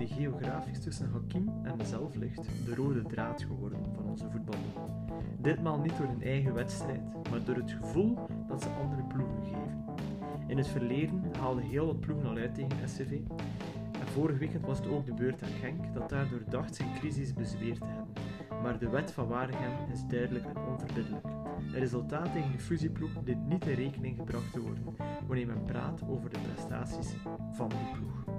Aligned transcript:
die 0.00 0.08
geografisch 0.08 0.80
tussen 0.80 1.10
Hakim 1.12 1.50
en 1.62 1.76
mezelf 1.76 2.14
ligt, 2.14 2.48
de 2.64 2.74
rode 2.74 3.02
draad 3.02 3.42
geworden 3.42 3.78
van 3.94 4.04
onze 4.04 4.30
voetbal. 4.30 4.54
Ditmaal 5.38 5.78
niet 5.78 5.96
door 5.96 6.06
hun 6.06 6.22
eigen 6.22 6.54
wedstrijd, 6.54 7.00
maar 7.30 7.44
door 7.44 7.54
het 7.54 7.70
gevoel 7.70 8.18
dat 8.48 8.62
ze 8.62 8.68
andere 8.68 9.02
ploegen 9.02 9.42
geven. 9.42 9.84
In 10.46 10.56
het 10.56 10.68
verleden 10.68 11.22
haalden 11.38 11.64
heel 11.64 11.86
wat 11.86 12.00
ploegen 12.00 12.28
al 12.28 12.36
uit 12.36 12.54
tegen 12.54 12.88
SCV. 12.88 13.10
En 13.92 14.06
vorig 14.12 14.38
weekend 14.38 14.66
was 14.66 14.78
het 14.78 14.88
ook 14.88 15.06
de 15.06 15.14
beurt 15.14 15.42
aan 15.42 15.48
Genk, 15.60 15.94
dat 15.94 16.08
daardoor 16.08 16.42
dacht 16.48 16.74
zijn 16.74 16.94
crisis 16.94 17.32
bezweerd 17.32 17.78
te 17.78 17.86
hebben. 17.86 18.14
Maar 18.62 18.78
de 18.78 18.88
wet 18.88 19.12
van 19.12 19.28
Waregem 19.28 19.92
is 19.92 20.06
duidelijk 20.06 20.44
en 20.44 20.66
onverbiddelijk. 20.68 21.24
Een 21.72 21.78
resultaat 21.78 22.32
tegen 22.32 22.52
de 22.52 22.58
fusieploeg 22.58 23.10
dient 23.24 23.48
niet 23.48 23.66
in 23.66 23.74
rekening 23.74 24.16
gebracht 24.16 24.52
te 24.52 24.60
worden 24.60 24.84
wanneer 25.26 25.46
men 25.46 25.64
praat 25.64 26.02
over 26.08 26.30
de 26.30 26.38
prestaties 26.38 27.14
van 27.52 27.68
die 27.68 27.98
ploeg. 27.98 28.29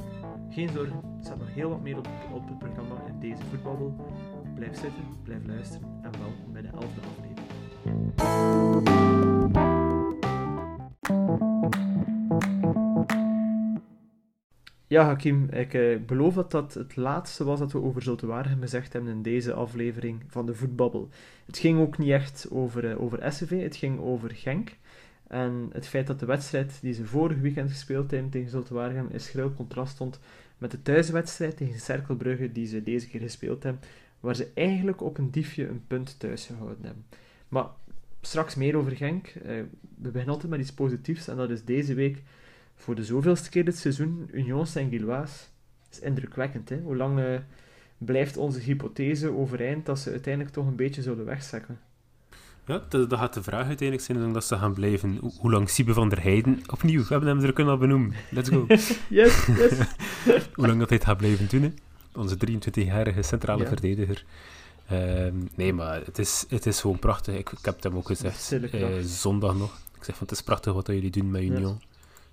Geen 0.52 0.70
zorgen, 0.70 0.96
er 0.96 1.24
staat 1.24 1.38
nog 1.38 1.54
heel 1.54 1.70
wat 1.70 1.82
meer 1.82 1.98
op, 1.98 2.08
op 2.34 2.48
het 2.48 2.60
programma 2.60 2.96
in 3.08 3.20
deze 3.20 3.44
voetbabbel. 3.50 3.96
Blijf 4.56 4.80
zitten, 4.80 5.04
blijf 5.24 5.46
luisteren 5.46 6.00
en 6.02 6.12
welkom 6.12 6.54
bij 6.54 6.62
de 6.62 6.68
elfde 6.68 7.02
aflevering. 7.02 7.50
Ja, 14.88 15.04
Hakim, 15.04 15.50
ik 15.50 15.74
eh, 15.74 16.00
beloof 16.06 16.34
dat 16.34 16.52
dat 16.52 16.74
het 16.74 16.96
laatste 16.96 17.44
was 17.44 17.60
dat 17.60 17.72
we 17.72 17.82
over 17.82 18.02
Zulte 18.02 18.26
Waregem 18.26 18.62
gezegd 18.62 18.94
hebben 18.94 19.12
in 19.12 19.22
deze 19.22 19.54
aflevering 19.54 20.24
van 20.28 20.46
de 20.46 20.56
Voetbabbel. 20.56 21.10
Het 21.46 21.58
ging 21.58 21.80
ook 21.80 21.98
niet 21.98 22.10
echt 22.10 22.48
over, 22.50 22.90
eh, 22.90 23.02
over 23.02 23.34
SCV, 23.34 23.62
het 23.62 23.76
ging 23.76 24.00
over 24.00 24.32
Genk. 24.32 24.78
En 25.32 25.70
het 25.74 25.88
feit 25.88 26.08
dat 26.08 26.20
de 26.20 26.26
wedstrijd 26.26 26.80
die 26.82 26.94
ze 26.94 27.06
vorig 27.06 27.38
weekend 27.38 27.72
gespeeld 27.72 28.12
hebben 28.12 28.30
tegen 28.30 28.50
Zulte 28.50 28.74
Waregem 28.74 29.08
in 29.12 29.20
schril 29.20 29.54
contrast 29.54 29.94
stond 29.94 30.20
met 30.58 30.72
de 30.72 30.82
thuiswedstrijd 30.82 31.58
tegen 31.58 31.80
Cerkelbrugge 31.80 32.52
die 32.52 32.68
ze 32.68 32.84
deze 32.84 33.08
keer 33.08 33.20
gespeeld 33.20 33.64
hebben, 33.64 33.82
waar 34.20 34.36
ze 34.36 34.52
eigenlijk 34.54 35.02
op 35.02 35.18
een 35.18 35.32
diefje 35.32 35.68
een 35.68 35.88
punt 35.88 36.20
thuis 36.20 36.46
gehouden 36.46 36.86
hebben. 36.86 37.06
Maar 37.48 37.66
straks 38.22 38.56
meer 38.56 38.76
over 38.76 38.92
Genk. 38.92 39.28
Eh, 39.28 39.42
we 39.96 40.10
beginnen 40.10 40.34
altijd 40.34 40.52
met 40.52 40.60
iets 40.60 40.74
positiefs 40.74 41.28
en 41.28 41.38
dat 41.38 41.50
is 41.50 41.64
deze 41.64 41.94
week 41.94 42.24
voor 42.76 42.96
de 42.96 43.06
zoveelste 43.06 43.50
keer 43.50 43.66
dit 43.66 43.78
seizoen 43.78 44.30
Union 44.32 44.68
Saint-Gilloise. 44.68 45.44
Dat 45.84 45.92
is 45.92 46.00
indrukwekkend, 46.00 46.70
hè? 46.70 46.80
Hoe 46.80 46.96
lang 46.96 47.20
eh, 47.20 47.40
blijft 47.98 48.38
onze 48.38 48.60
hypothese 48.60 49.30
overeind 49.30 49.86
dat 49.86 50.00
ze 50.00 50.10
uiteindelijk 50.10 50.54
toch 50.54 50.68
een 50.68 50.76
beetje 50.76 51.02
zullen 51.02 51.26
wegzakken? 51.26 51.80
Ja, 52.66 52.82
dat, 52.90 53.10
dat 53.10 53.20
gaat 53.20 53.34
de 53.34 53.44
vraag 53.44 53.68
uiteindelijk 53.68 54.08
zijn 54.08 54.34
dat 54.34 54.46
ze 54.46 54.58
gaan 54.58 54.74
blijven. 54.74 55.18
Hoe, 55.22 55.32
hoe 55.40 55.52
lang 55.52 55.70
Siebe 55.70 55.94
van 55.94 56.10
der 56.10 56.22
Heijden... 56.22 56.62
Opnieuw, 56.72 57.02
we 57.02 57.08
hebben 57.10 57.30
hem 57.30 57.44
er 57.44 57.54
kunnen 57.54 57.74
al 57.74 57.80
benoemen. 57.80 58.14
Let's 58.32 58.50
go. 58.50 58.66
yes, 58.70 59.00
yes. 59.10 59.46
hoe 60.56 60.68
lang 60.68 60.80
dat 60.80 60.90
hij 60.90 60.98
het 60.98 61.08
gaat 61.08 61.18
blijven 61.18 61.48
doen, 61.50 61.62
hè? 61.62 61.72
Onze 62.16 62.36
23-jarige 62.36 63.22
centrale 63.22 63.62
Ja. 63.62 63.68
verdediger. 63.68 64.26
Ehm, 64.88 65.36
nee, 65.56 65.74
maar 65.74 66.02
het 66.06 66.20
is, 66.20 66.46
het 66.50 66.66
is 66.66 66.82
gewoon 66.82 67.00
prachtig. 67.00 67.36
Ik, 67.36 67.52
ik 67.52 67.66
heb 67.66 67.76
het 67.76 67.84
hem 67.84 67.96
ook 67.96 68.08
gezegd 68.08 68.52
eh, 68.52 68.88
zondag 69.04 69.56
nog. 69.56 69.80
Ik 69.98 70.04
zeg 70.04 70.16
van, 70.16 70.28
het 70.28 70.36
is 70.36 70.44
prachtig 70.44 70.74
wat 70.74 70.88
jullie 70.88 71.10
doen 71.12 71.32
met. 71.32 71.42
Union. 71.42 71.82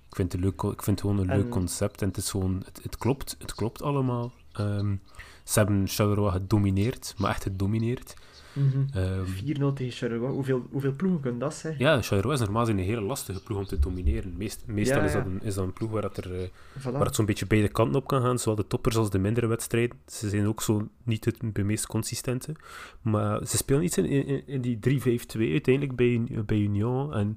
Ik 0.09 0.15
vind 0.15 0.31
het, 0.31 0.41
leuk, 0.41 0.61
ik 0.61 0.83
vind 0.83 0.85
het 0.85 1.01
gewoon 1.01 1.17
een 1.17 1.29
En- 1.29 1.37
leuk 1.37 1.49
concept. 1.49 2.01
En 2.01 2.07
het 2.07 2.17
is 2.17 2.29
gewoon... 2.29 2.61
Het, 2.65 2.79
het 2.83 2.97
klopt. 2.97 3.35
Het 3.39 3.53
klopt 3.55 3.81
allemaal. 3.81 4.31
Ehm, 4.51 4.95
ze 5.43 5.59
hebben 5.59 5.87
Charleroi 5.87 6.31
gedomineerd, 6.31 7.13
maar 7.17 7.29
echt 7.29 7.43
gedomineerd. 7.43 8.13
Mhm. 8.59 8.97
Ehm, 8.97 9.25
4-0 9.25 9.73
tegen 9.73 9.91
Charleroi. 9.91 10.31
Hoeveel, 10.33 10.67
hoeveel 10.71 10.93
ploegen 10.93 11.21
kunnen 11.21 11.39
dat 11.39 11.53
zijn? 11.53 11.75
ja, 11.77 12.01
Charleroi 12.01 12.33
is 12.33 12.39
normaal 12.41 12.61
gezien 12.65 12.77
een 12.79 12.85
hele 12.85 13.01
lastige 13.01 13.43
ploeg 13.43 13.57
om 13.57 13.65
te 13.65 13.79
domineren. 13.79 14.37
Meest, 14.37 14.63
meestal 14.67 14.97
Ja, 14.97 15.03
is, 15.03 15.13
dat 15.13 15.25
een, 15.25 15.41
is 15.43 15.53
dat 15.53 15.65
een 15.65 15.73
ploeg 15.73 15.91
waar, 15.91 16.01
dat 16.01 16.17
er, 16.17 16.41
eh, 16.41 16.47
Voilà. 16.79 16.91
waar 16.91 17.05
het 17.05 17.15
zo'n 17.15 17.25
beetje 17.25 17.47
beide 17.47 17.67
kanten 17.69 17.95
op 18.01 18.07
kan 18.07 18.21
gaan. 18.21 18.39
Zowel 18.39 18.55
de 18.55 18.67
toppers 18.67 18.95
als 18.95 19.09
de 19.09 19.19
mindere 19.19 19.47
wedstrijden. 19.47 19.97
Ze 20.07 20.29
zijn 20.29 20.47
ook 20.47 20.61
zo 20.61 20.87
niet 21.03 21.25
het 21.25 21.37
de 21.53 21.63
meest 21.63 21.87
consistente. 21.87 22.55
Maar 23.01 23.45
ze 23.45 23.57
spelen 23.57 23.83
iets 23.83 23.97
in, 23.97 24.05
in, 24.05 24.47
in 24.47 24.61
die 24.61 24.79
3-5-2 24.99 25.51
uiteindelijk 25.51 25.95
bij, 25.95 26.21
bij 26.45 26.57
Union. 26.57 27.13
En 27.13 27.35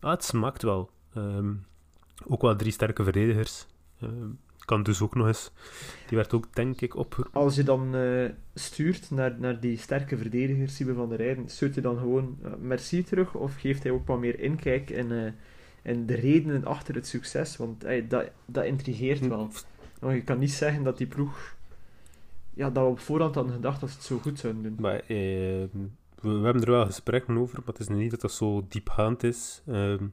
ja, 0.00 0.10
het 0.10 0.24
smaakt 0.24 0.62
wel. 0.62 0.90
Ehm, 1.14 1.52
ook 2.26 2.42
wel 2.42 2.56
drie 2.56 2.72
sterke 2.72 3.02
verdedigers. 3.02 3.66
Ehm, 4.00 4.28
kan 4.64 4.82
dus 4.82 5.00
ook 5.00 5.14
nog 5.14 5.26
eens. 5.26 5.50
Die 6.08 6.16
werd 6.16 6.32
ook, 6.32 6.54
denk 6.54 6.80
ik, 6.80 6.96
op... 6.96 7.28
Als 7.32 7.56
je 7.56 7.62
dan 7.62 7.94
eh, 7.94 8.30
stuurt 8.54 9.10
naar, 9.10 9.36
naar 9.38 9.60
die 9.60 9.78
sterke 9.78 10.16
verdediger, 10.16 10.68
Siebe 10.68 10.94
van 10.94 11.08
der 11.08 11.18
Rijden, 11.18 11.48
stuurt 11.48 11.74
hij 11.74 11.82
dan 11.82 11.98
gewoon 11.98 12.38
eh, 12.42 12.50
merci 12.60 13.04
terug? 13.04 13.34
Of 13.34 13.54
geeft 13.56 13.82
hij 13.82 13.92
ook 13.92 14.06
wat 14.06 14.18
meer 14.18 14.40
inkijk 14.40 14.90
in, 14.90 15.12
eh, 15.12 15.32
in 15.92 16.06
de 16.06 16.14
redenen 16.14 16.64
achter 16.64 16.94
het 16.94 17.06
succes? 17.06 17.56
Want 17.56 17.84
dat, 18.08 18.30
dat 18.44 18.64
intrigeert 18.64 19.26
wel. 19.26 19.50
Want 19.98 20.14
je 20.14 20.22
kan 20.22 20.38
niet 20.38 20.52
zeggen 20.52 20.84
dat 20.84 20.98
die 20.98 21.06
ploeg... 21.06 21.56
Ja, 22.54 22.70
dat 22.70 22.84
we 22.84 22.90
op 22.90 23.00
voorhand 23.00 23.34
hadden 23.34 23.52
gedacht 23.52 23.80
dat 23.80 23.90
ze 23.90 23.96
het 23.96 24.04
zo 24.04 24.18
goed 24.18 24.38
zouden 24.38 24.62
doen. 24.62 24.76
Maar 24.78 25.02
we, 25.06 25.68
we 26.20 26.28
hebben 26.28 26.62
er 26.62 26.70
wel 26.70 26.86
gesprekken 26.86 27.38
over, 27.38 27.58
maar 27.58 27.66
het 27.66 27.78
is 27.78 27.88
niet 27.88 28.10
dat 28.10 28.20
dat 28.20 28.32
zo 28.32 28.66
diepgaand 28.68 29.22
is. 29.22 29.62
Ehm, 29.66 30.06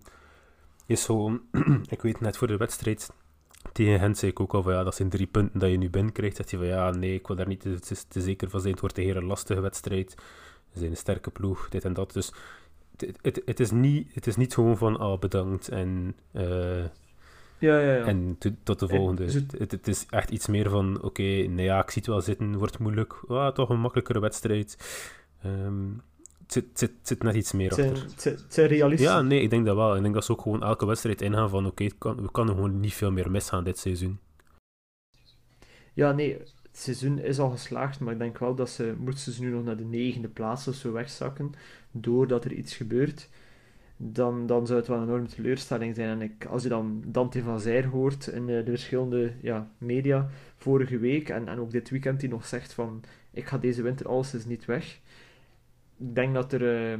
is 0.86 1.04
zo, 1.04 1.40
ik 1.96 2.02
weet 2.02 2.20
net 2.20 2.38
voor 2.38 2.48
de 2.48 2.58
wedstrijd 2.58 3.10
tegen 3.72 4.00
Gent 4.00 4.18
zei 4.18 4.32
ik 4.32 4.40
ook 4.40 4.54
al 4.54 4.64
van 4.64 4.74
ja, 4.74 4.84
dat 4.84 4.96
zijn 4.96 5.10
drie 5.10 5.28
punten 5.28 5.60
dat 5.60 5.70
je 5.70 5.78
nu 5.78 5.90
binnenkrijgt. 5.90 6.36
Zegt 6.36 6.52
hij 6.52 6.60
van 6.60 6.68
ja, 6.70 6.90
nee, 6.90 7.14
ik 7.14 7.28
wil 7.28 7.36
daar 7.36 7.48
niet 7.48 7.60
te, 7.60 7.80
te- 7.80 8.08
te 8.08 8.22
zeker 8.22 8.50
van 8.50 8.60
zijn. 8.60 8.72
Het 8.72 8.82
wordt 8.82 8.98
een 8.98 9.04
hele 9.04 9.24
lastige 9.24 9.62
wedstrijd. 9.62 10.16
We 10.72 10.80
zijn 10.80 10.92
een 10.92 10.98
sterke 10.98 11.30
ploeg, 11.32 11.70
dit 11.70 11.86
en 11.86 11.94
dat. 11.94 12.14
Dus 12.14 12.34
het, 12.98 13.18
het, 13.22 13.42
het, 13.46 13.60
is, 13.60 13.72
niet, 13.72 14.14
het 14.14 14.28
is 14.28 14.36
niet 14.36 14.54
gewoon 14.54 14.78
van 14.78 14.98
ah, 15.00 15.20
bedankt 15.20 15.68
en, 15.70 16.16
eh, 16.32 16.84
Ja, 17.58 17.80
ja, 17.80 17.96
ja. 17.96 18.04
en 18.06 18.36
to- 18.40 18.56
tot 18.64 18.80
de 18.80 18.88
En 18.88 18.96
volgende. 18.96 19.32
zo- 19.32 19.40
Het, 19.58 19.72
het 19.72 19.88
is 19.88 20.06
echt 20.10 20.30
iets 20.32 20.48
meer 20.48 20.70
van 20.70 21.02
oké, 21.02 21.24
nou 21.48 21.62
ja, 21.62 21.82
ik 21.84 21.90
zie 21.90 22.02
het 22.02 22.12
wel 22.12 22.22
zitten, 22.22 22.58
wordt 22.58 22.80
moeilijk. 22.80 23.14
Ah, 23.28 23.54
toch 23.54 23.70
een 23.70 23.80
makkelijkere 23.80 24.20
wedstrijd. 24.20 24.78
Ehm, 25.44 25.84
zit, 26.54 26.66
het 26.70 26.80
zit, 26.80 26.92
zit 27.02 27.24
net 27.24 27.36
iets 27.36 27.52
meer 27.52 27.74
zijn, 27.74 27.92
achter. 27.92 28.32
het, 28.32 28.54
zijn, 28.54 28.68
realistisch. 28.68 29.08
Ja, 29.08 29.22
nee, 29.22 29.42
ik 29.42 29.50
denk 29.50 29.66
dat 29.66 29.76
wel. 29.76 29.96
Ik 29.96 30.02
denk 30.02 30.14
dat 30.14 30.26
ze 30.26 30.32
ook 30.32 30.42
gewoon 30.42 30.64
elke 30.64 30.86
wedstrijd 30.86 31.22
ingaan 31.22 31.50
van 31.50 31.66
oké, 31.66 31.84
het 31.84 31.96
kan, 31.98 32.22
we 32.22 32.32
kunnen 32.32 32.56
gewoon 32.56 32.80
niet 32.80 32.94
veel 32.94 33.12
meer 33.12 33.32
misgaan 33.32 33.64
dit 33.64 33.78
seizoen. 33.78 34.20
Ja, 35.94 36.12
nee, 36.12 36.38
het 36.72 36.80
seizoen 36.80 37.20
is 37.20 37.40
al 37.40 37.50
geslaagd, 37.50 38.00
maar 38.00 38.14
ik 38.14 38.20
denk 38.20 38.38
wel 38.38 38.56
dat 38.56 38.70
ze, 38.70 38.94
moesten 38.98 39.34
ze 39.34 39.42
nu 39.42 39.50
nog 39.50 39.64
naar 39.64 39.78
de 39.78 39.84
negende 39.84 40.28
plaats 40.28 40.68
of 40.68 40.76
zo 40.76 40.92
wegzakken, 40.92 41.52
doordat 41.92 42.46
er 42.46 42.54
iets 42.54 42.76
gebeurt, 42.76 43.30
dan, 43.98 44.46
dan 44.46 44.68
zou 44.68 44.80
het 44.80 44.88
wel 44.88 44.98
een 44.98 45.04
enorme 45.04 45.28
teleurstelling 45.28 45.96
zijn. 45.96 46.10
En 46.10 46.22
ik, 46.22 46.46
als 46.46 46.64
je 46.64 46.70
dan 46.70 47.04
Dante 47.06 47.42
van 47.44 47.60
Zijr 47.60 47.88
hoort 47.88 48.28
in 48.28 48.50
eh, 48.50 48.66
de 48.66 48.72
verschillende 48.72 49.34
ja, 49.42 49.72
media 49.78 50.30
vorige 50.56 50.98
week, 50.98 51.30
en, 51.30 51.48
en 51.48 51.60
ook 51.60 51.72
dit 51.72 51.90
weekend, 51.90 52.20
die 52.20 52.30
nog 52.30 52.46
zegt 52.46 52.74
van, 52.74 53.04
ik 53.32 53.46
ga 53.46 53.58
deze 53.58 53.82
winter 53.82 54.08
alles 54.08 54.46
niet 54.46 54.66
weg. 54.66 55.00
Ik 56.02 56.16
denk 56.16 56.34
dat 56.34 56.54
er, 56.54 56.92
eh, 56.92 57.00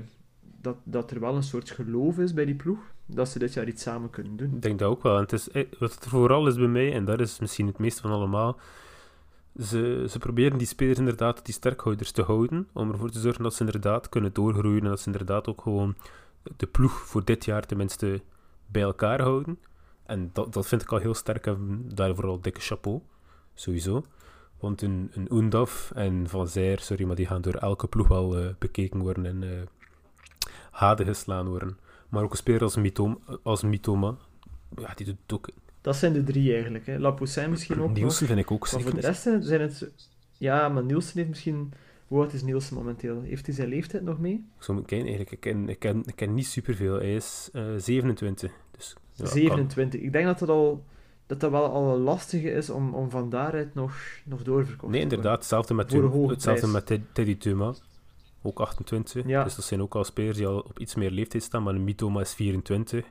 dat, 0.62 0.78
dat 0.84 1.12
er 1.12 1.20
wel 1.20 1.36
een 1.36 1.44
soort 1.44 1.70
geloof 1.70 2.20
is 2.20 2.34
bij 2.34 2.46
die 2.46 2.56
ploeg, 2.56 2.80
dat 3.06 3.30
ze 3.30 3.40
dit 3.40 3.54
jaar 3.54 3.68
iets 3.68 3.84
samen 3.84 4.10
kunnen 4.10 4.36
doen. 4.36 4.56
Ik 4.56 4.62
denk 4.62 4.80
dat 4.80 4.90
ook 4.90 5.04
wel. 5.04 5.16
En 5.16 5.22
het 5.22 5.34
is, 5.34 5.50
eh, 5.50 5.66
wat 5.80 5.96
het 5.96 6.06
vooral 6.06 6.48
is 6.48 6.56
bij 6.56 6.68
mij, 6.68 6.94
en 6.94 7.06
dat 7.06 7.20
is 7.20 7.40
misschien 7.40 7.68
het 7.68 7.78
meeste 7.78 8.02
van 8.02 8.12
allemaal, 8.12 8.60
ze, 9.60 10.06
ze 10.10 10.20
proberen 10.20 10.58
die 10.58 10.68
spelers 10.68 11.00
inderdaad, 11.00 11.46
die 11.46 11.54
sterkhouders, 11.54 12.12
te 12.12 12.22
houden, 12.22 12.68
om 12.74 12.92
ervoor 12.92 13.10
te 13.10 13.20
zorgen 13.20 13.44
dat 13.44 13.54
ze 13.54 13.66
inderdaad 13.66 14.10
kunnen 14.10 14.34
doorgroeien 14.34 14.82
en 14.84 14.90
dat 14.90 15.00
ze 15.00 15.06
inderdaad 15.06 15.48
ook 15.48 15.62
gewoon 15.62 15.96
de 16.58 16.68
ploeg 16.68 16.92
voor 16.92 17.26
dit 17.26 17.46
jaar 17.46 17.66
tenminste 17.66 18.22
bij 18.66 18.82
elkaar 18.82 19.22
houden. 19.22 19.60
En 20.06 20.30
dat, 20.34 20.54
dat 20.54 20.68
vind 20.68 20.82
ik 20.82 20.92
al 20.92 20.98
heel 20.98 21.14
sterk 21.14 21.48
en 21.48 21.86
daarvoor 21.94 22.26
al 22.26 22.42
dikke 22.42 22.62
chapeau, 22.62 23.02
sowieso. 23.54 24.04
Want 24.62 24.82
een, 24.82 25.12
een 25.14 25.32
Oendaf 25.32 25.92
en 25.96 26.30
Van 26.30 26.48
Zijr, 26.48 26.80
sorry, 26.80 27.06
maar 27.06 27.16
die 27.16 27.26
gaan 27.26 27.42
door 27.42 27.54
elke 27.56 27.88
ploeg 27.88 28.08
wel 28.08 28.38
eh, 28.38 28.46
bekeken 28.60 29.00
worden 29.00 29.26
en 29.26 29.68
hade 30.72 31.06
geslaan 31.06 31.48
worden. 31.48 31.78
Maar 32.10 32.24
ook 32.24 32.32
een 32.32 32.38
speler 32.38 32.62
als, 32.62 32.76
Mitoma, 32.76 33.18
als 33.44 33.64
Mitoma, 33.64 34.16
ja, 34.78 34.94
die 34.96 35.06
doet 35.06 35.18
het 35.22 35.34
ook. 35.34 35.50
Dat 35.82 35.96
zijn 35.96 36.14
de 36.14 36.24
drie 36.24 36.54
eigenlijk. 36.54 36.86
Hè. 36.86 37.00
Lapoussin 37.00 37.50
misschien 37.50 37.80
ook 37.80 37.88
nog. 37.88 37.98
Nielsen 37.98 38.28
vind 38.28 38.40
ik 38.40 38.52
ook 38.52 38.60
Maar 38.60 38.70
zeker 38.70 38.92
voor 38.92 39.00
de 39.00 39.08
rest 39.08 39.22
zijn 39.22 39.62
het... 39.62 39.92
Ja, 40.38 40.70
maar 40.70 40.84
Nielsen 40.84 41.18
heeft 41.18 41.30
misschien... 41.30 41.74
Hoe 42.08 42.20
oud 42.20 42.34
is 42.34 42.44
Nielsen 42.44 42.76
momenteel? 42.76 43.22
Heeft 43.22 43.46
hij 43.46 43.56
zijn 43.56 43.68
leeftijd 43.68 44.04
nog 44.04 44.20
mee? 44.20 44.46
Ik 44.60 44.66
kijken, 44.66 44.98
eigenlijk. 44.98 45.32
Ik 45.32 45.40
ken, 45.40 45.70
ik 45.70 45.80
ken, 45.80 46.04
ik 46.06 46.16
ken 46.16 46.34
niet 46.34 46.48
superveel. 46.48 46.96
Hij 46.96 47.16
is 47.16 47.50
eh 47.54 47.64
27. 47.78 48.52
Dus, 48.72 48.96
ja, 49.14 49.24
kan. 49.24 49.34
27. 49.34 50.02
Ik 50.02 50.12
denk 50.12 50.26
dat 50.26 50.40
dat, 50.40 50.50
al, 50.50 50.86
dat 51.32 51.40
dat 51.40 51.52
wel 51.52 51.72
al 51.72 51.94
een 51.96 52.02
lastige 52.02 52.52
is 52.52 52.70
om, 52.70 52.94
om 52.94 53.10
van 53.10 53.30
daaruit 53.30 53.74
nog, 53.74 53.94
nog 54.26 54.44
doorverkocht 54.44 54.92
Nee, 54.92 55.02
inderdaad. 55.02 55.38
Hetzelfde 55.38 55.74
met, 55.74 55.92
hetzelfde 56.28 56.68
met 56.68 56.86
Ted- 56.86 57.02
Teddy 57.14 57.38
Thuma. 57.38 57.74
Ook 58.42 58.60
28. 58.60 59.26
Ja. 59.28 59.44
Dus 59.44 59.56
dat 59.56 59.66
zijn 59.66 59.82
ook 59.82 59.96
al 59.96 60.04
spelers 60.04 60.38
die 60.38 60.48
al 60.48 60.60
op 60.60 60.80
iets 60.80 60.96
meer 60.96 61.12
leeftijd 61.12 61.44
staan. 61.44 61.64
Maar 61.64 61.80
Mitoma 61.80 62.22
is 62.22 62.34
24. 62.34 63.06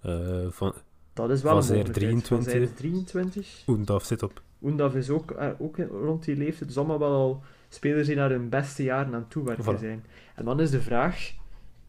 Eh 0.00 0.46
van 0.48 0.74
Dat 1.12 1.30
is 1.30 1.42
wel 1.42 1.50
Van 1.52 1.60
een 1.60 1.66
Zijr 1.66 1.76
mogelijkheid. 1.78 2.26
Van 2.28 2.42
Zijr 2.42 2.52
23. 2.52 2.62
is 2.62 2.78
23. 2.78 3.62
Oendaf 3.68 4.04
zit 4.04 4.22
op. 4.22 4.42
Oendaf 4.62 4.94
is 4.94 5.10
ook, 5.10 5.30
eh, 5.30 5.48
ook 5.58 5.76
rond 5.78 6.24
die 6.24 6.36
leeftijd. 6.36 6.68
Dus 6.68 6.78
allemaal 6.78 6.98
wel 6.98 7.12
al 7.12 7.42
spelers 7.68 8.06
die 8.06 8.16
naar 8.16 8.30
hun 8.30 8.48
beste 8.48 8.82
jaren 8.82 9.14
aan 9.14 9.20
het 9.20 9.30
toewerken 9.30 9.76
Voilà. 9.76 9.78
zijn. 9.78 10.04
En 10.34 10.44
dan 10.44 10.60
is 10.60 10.70
de 10.70 10.80
vraag, 10.80 11.32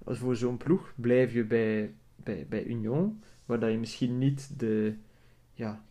als 0.04 0.18
voor 0.18 0.36
zo'n 0.36 0.58
ploeg, 0.58 0.92
blijf 0.96 1.34
je 1.34 1.44
bij, 1.44 1.94
bij, 2.16 2.46
bij 2.50 2.64
Union, 2.64 3.24
waar 3.46 3.60
dat 3.60 3.72
je 3.72 3.78
misschien 3.78 4.18
niet 4.18 4.50
de, 4.60 4.94
ja, 5.57 5.81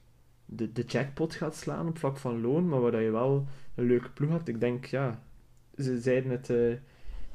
de, 0.44 0.72
de 0.72 0.82
jackpot 0.82 1.34
gaat 1.34 1.56
slaan 1.56 1.88
op 1.88 1.98
vlak 1.98 2.16
van 2.16 2.40
loon, 2.40 2.68
maar 2.68 2.80
waar 2.80 3.02
je 3.02 3.10
wel 3.10 3.46
een 3.74 3.86
leuke 3.86 4.10
ploeg 4.10 4.30
hebt. 4.30 4.48
Ik 4.48 4.60
denk, 4.60 4.84
ja, 4.84 5.22
ze 5.78 6.00
zeiden 6.00 6.30
het 6.30 6.50
eh, 6.50 6.70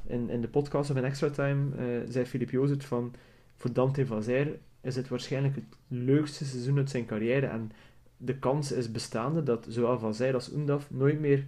in, 0.06 0.30
in 0.30 0.40
de 0.40 0.48
podcast 0.48 0.90
of 0.90 0.96
in 0.96 1.04
Extra 1.04 1.30
Time, 1.30 1.64
uh, 1.78 2.10
zei 2.10 2.24
Filip 2.24 2.50
Jozet 2.50 2.84
van, 2.84 3.14
voor 3.56 3.72
Dante 3.72 4.06
Vazer 4.06 4.58
is 4.80 4.96
het 4.96 5.08
waarschijnlijk 5.08 5.54
het 5.54 5.64
leukste 5.88 6.44
seizoen 6.44 6.76
uit 6.76 6.90
zijn 6.90 7.06
carrière 7.06 7.46
en 7.46 7.72
de 8.16 8.38
kans 8.38 8.72
is 8.72 8.90
bestaande 8.90 9.42
dat 9.42 9.66
zowel 9.68 9.98
Vazer 9.98 10.34
als 10.34 10.52
Undaf 10.52 10.90
nooit 10.90 11.20
meer 11.20 11.44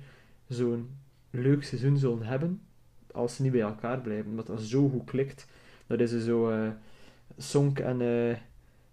zo'n 0.49 0.91
leuk 1.31 1.65
seizoen 1.65 1.99
zullen 1.99 2.23
hebben 2.23 2.61
als 3.13 3.37
ze 3.37 3.43
niet 3.43 3.53
bij 3.53 3.61
elkaar 3.61 4.01
blijven. 4.01 4.31
Omdat 4.31 4.47
dat 4.47 4.61
zo 4.61 4.89
goed 4.89 5.05
klikt. 5.05 5.47
Dat 5.87 6.01
is 6.01 6.25
zo 6.25 6.51
uh, 6.51 6.69
Sonk 7.37 7.79
en 7.79 8.01
uh, 8.01 8.37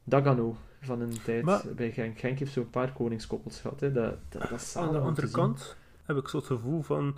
Dagano 0.03 0.57
van 0.81 1.01
een 1.01 1.21
tijd 1.23 1.75
bij 1.75 1.91
Genk. 1.91 2.19
Genk 2.19 2.39
heeft 2.39 2.51
zo'n 2.51 2.69
paar 2.69 2.93
koningskoppels 2.93 3.59
gehad. 3.59 3.79
Hè. 3.79 3.91
Dat, 3.91 4.15
dat, 4.29 4.49
dat 4.49 4.73
Aan 4.77 4.91
de 4.91 4.99
andere 4.99 5.29
kant 5.29 5.75
heb 6.03 6.17
ik 6.17 6.27
zo 6.27 6.37
het 6.37 6.45
gevoel 6.45 6.81
van... 6.81 7.17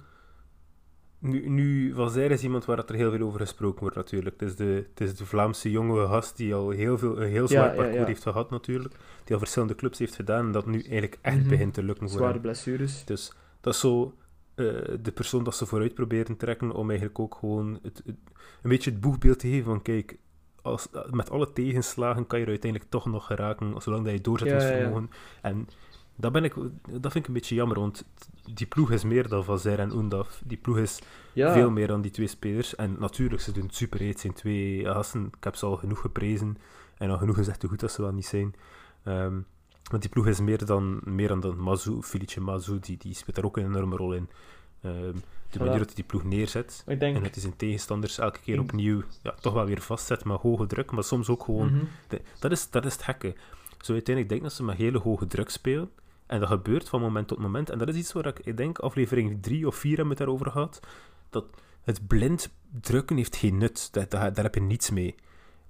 Nu, 1.20 1.50
nu 1.50 1.94
Van 1.94 2.10
Zijr 2.10 2.32
is 2.32 2.44
iemand 2.44 2.66
waar 2.66 2.78
er 2.86 2.96
heel 2.96 3.12
veel 3.12 3.28
over 3.28 3.40
gesproken 3.40 3.80
wordt 3.80 3.96
natuurlijk. 3.96 4.40
Het 4.40 4.50
is 4.50 4.56
de, 4.56 4.88
het 4.90 5.02
is 5.02 5.16
de 5.16 5.26
Vlaamse 5.26 5.72
jonge 5.72 6.08
gast 6.08 6.38
die 6.38 6.54
al 6.54 6.70
heel 6.70 6.98
veel, 6.98 7.22
een 7.22 7.30
heel 7.30 7.48
zwaar 7.48 7.76
parcours 7.76 8.08
heeft 8.08 8.22
gehad 8.22 8.50
natuurlijk. 8.50 8.96
Die 9.24 9.34
al 9.34 9.40
verschillende 9.40 9.76
clubs 9.76 10.00
heeft 10.00 10.16
gedaan 10.16 10.46
en 10.46 10.52
dat 10.52 10.66
nu 10.66 10.82
eigenlijk 10.82 11.18
echt 11.22 11.40
mhm. 11.40 11.50
begint 11.50 11.74
te 11.74 11.84
lukken 11.84 12.10
voor 12.10 12.18
Zware 12.18 12.40
blessures. 12.40 13.06
Dus 13.06 13.34
dat 13.62 13.74
is 13.74 13.80
zo 13.80 14.14
uh, 14.56 14.84
de 15.02 15.12
persoon 15.14 15.44
dat 15.44 15.56
ze 15.56 15.66
vooruit 15.66 15.94
proberen 15.94 16.38
trekken 16.38 16.72
om 16.72 16.90
eigenlijk 16.90 17.20
ook 17.20 17.36
gewoon 17.36 17.80
het, 17.82 18.02
een 18.06 18.70
beetje 18.70 18.92
het 18.92 19.00
boegbeeld 19.00 19.40
te 19.40 19.48
geven 19.48 19.66
van 19.66 19.82
kijk, 19.82 20.18
als, 20.64 20.88
met 21.12 21.30
alle 21.30 21.54
tegenslagen 21.54 22.28
kan 22.28 22.40
je 22.40 22.46
er 22.46 22.52
uiteindelijk 22.52 22.92
toch 22.92 23.06
nog 23.06 23.26
geraken, 23.26 23.82
zolang 23.82 24.06
dat 24.06 24.14
je 24.14 24.22
doorzettingsvermogen... 24.22 25.10
Ja, 25.12 25.50
En 25.50 25.68
dat, 26.16 26.32
ben 26.32 26.44
ik, 26.44 26.54
dat 26.90 27.12
vind 27.12 27.16
ik 27.16 27.28
een 27.28 27.34
beetje 27.34 27.56
jammer, 27.56 27.80
want 27.80 28.06
die 28.54 28.68
ploeg 28.68 28.92
is 28.92 29.04
meer 29.04 29.28
dan 29.28 29.44
Van 29.44 29.60
Zer 29.60 29.80
en 29.80 29.96
Undaf. 29.96 30.42
Die 30.46 30.58
ploeg 30.58 30.78
is 30.78 31.00
veel 31.34 31.70
meer 31.70 31.88
dan 31.88 32.02
die 32.02 32.12
twee 32.12 32.28
spelers. 32.28 32.76
En 32.76 32.96
natuurlijk, 33.00 33.42
ze 33.42 33.52
doen 33.52 33.66
het 33.66 33.76
super. 33.76 34.08
Het 34.08 34.20
zijn 34.20 34.34
twee 34.34 34.86
gasten. 34.86 35.26
Ik 35.26 35.44
heb 35.44 35.56
ze 35.56 35.66
al 35.66 35.76
genoeg 35.76 36.00
geprezen 36.00 36.58
en 36.98 37.10
al 37.10 37.18
genoeg 37.18 37.36
gezegd 37.36 37.62
hoe 37.62 37.70
goed 37.70 37.80
dat 37.80 37.92
ze 37.92 38.02
wel 38.02 38.12
niet 38.12 38.26
zijn. 38.26 38.56
Um, 39.06 39.46
want 39.90 40.02
die 40.02 40.12
ploeg 40.12 40.28
is 40.28 40.40
meer 40.40 40.66
dan, 40.66 41.02
meer 41.04 41.28
dan, 41.28 41.40
dan 41.40 41.58
Mazou, 41.58 42.02
Felice 42.02 42.42
Mazou, 42.42 42.80
die, 42.80 42.98
die 42.98 43.14
speelt 43.14 43.36
daar 43.36 43.46
ook 43.46 43.58
een 43.58 43.66
enorme 43.66 43.96
rol 43.96 44.14
in. 44.14 44.30
Um, 44.86 45.22
de 45.54 45.60
manier 45.60 45.78
dat 45.78 45.86
hij 45.86 45.96
die 45.96 46.04
ploeg 46.04 46.24
neerzet. 46.24 46.84
Denk... 46.86 47.16
En 47.16 47.24
het 47.24 47.36
is 47.36 47.44
een 47.44 47.56
tegenstanders 47.56 48.18
elke 48.18 48.40
keer 48.40 48.60
opnieuw 48.60 49.04
ja, 49.22 49.34
toch 49.42 49.54
wel 49.54 49.66
weer 49.66 49.82
vastzet 49.82 50.26
met 50.26 50.40
hoge 50.40 50.68
druk, 50.68 50.92
maar 50.92 51.04
soms 51.04 51.30
ook 51.30 51.44
gewoon... 51.44 51.74
Mhm. 51.74 51.86
dat, 52.40 52.52
is, 52.52 52.70
dat 52.70 52.86
is 52.86 52.94
het 52.94 53.04
gekke. 53.04 53.36
Zo 53.82 53.94
uiteindelijk 53.94 54.30
denk 54.30 54.42
ik 54.42 54.42
dat 54.42 54.54
ze 54.54 54.64
met 54.64 54.78
hele 54.78 55.00
hoge 55.00 55.28
druk 55.28 55.50
spelen. 55.50 55.90
En 56.26 56.40
dat 56.40 56.50
gebeurt 56.50 56.90
van 56.90 57.02
moment 57.02 57.28
tot 57.28 57.40
moment. 57.40 57.70
En 57.70 57.78
dat 57.78 57.90
is 57.90 57.96
iets 57.96 58.12
waar 58.12 58.26
ik, 58.26 58.40
ik 58.40 58.58
denk, 58.58 58.80
aflevering 58.80 59.42
3 59.42 59.68
of 59.68 59.76
4 59.76 59.96
hebben 59.96 60.04
we 60.04 60.10
het 60.10 60.28
daarover 60.28 60.52
gehad. 60.52 60.80
Dat 61.30 61.46
het 61.84 62.08
blind 62.08 62.50
drukken 62.82 63.18
heeft 63.18 63.36
geen 63.36 63.58
nut. 63.58 63.94
Dat, 63.94 64.12
daar 64.12 64.44
heb 64.44 64.56
je 64.56 64.62
niets 64.62 64.90
mee. 64.90 65.16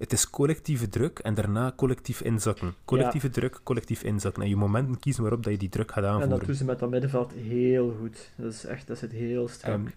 Het 0.03 0.13
is 0.13 0.29
collectieve 0.29 0.89
druk 0.89 1.19
en 1.19 1.33
daarna 1.33 1.73
collectief 1.75 2.21
inzakken. 2.21 2.75
Collectieve 2.85 3.29
druk, 3.29 3.59
collectief 3.63 4.03
inzakken. 4.03 4.44
En 4.44 4.50
je 4.50 4.55
momenten 4.55 5.00
kiezen 5.00 5.21
waarop 5.21 5.44
dat 5.44 5.53
je 5.53 5.59
die 5.59 5.69
druk 5.69 5.91
gaat 5.91 6.03
aanvoeren. 6.03 6.31
En 6.31 6.38
dat 6.38 6.45
doen 6.45 6.55
ze 6.55 6.65
met 6.65 6.79
dat 6.79 6.89
middenveld 6.89 7.31
heel 7.31 7.95
goed. 8.00 8.31
Dat 8.35 8.53
is 8.53 8.65
echt, 8.65 8.88
dat 8.88 8.97
zit 8.97 9.11
heel 9.11 9.47
strak. 9.47 9.73
Um, 9.73 9.94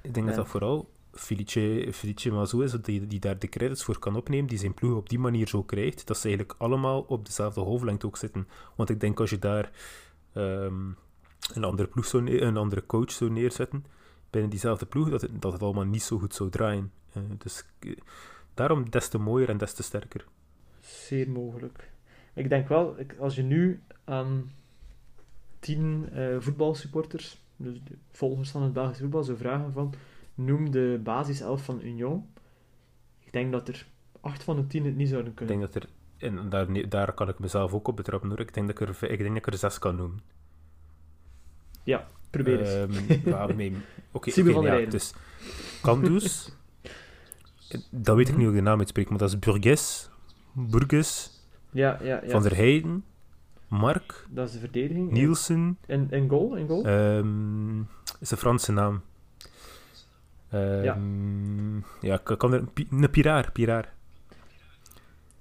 ik 0.00 0.14
denk 0.14 0.26
dat 0.26 0.36
dat 0.36 0.48
vooral 0.48 0.88
Felice, 1.12 1.88
Felice 1.92 2.30
Mazou 2.30 2.64
is, 2.64 2.72
die, 2.72 3.06
die 3.06 3.20
daar 3.20 3.38
de 3.38 3.48
credits 3.48 3.84
voor 3.84 3.98
kan 3.98 4.16
opnemen, 4.16 4.46
die 4.46 4.58
zijn 4.58 4.74
ploeg 4.74 4.96
op 4.96 5.08
die 5.08 5.18
manier 5.18 5.48
zo 5.48 5.62
krijgt, 5.62 6.06
dat 6.06 6.18
ze 6.18 6.28
eigenlijk 6.28 6.58
allemaal 6.58 7.00
op 7.00 7.26
dezelfde 7.26 7.60
hoofdlengte 7.60 8.06
ook 8.06 8.16
zitten. 8.16 8.48
Want 8.74 8.90
ik 8.90 9.00
denk 9.00 9.20
als 9.20 9.30
je 9.30 9.38
daar 9.38 9.70
um, 10.34 10.96
een 11.54 11.64
andere 11.64 11.88
ploeg 11.88 12.06
zou 12.06 12.40
een 12.40 12.56
andere 12.56 12.86
coach 12.86 13.10
zou 13.10 13.30
neerzetten, 13.30 13.84
binnen 14.30 14.50
diezelfde 14.50 14.86
ploeg, 14.86 15.10
dat 15.10 15.20
het, 15.20 15.42
dat 15.42 15.52
het 15.52 15.62
allemaal 15.62 15.84
niet 15.84 16.02
zo 16.02 16.18
goed 16.18 16.34
zou 16.34 16.50
draaien. 16.50 16.92
Uh, 17.16 17.22
dus 17.38 17.64
Daarom 18.54 18.90
des 18.90 19.08
te 19.08 19.18
mooier 19.18 19.48
en 19.48 19.58
des 19.58 19.74
te 19.74 19.82
sterker. 19.82 20.24
Zeer 20.80 21.30
mogelijk. 21.30 21.90
Ik 22.34 22.48
denk 22.48 22.68
wel, 22.68 22.96
als 23.18 23.34
je 23.34 23.42
nu 23.42 23.82
aan 24.04 24.50
tien 25.58 26.08
uh, 26.12 26.36
voetbalsupporters, 26.38 27.40
dus 27.56 27.80
de 27.84 27.96
volgers 28.10 28.50
van 28.50 28.62
het 28.62 28.72
Belgisch 28.72 28.98
voetbal, 28.98 29.22
zou 29.22 29.38
vragen 29.38 29.72
van 29.72 29.94
noem 30.34 30.70
de 30.70 31.00
basiself 31.02 31.64
van 31.64 31.80
Union. 31.82 32.28
Ik 33.18 33.32
denk 33.32 33.52
dat 33.52 33.68
er 33.68 33.86
acht 34.20 34.44
van 34.44 34.56
de 34.56 34.66
tien 34.66 34.84
het 34.84 34.96
niet 34.96 35.08
zouden 35.08 35.34
kunnen. 35.34 35.54
Ik 35.54 35.60
denk 35.60 35.72
dat 35.72 35.82
er, 35.82 35.88
en 36.28 36.48
daar, 36.48 36.88
daar 36.88 37.12
kan 37.12 37.28
ik 37.28 37.38
mezelf 37.38 37.72
ook 37.72 37.88
op 37.88 37.96
betrappen 37.96 38.28
hoor, 38.28 38.40
ik 38.40 38.54
denk 38.54 38.66
dat 38.66 38.80
ik 38.80 38.88
er, 38.88 39.10
ik 39.10 39.18
denk 39.18 39.28
dat 39.28 39.46
ik 39.46 39.46
er 39.46 39.58
zes 39.58 39.78
kan 39.78 39.96
noemen. 39.96 40.20
Ja, 41.84 42.08
probeer 42.30 42.60
eens. 42.60 42.74
Um, 42.90 42.90
Oké, 44.12 44.28
okay, 44.28 44.54
okay, 44.54 44.82
ja, 44.82 44.90
dus 44.90 45.14
Kandus, 45.82 46.56
dat 47.90 48.16
weet 48.16 48.28
ik 48.28 48.36
niet 48.36 48.46
hoe 48.46 48.54
ik 48.54 48.58
de 48.58 48.68
naam 48.68 48.78
uitspreek, 48.78 49.08
maar 49.08 49.18
dat 49.18 49.28
is 49.28 49.38
Burgess. 49.38 50.10
Burgess. 50.52 51.40
Ja, 51.70 51.98
ja, 52.02 52.20
ja. 52.22 52.30
Van 52.30 52.42
der 52.42 52.56
Heijden. 52.56 53.04
Mark. 53.68 54.26
Dat 54.30 54.46
is 54.46 54.52
de 54.52 54.58
verdediging. 54.58 55.10
Nielsen. 55.10 55.78
En, 55.86 56.06
en 56.10 56.28
goal? 56.28 56.56
En 56.56 56.68
goal? 56.68 56.86
Um, 56.86 57.88
is 58.20 58.30
een 58.30 58.36
Franse 58.36 58.72
naam. 58.72 59.02
Um, 60.54 60.82
ja. 60.82 60.98
Ja, 62.00 62.16
kan 62.16 62.52
er... 62.52 62.64
Een 62.90 63.10
Piraar, 63.10 63.52
Piraar. 63.52 63.92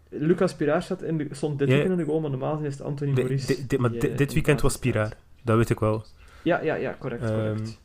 Lucas 0.10 0.56
Piraar 0.56 0.84
staat 0.84 1.01
in 1.01 1.18
de, 1.18 1.27
stond 1.31 1.60
dit 1.60 1.68
weekend 1.68 1.92
in 1.92 1.98
de 1.98 2.04
goal, 2.04 2.19
maar 2.19 2.30
normaal 2.30 2.60
is 2.60 2.74
het 2.74 2.81
Anthony 2.81 3.12
Maurice. 3.12 3.77
maar 3.77 3.92
dit 3.92 4.34
weekend 4.34 4.62
was 4.62 4.77
Piraar. 4.77 5.18
Dat 5.44 5.57
weet 5.57 5.69
ik 5.69 5.80
wel. 5.80 6.06
Ja, 6.44 6.62
ja, 6.62 6.75
ja, 6.75 6.95
correct, 7.00 7.25
correct. 7.25 7.80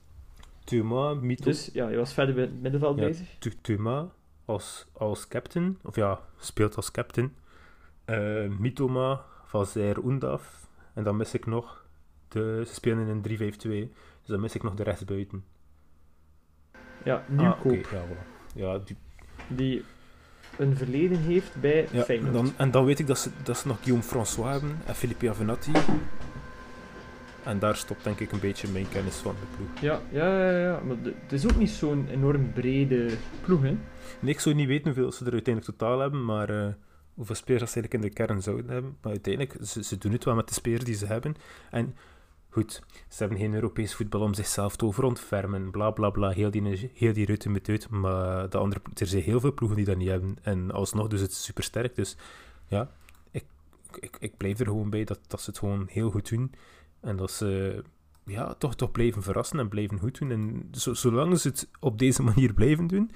Um, 0.72 1.26
Mito... 1.26 1.44
Dus 1.44 1.70
ja, 1.72 1.88
je 1.88 1.96
was 1.96 2.12
verder 2.12 2.34
bij 2.34 2.44
het 2.44 2.62
middenveld 2.62 2.98
ja, 2.98 3.06
bezig. 3.06 3.28
Thomas, 3.60 4.06
als, 4.46 4.86
als 4.92 5.28
captain, 5.28 5.78
of 5.82 5.96
ja, 5.96 6.20
speelt 6.36 6.76
als 6.76 6.90
captain. 6.90 7.34
Uh, 8.06 8.48
Mitoma, 8.58 9.24
Vazer, 9.44 9.98
Undaf. 10.04 10.68
En 10.94 11.04
dan 11.04 11.16
mis 11.16 11.34
ik 11.34 11.46
nog, 11.46 11.84
de, 12.28 12.62
ze 12.66 12.74
spelen 12.74 13.06
in 13.06 13.38
een 13.38 13.52
3-5-2, 13.54 13.58
dus 13.60 14.26
dan 14.26 14.40
mis 14.40 14.54
ik 14.54 14.62
nog 14.62 14.74
de 14.74 14.82
rechtsbuiten. 14.82 15.44
Ja, 17.04 17.24
Nieuwkoop. 17.28 17.84
Ah, 17.84 17.92
ja, 17.92 18.02
ja 18.54 18.78
die... 18.78 18.96
die 19.48 19.84
een 20.58 20.76
verleden 20.76 21.18
heeft 21.18 21.60
bij 21.60 21.88
ja, 21.90 22.02
Feyenoord. 22.02 22.32
Dan, 22.32 22.52
en 22.56 22.70
dan 22.70 22.84
weet 22.84 22.98
ik 22.98 23.06
dat 23.06 23.18
ze, 23.18 23.30
dat 23.42 23.58
ze 23.58 23.66
nog 23.66 23.76
Guillaume 23.76 24.02
François 24.02 24.50
hebben 24.50 24.80
en 24.86 24.94
Philippe 24.94 25.30
Avenatti. 25.30 25.72
En 27.44 27.58
daar 27.58 27.76
stopt 27.76 28.04
denk 28.04 28.20
ik 28.20 28.32
een 28.32 28.40
beetje 28.40 28.68
mijn 28.68 28.88
kennis 28.88 29.16
van 29.16 29.34
de 29.40 29.56
ploeg. 29.56 29.80
Ja, 29.80 30.00
ja, 30.10 30.40
ja, 30.40 30.58
ja. 30.58 30.80
maar 30.84 30.96
het 31.02 31.32
is 31.32 31.44
ook 31.44 31.56
niet 31.56 31.70
zo'n 31.70 32.08
enorm 32.10 32.52
brede 32.52 33.10
ploeg, 33.44 33.62
hè? 33.62 33.76
Nee, 34.20 34.32
ik 34.32 34.40
zou 34.40 34.54
niet 34.54 34.66
weten 34.66 34.84
hoeveel 34.84 35.12
ze 35.12 35.24
er 35.24 35.32
uiteindelijk 35.32 35.76
totaal 35.76 35.98
hebben, 35.98 36.24
maar 36.24 36.50
uh, 36.50 36.72
hoeveel 37.14 37.34
spelers 37.34 37.72
ze 37.72 37.80
eigenlijk 37.80 37.94
in 37.94 38.10
de 38.10 38.24
kern 38.24 38.42
zouden 38.42 38.70
hebben. 38.70 38.96
Maar 39.02 39.12
uiteindelijk, 39.12 39.56
ze, 39.66 39.82
ze 39.82 39.98
doen 39.98 40.12
het 40.12 40.24
wel 40.24 40.34
met 40.34 40.48
de 40.48 40.54
spelers 40.54 40.84
die 40.84 40.94
ze 40.94 41.06
hebben. 41.06 41.34
En 41.70 41.96
goed, 42.50 42.82
ze 43.08 43.18
hebben 43.18 43.38
geen 43.38 43.54
Europees 43.54 43.94
voetbal 43.94 44.20
om 44.20 44.34
zichzelf 44.34 44.76
te 44.76 44.84
overontfermen, 44.84 45.70
bla 45.70 45.90
bla 45.90 46.10
bla, 46.10 46.30
heel 46.30 46.50
die, 46.50 46.90
heel 46.94 47.12
die 47.12 47.26
rutte 47.26 47.48
met 47.48 47.68
uit. 47.68 47.88
Maar 47.88 48.50
de 48.50 48.58
andere, 48.58 48.80
er 48.94 49.06
zijn 49.06 49.22
heel 49.22 49.40
veel 49.40 49.54
ploegen 49.54 49.76
die 49.76 49.86
dat 49.86 49.96
niet 49.96 50.08
hebben. 50.08 50.36
En 50.42 50.70
alsnog 50.70 51.08
dus 51.08 51.20
het 51.20 51.32
super 51.32 51.64
sterk. 51.64 51.94
Dus 51.94 52.16
ja, 52.66 52.90
ik, 53.30 53.44
ik, 54.00 54.16
ik 54.20 54.36
blijf 54.36 54.58
er 54.58 54.66
gewoon 54.66 54.90
bij 54.90 55.04
dat, 55.04 55.20
dat 55.26 55.40
ze 55.40 55.50
het 55.50 55.58
gewoon 55.58 55.86
heel 55.90 56.10
goed 56.10 56.28
doen. 56.28 56.52
En 57.00 57.16
dat 57.16 57.30
ze 57.30 57.82
ja, 58.26 58.54
toch, 58.54 58.74
toch 58.74 58.90
blijven 58.90 59.22
verrassen 59.22 59.58
en 59.58 59.68
blijven 59.68 59.98
goed 59.98 60.18
doen. 60.18 60.30
En 60.30 60.68
zolang 60.72 61.38
ze 61.38 61.48
het 61.48 61.68
op 61.80 61.98
deze 61.98 62.22
manier 62.32 62.54
blijven 62.54 62.86
doen, 62.86 63.10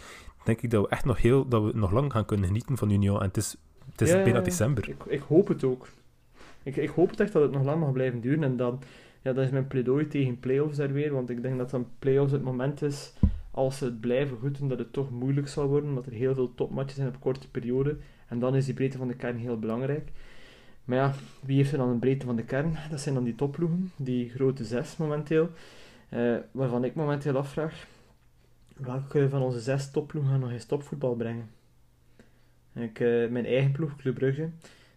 denk 0.50 0.62
ik 0.62 0.70
dat 0.70 0.82
we 0.82 0.88
echt 0.88 1.04
nog, 1.04 1.20
heel, 1.20 1.48
dat 1.48 1.62
we 1.62 1.70
nog 1.74 1.92
lang 1.92 2.12
gaan 2.12 2.24
kunnen 2.24 2.46
genieten 2.46 2.76
van 2.76 2.90
Union. 2.90 3.20
En 3.20 3.26
het 3.26 3.36
is, 3.36 3.56
het 3.90 4.00
is 4.00 4.10
bijna 4.10 4.40
december. 4.40 4.88
Ik, 4.88 5.04
ik, 5.06 5.20
hoop 5.20 5.48
het 5.48 5.64
ook. 5.64 5.88
Ik, 6.62 6.76
ik 6.76 6.88
hoop 6.88 7.10
het 7.10 7.20
echt 7.20 7.32
dat 7.32 7.42
het 7.42 7.52
nog 7.52 7.64
lang 7.64 7.80
mag 7.80 7.92
blijven 7.92 8.20
duren. 8.20 8.44
En 8.44 8.56
dan, 8.56 8.82
ja, 9.22 9.32
dat 9.32 9.44
is 9.44 9.50
mijn 9.50 9.66
pleidooi 9.66 10.06
tegen 10.06 10.40
play-offs 10.40 10.78
er 10.78 10.92
weer. 10.92 11.12
Want 11.12 11.30
ik 11.30 11.42
denk 11.42 11.58
dat 11.58 11.70
dan 11.70 11.86
play-offs 11.98 12.32
het 12.32 12.42
moment 12.42 12.82
is, 12.82 13.12
als 13.50 13.78
ze 13.78 13.84
het 13.84 14.00
blijven 14.00 14.36
goed 14.38 14.58
doen, 14.58 14.68
dat 14.68 14.78
het 14.78 14.92
toch 14.92 15.10
moeilijk 15.10 15.48
zal 15.48 15.66
worden. 15.66 15.88
Omdat 15.88 16.06
er 16.06 16.12
heel 16.12 16.34
veel 16.34 16.54
topmatches 16.54 16.96
zijn 16.96 17.08
op 17.08 17.20
korte 17.20 17.50
periode. 17.50 17.96
En 18.28 18.38
dan 18.38 18.54
is 18.54 18.64
die 18.64 18.74
breedte 18.74 18.98
van 18.98 19.08
de 19.08 19.14
kern 19.14 19.36
heel 19.36 19.58
belangrijk. 19.58 20.10
Maar 20.84 20.98
ja, 20.98 21.14
wie 21.40 21.56
heeft 21.56 21.72
er 21.72 21.78
dan 21.78 21.88
een 21.88 21.98
breedte 21.98 22.26
van 22.26 22.36
de 22.36 22.44
kern? 22.44 22.76
Dat 22.90 23.00
zijn 23.00 23.14
dan 23.14 23.24
die 23.24 23.34
topploegen, 23.34 23.92
die 23.96 24.30
grote 24.30 24.64
zes 24.64 24.96
momenteel. 24.96 25.50
Uh, 26.10 26.36
waarvan 26.50 26.84
ik 26.84 26.94
momenteel 26.94 27.36
afvraag, 27.36 27.86
welke 28.80 29.28
van 29.28 29.42
onze 29.42 29.60
zes 29.60 29.90
topploegen 29.90 30.30
gaan 30.30 30.40
nog 30.40 30.50
eens 30.50 30.64
topvoetbal 30.64 31.14
brengen? 31.14 31.50
Ik, 32.74 33.00
uh, 33.00 33.28
mijn 33.28 33.46
eigen 33.46 33.72
ploeg, 33.72 33.96
Club 33.96 34.14
Brugge, 34.14 34.50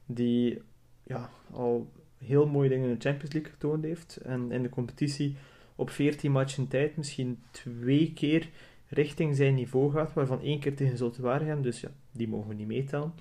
die 0.06 0.62
ja, 1.04 1.30
al 1.52 1.92
heel 2.18 2.48
mooie 2.48 2.70
dingen 2.70 2.90
in 2.90 2.96
de 2.96 3.10
Champions 3.10 3.34
League 3.34 3.52
getoond 3.52 3.84
heeft. 3.84 4.18
En 4.18 4.52
in 4.52 4.62
de 4.62 4.70
competitie 4.70 5.36
op 5.76 5.90
14 5.90 6.32
matchen 6.32 6.68
tijd 6.68 6.98
misschien 6.98 7.40
twee 7.52 8.14
keer 8.14 8.50
richting 8.88 9.36
zijn 9.36 9.56
niveau 9.56 9.92
gaat, 9.92 10.14
waarvan 10.14 10.42
één 10.42 10.60
keer 10.60 10.76
tegen 10.76 10.98
Zulte 10.98 11.22
Waregem, 11.22 11.62
dus 11.62 11.82
ja, 11.82 11.90
die 12.12 12.28
mogen 12.28 12.50
we 12.50 12.56
niet 12.56 12.68
meetellen. 12.68 13.14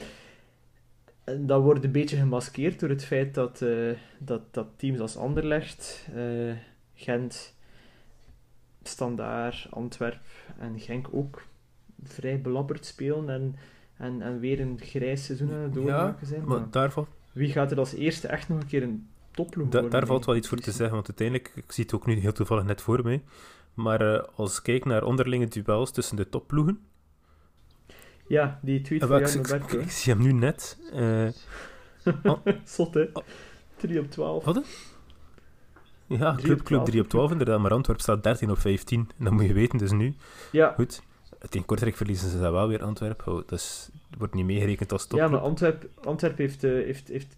En 1.24 1.46
dat 1.46 1.62
wordt 1.62 1.84
een 1.84 1.92
beetje 1.92 2.16
gemaskeerd 2.16 2.80
door 2.80 2.88
het 2.88 3.04
feit 3.04 3.34
dat, 3.34 3.62
eh, 3.62 3.92
dat, 4.18 4.54
dat 4.54 4.66
teams 4.76 4.98
als 5.00 5.16
Anderlecht, 5.16 6.08
uh, 6.16 6.52
Gent, 6.94 7.56
Standaard, 8.88 9.66
Antwerp 9.70 10.20
en 10.58 10.80
Genk 10.80 11.08
ook 11.10 11.42
vrij 12.04 12.40
belabberd 12.40 12.86
spelen 12.86 13.28
en, 13.28 13.56
en, 13.96 14.22
en 14.22 14.40
weer 14.40 14.60
een 14.60 14.78
grijs 14.80 15.24
seizoen 15.24 15.52
aan 15.52 15.60
het 15.60 15.74
doormaken 15.74 16.26
zijn. 16.26 16.44
Maar, 16.44 16.66
maar 16.72 16.90
Wie 17.32 17.52
gaat 17.52 17.70
er 17.70 17.78
als 17.78 17.94
eerste 17.94 18.28
echt 18.28 18.48
nog 18.48 18.60
een 18.60 18.66
keer 18.66 18.82
een 18.82 19.08
topploeg 19.30 19.68
da, 19.68 19.80
Daar 19.82 20.06
valt 20.06 20.24
wel 20.24 20.36
iets 20.36 20.48
voor 20.48 20.58
te 20.58 20.72
zeggen, 20.72 20.94
want 20.94 21.08
uiteindelijk, 21.08 21.52
ik 21.54 21.72
zie 21.72 21.84
het 21.84 21.94
ook 21.94 22.06
nu 22.06 22.14
heel 22.14 22.32
toevallig 22.32 22.64
net 22.64 22.82
voor 22.82 23.02
mij, 23.02 23.22
maar 23.74 24.02
uh, 24.02 24.22
als 24.34 24.56
ik 24.56 24.62
kijk 24.62 24.84
naar 24.84 25.04
onderlinge 25.04 25.48
duels 25.48 25.90
tussen 25.90 26.16
de 26.16 26.28
topploegen, 26.28 26.80
ja, 28.26 28.58
die 28.62 28.80
tweet 28.80 29.04
van 29.04 29.20
Jan 29.20 29.60
ik, 29.62 29.72
ik, 29.72 29.90
zie 29.90 30.12
hem 30.12 30.22
nu 30.22 30.32
net. 30.32 30.78
Uh, 32.04 32.32
Zot, 32.64 32.94
hè? 32.94 33.08
3 33.76 34.00
op 34.00 34.10
12. 34.10 34.44
Wat? 34.44 34.62
Ja, 36.18 36.34
Club, 36.34 36.62
Club 36.62 36.84
3 36.84 37.00
op 37.00 37.08
12 37.08 37.30
inderdaad, 37.30 37.60
maar 37.60 37.72
Antwerp 37.72 38.00
staat 38.00 38.22
13 38.22 38.50
op 38.50 38.58
15. 38.58 39.08
En 39.18 39.24
dat 39.24 39.32
moet 39.32 39.46
je 39.46 39.52
weten, 39.52 39.78
dus 39.78 39.92
nu. 39.92 40.14
Ja. 40.52 40.72
Goed. 40.72 41.02
Tegen 41.48 41.66
Kortrijk 41.66 41.96
verliezen 41.96 42.30
ze 42.30 42.40
dat 42.40 42.52
wel 42.52 42.68
weer, 42.68 42.82
Antwerp. 42.82 43.26
Oh, 43.26 43.42
dat 43.46 43.90
wordt 44.18 44.34
niet 44.34 44.44
meegerekend 44.44 44.92
als 44.92 45.06
top. 45.06 45.18
Ja, 45.18 45.28
maar 45.28 45.40
Antwerp, 45.40 45.88
Antwerp 46.04 46.38
heeft, 46.38 46.64
uh, 46.64 46.84
heeft, 46.84 47.08
heeft 47.08 47.36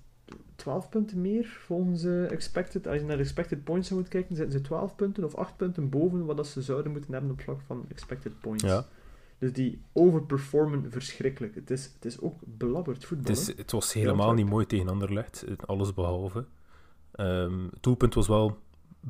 12 0.56 0.88
punten 0.88 1.20
meer 1.20 1.58
volgens 1.60 2.04
uh, 2.04 2.30
expected. 2.30 2.86
Als 2.86 2.96
je 2.96 3.04
naar 3.04 3.18
expected 3.18 3.64
points 3.64 3.88
zou 3.88 4.00
moeten 4.00 4.18
kijken, 4.18 4.36
zitten 4.36 4.58
ze 4.58 4.64
12 4.64 4.94
punten 4.94 5.24
of 5.24 5.34
8 5.34 5.56
punten 5.56 5.88
boven 5.88 6.24
wat 6.24 6.46
ze 6.46 6.62
zouden 6.62 6.92
moeten 6.92 7.12
hebben 7.12 7.30
op 7.30 7.40
vlak 7.40 7.60
van 7.66 7.84
expected 7.88 8.40
points. 8.40 8.64
Ja. 8.64 8.86
Dus 9.38 9.52
die 9.52 9.80
overperformen 9.92 10.90
verschrikkelijk. 10.90 11.54
Het 11.54 11.70
is, 11.70 11.90
het 11.94 12.04
is 12.04 12.20
ook 12.20 12.38
belabberd 12.44 13.04
voetbal. 13.04 13.34
Het, 13.34 13.48
is, 13.48 13.56
het 13.56 13.70
was 13.70 13.92
helemaal 13.92 14.32
niet 14.32 14.46
mooi 14.46 14.66
tegen 14.66 14.88
Anderlecht, 14.88 15.44
alles 15.66 15.94
behalve. 15.94 16.44
Um, 17.20 17.68
het 17.70 17.82
doelpunt 17.82 18.14
was 18.14 18.28
wel 18.28 18.58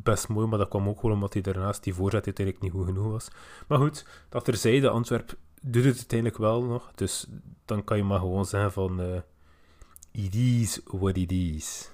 best 0.02 0.28
mooi, 0.28 0.46
maar 0.46 0.58
dat 0.58 0.68
kwam 0.68 0.88
ook 0.88 1.00
gewoon 1.00 1.14
omdat 1.14 1.32
hij 1.32 1.42
daarnaast 1.42 1.84
die 1.84 1.94
voorzet 1.94 2.24
uiteindelijk 2.24 2.64
niet 2.64 2.74
goed 2.74 2.86
genoeg 2.86 3.10
was. 3.10 3.28
Maar 3.68 3.78
goed, 3.78 4.06
dat 4.28 4.44
terzijde, 4.44 4.88
Antwerp 4.88 5.36
doet 5.62 5.84
het 5.84 5.96
uiteindelijk 5.96 6.38
wel 6.38 6.62
nog. 6.64 6.92
Dus 6.94 7.26
dan 7.64 7.84
kan 7.84 7.96
je 7.96 8.04
maar 8.04 8.18
gewoon 8.20 8.46
zeggen 8.46 8.72
van... 8.72 9.00
Uh, 9.00 9.20
it 10.10 10.34
is 10.34 10.80
what 10.84 11.16
it 11.16 11.32
is. 11.32 11.90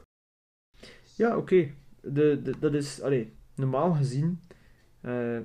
Ja, 1.17 1.37
oké. 1.37 1.73
Okay. 2.03 2.55
Dat 2.61 2.75
is... 2.75 3.03
Allee, 3.03 3.33
normaal 3.55 3.95
gezien... 3.95 4.41
Uh, 5.03 5.39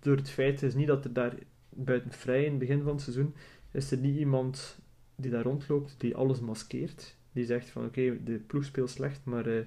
door 0.00 0.16
het 0.16 0.30
feit 0.30 0.62
is 0.62 0.74
niet 0.74 0.86
dat 0.86 1.04
er 1.04 1.12
daar 1.12 1.34
buiten 1.68 2.12
vrij 2.12 2.44
in 2.44 2.50
het 2.50 2.58
begin 2.58 2.82
van 2.82 2.92
het 2.92 3.00
seizoen, 3.00 3.34
is 3.70 3.90
er 3.90 3.98
niet 3.98 4.16
iemand 4.16 4.78
die 5.16 5.30
daar 5.30 5.42
rondloopt 5.42 5.94
die 5.98 6.16
alles 6.16 6.40
maskeert. 6.40 7.16
Die 7.32 7.44
zegt 7.44 7.70
van 7.70 7.84
oké, 7.84 8.22
de 8.24 8.38
ploeg 8.46 8.64
speelt 8.64 8.90
slecht, 8.90 9.24
maar 9.24 9.46
uh, 9.46 9.66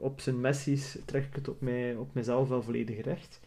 op 0.00 0.20
zijn 0.20 0.40
messies 0.40 0.98
trek 1.04 1.24
ik 1.24 1.34
het 1.34 1.48
op, 1.48 1.60
mij, 1.60 1.94
op 1.94 2.14
mijzelf 2.14 2.48
wel 2.48 2.62
volledig 2.62 3.04
recht. 3.04 3.40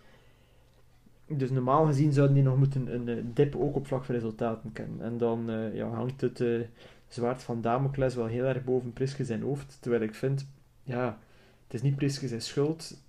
Dus 1.27 1.49
normaal 1.49 1.85
gezien 1.85 2.13
zouden 2.13 2.35
die 2.35 2.43
nog 2.43 2.57
moeten 2.57 2.93
een, 2.93 3.07
een 3.07 3.33
dip 3.33 3.55
ook 3.55 3.75
op 3.75 3.87
vlak 3.87 4.05
van 4.05 4.15
resultaten 4.15 4.71
kennen. 4.71 5.01
En 5.01 5.17
dan 5.17 5.49
uh, 5.49 5.75
ja, 5.75 5.87
hangt 5.87 6.21
het 6.21 6.39
uh, 6.39 6.61
zwaard 7.07 7.43
van 7.43 7.61
Damocles 7.61 8.15
wel 8.15 8.25
heel 8.25 8.45
erg 8.45 8.63
boven 8.63 8.93
Priske 8.93 9.25
zijn 9.25 9.41
hoofd. 9.41 9.77
Terwijl 9.79 10.03
ik 10.03 10.15
vind, 10.15 10.47
ja, 10.83 11.19
het 11.63 11.73
is 11.73 11.81
niet 11.81 11.95
Priske 11.95 12.27
zijn 12.27 12.41
schuld 12.41 13.01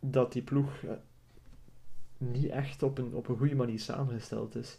dat 0.00 0.32
die 0.32 0.42
ploeg 0.42 0.70
niet 2.18 2.50
echt 2.50 2.82
op 2.82 2.98
een, 2.98 3.14
op 3.14 3.28
een 3.28 3.36
goede 3.36 3.54
manier 3.54 3.80
samengesteld 3.80 4.54
is. 4.54 4.78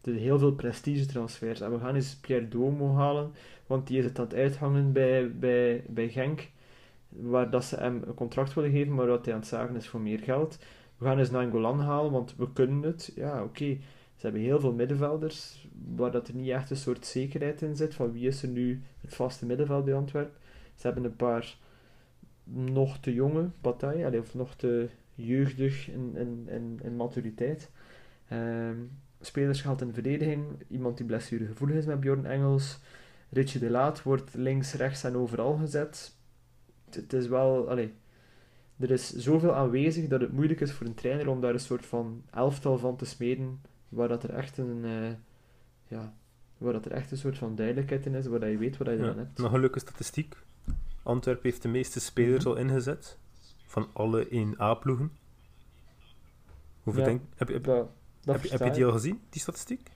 Er 0.00 0.14
zijn 0.14 0.24
heel 0.24 0.38
veel 0.38 0.52
prestige-transfers. 0.52 1.60
En 1.60 1.72
we 1.72 1.78
gaan 1.78 1.94
eens 1.94 2.16
Pierre 2.16 2.48
Domo 2.48 2.94
halen, 2.94 3.32
want 3.66 3.86
die 3.86 3.98
is 3.98 4.04
het 4.04 4.18
aan 4.18 4.24
het 4.24 4.34
uithangen 4.34 4.92
bij, 4.92 5.36
bij, 5.38 5.84
bij 5.88 6.08
Genk, 6.08 6.48
waar 7.08 7.50
dat 7.50 7.64
ze 7.64 7.76
hem 7.76 8.02
een 8.06 8.14
contract 8.14 8.54
willen 8.54 8.70
geven, 8.70 8.94
maar 8.94 9.06
wat 9.06 9.24
hij 9.24 9.34
aan 9.34 9.40
het 9.40 9.48
zagen 9.48 9.76
is 9.76 9.88
voor 9.88 10.00
meer 10.00 10.18
geld. 10.18 10.58
We 10.96 11.04
gaan 11.04 11.18
eens 11.18 11.30
Nangolan 11.30 11.80
halen, 11.80 12.12
want 12.12 12.34
we 12.36 12.52
kunnen 12.52 12.82
het. 12.82 13.12
Ja, 13.14 13.42
oké. 13.42 13.78
Ze 14.16 14.24
hebben 14.26 14.40
heel 14.40 14.60
veel 14.60 14.72
middenvelders, 14.72 15.68
waar 15.94 16.10
dat 16.10 16.28
er 16.28 16.34
niet 16.34 16.48
echt 16.48 16.70
een 16.70 16.76
soort 16.76 17.06
zekerheid 17.06 17.62
in 17.62 17.76
zit, 17.76 17.94
van 17.94 18.12
wie 18.12 18.26
is 18.26 18.42
er 18.42 18.48
nu 18.48 18.82
het 19.00 19.14
vaste 19.14 19.46
middenveld 19.46 19.84
bij 19.84 19.94
Antwerpen. 19.94 20.34
Ze 20.74 20.86
hebben 20.86 21.04
een 21.04 21.16
paar 21.16 21.56
nog 22.44 22.98
te 22.98 23.14
jonge 23.14 23.50
partijen, 23.60 24.18
of 24.18 24.34
nog 24.34 24.54
te 24.54 24.88
jeugdig 25.14 25.90
in, 25.90 26.16
in, 26.16 26.48
in, 26.48 26.80
in 26.82 26.96
maturiteit. 26.96 27.70
Um, 28.32 28.90
spelers 29.20 29.60
gehaald 29.60 29.80
in 29.80 29.86
de 29.86 29.92
verdediging, 29.92 30.44
iemand 30.68 30.96
die 30.96 31.06
blessuregevoelig 31.06 31.76
is 31.76 31.86
met 31.86 32.00
Bjorn 32.00 32.26
Engels. 32.26 32.78
Richie 33.30 33.60
de 33.60 33.70
Laat 33.70 34.02
wordt 34.02 34.34
links, 34.34 34.74
rechts 34.74 35.04
en 35.04 35.16
overal 35.16 35.56
gezet. 35.56 36.16
Het 36.94 37.12
is 37.12 37.26
wel, 37.26 37.70
allez, 37.70 37.88
er 38.78 38.90
is 38.90 39.12
zoveel 39.12 39.54
aanwezig 39.54 40.08
dat 40.08 40.20
het 40.20 40.32
moeilijk 40.32 40.60
is 40.60 40.72
voor 40.72 40.86
een 40.86 40.94
trainer 40.94 41.28
om 41.28 41.40
daar 41.40 41.52
een 41.52 41.60
soort 41.60 41.86
van 41.86 42.22
elftal 42.30 42.78
van 42.78 42.96
te 42.96 43.04
smeden, 43.04 43.60
waar 43.88 44.08
dat 44.08 44.22
er 44.22 44.30
echt 44.30 44.58
een, 44.58 44.84
uh, 44.84 45.10
ja, 45.86 46.14
waar 46.58 46.72
dat 46.72 46.84
er 46.84 46.92
echt 46.92 47.10
een 47.10 47.16
soort 47.16 47.38
van 47.38 47.54
duidelijkheid 47.54 48.06
in 48.06 48.14
is, 48.14 48.26
waar 48.26 48.40
dat 48.40 48.50
je 48.50 48.58
weet 48.58 48.76
wat 48.76 48.86
je 48.86 48.96
ja, 48.96 49.14
hebt. 49.14 49.38
Nog 49.38 49.52
een 49.52 49.60
leuke 49.60 49.78
statistiek. 49.78 50.36
Antwerpen 51.02 51.50
heeft 51.50 51.62
de 51.62 51.68
meeste 51.68 52.00
spelers 52.00 52.44
mhm. 52.44 52.52
al 52.52 52.60
ingezet 52.60 53.18
van 53.66 53.88
alle 53.92 54.26
1A-ploegen. 54.26 55.10
Hoeveel 56.82 57.04
denk... 57.04 57.22
Heb, 57.36 57.48
heb, 57.48 57.64
dat, 57.64 57.88
heb, 58.24 58.50
heb, 58.50 58.64
je 58.64 58.70
die 58.70 58.84
al 58.84 58.92
gezien, 58.92 59.20
die 59.30 59.40
statistiek? 59.40 59.90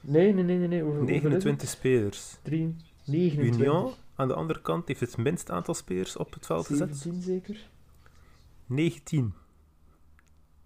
Nee, 0.00 0.32
nee, 0.34 0.44
nee. 0.44 0.58
nee, 0.58 0.68
nee. 0.68 0.82
Hoeveel, 0.82 1.02
29 1.02 1.68
spelers. 1.68 2.38
3, 2.42 2.76
29. 3.04 3.60
Union, 3.60 3.92
aan 4.20 4.28
de 4.28 4.34
andere 4.34 4.60
kant, 4.60 4.88
heeft 4.88 5.00
het 5.00 5.16
minst 5.16 5.50
aantal 5.50 5.74
spelers 5.74 6.16
op 6.16 6.32
het 6.32 6.46
veld 6.46 6.66
gezet. 6.66 6.96
17 6.96 7.22
zeker? 7.22 7.68
19. 8.66 9.34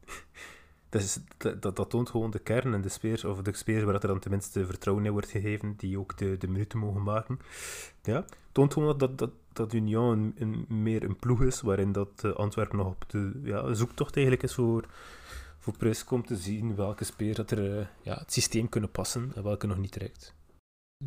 dat, 0.88 1.02
is, 1.02 1.18
dat, 1.37 1.76
dat, 1.76 1.90
toont 1.90 2.11
gewoon 2.11 2.30
de 2.30 2.38
kern 2.38 2.75
en 2.75 2.80
de 2.80 2.88
spelers, 2.88 3.25
of 3.25 3.42
de 3.42 3.56
spelers 3.56 3.84
waar 3.84 3.94
er 3.94 4.06
dan 4.06 4.18
tenminste 4.18 4.66
vertrouwen 4.66 5.06
in 5.06 5.12
wordt 5.12 5.30
gegeven, 5.30 5.75
die 5.76 5.99
ook 5.99 6.18
de, 6.18 6.37
de 6.37 6.49
minuten 6.49 6.78
mogen 6.78 7.02
maken. 7.02 7.38
Ja, 8.02 8.25
toont 8.52 8.73
gewoon 8.73 8.99
dat, 8.99 9.18
dat, 9.18 9.30
dat 9.52 9.73
Union 9.73 10.34
een, 10.38 10.64
meer 10.68 11.02
een 11.02 11.16
ploeg 11.16 11.42
is, 11.42 11.61
waarin 11.61 11.92
dat 11.92 12.23
uh, 12.25 12.32
Antwerpen 12.32 12.76
nog 12.76 12.87
op 12.87 13.04
de 13.11 13.40
ja, 13.42 13.75
zoektocht 13.75 14.14
eigenlijk 14.14 14.44
is 14.44 14.54
voor, 14.54 14.84
voor 15.58 15.76
Pres 15.76 16.04
om 16.04 16.26
te 16.26 16.37
zien 16.37 16.75
welke 16.75 17.04
spelers 17.04 17.37
dat 17.37 17.50
er 17.50 17.78
uh, 17.78 17.87
ja, 18.02 18.18
het 18.18 18.32
systeem 18.32 18.68
kunnen 18.68 18.90
passen 18.90 19.32
en 19.34 19.42
welke 19.42 19.66
nog 19.66 19.78
niet 19.78 19.92
direct. 19.92 20.34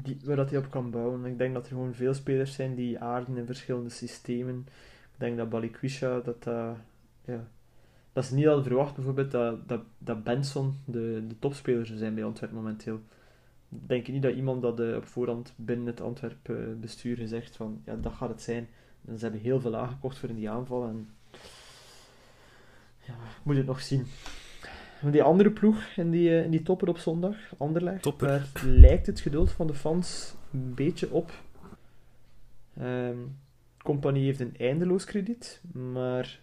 Die, 0.04 0.18
waar 0.24 0.36
dat 0.36 0.50
hij 0.50 0.60
op 0.60 0.70
kan 0.70 0.92
bouwen. 0.92 1.26
Ik 1.26 1.38
denk 1.38 1.54
dat 1.54 1.64
er 1.64 1.72
gewoon 1.72 1.94
veel 1.94 2.14
spelers 2.14 2.54
zijn 2.54 2.76
die 2.76 3.00
aarden 3.00 3.38
in 3.38 3.46
verschillende 3.46 3.90
systemen. 3.90 4.66
Ik 5.14 5.20
denk 5.20 5.38
dat 5.38 5.50
Balikwisha, 5.50 6.20
dat 6.20 6.44
dat... 6.44 6.76
ja, 7.26 7.48
dat 8.14 8.26
ze 8.26 8.36
niet 8.36 8.46
hadden 8.46 8.64
verwacht 8.64 8.96
bijvoorbeeld 8.96 9.32
dat, 9.32 9.68
dat, 9.68 9.82
dat 9.98 10.24
Benson 10.24 10.74
de, 10.86 11.24
de 11.28 11.40
topspeler 11.40 11.86
zou 11.86 11.98
zijn 11.98 12.16
bij 12.16 12.24
Antwerpen 12.24 12.58
momenteel 12.58 13.00
denk 13.70 14.06
je 14.06 14.12
niet 14.12 14.22
dat 14.22 14.36
iemand 14.36 14.62
dat 14.62 14.80
uh, 14.80 14.96
op 14.96 15.06
voorhand 15.06 15.54
binnen 15.56 15.86
het 15.86 16.02
Antwerp 16.02 16.50
uh, 16.50 16.58
bestuur 16.80 17.18
gezegd 17.18 17.56
van 17.56 17.82
ja, 17.86 17.96
dat 17.96 18.14
gaat 18.14 18.30
het 18.30 18.42
zijn. 18.42 18.68
En 19.06 19.18
ze 19.18 19.24
hebben 19.24 19.42
heel 19.42 19.60
veel 19.60 19.76
aangekocht 19.76 20.18
voor 20.18 20.30
in 20.30 20.36
die 20.36 20.50
aanval 20.50 20.88
en 20.88 21.10
ja, 23.00 23.14
moet 23.44 23.56
het 23.56 23.66
nog 23.66 23.82
zien. 23.82 24.06
Die 25.02 25.24
andere 25.24 25.52
ploeg 25.52 25.84
in 25.96 26.12
die, 26.12 26.30
uh, 26.30 26.44
in 26.44 26.52
die 26.52 26.64
topper 26.64 26.88
op 26.88 26.98
zondag, 26.98 27.36
Anderlecht, 27.58 28.02
topper. 28.02 28.28
daar 28.28 28.48
lijkt 28.64 29.06
het 29.06 29.20
geduld 29.20 29.52
van 29.52 29.68
de 29.68 29.74
fans 29.74 30.36
een 30.54 30.74
beetje 30.74 31.12
op. 31.12 31.32
Um, 32.82 33.38
Compagnie 33.84 34.26
heeft 34.26 34.40
een 34.40 34.56
eindeloos 34.58 35.06
krediet, 35.06 35.62
maar 35.72 36.40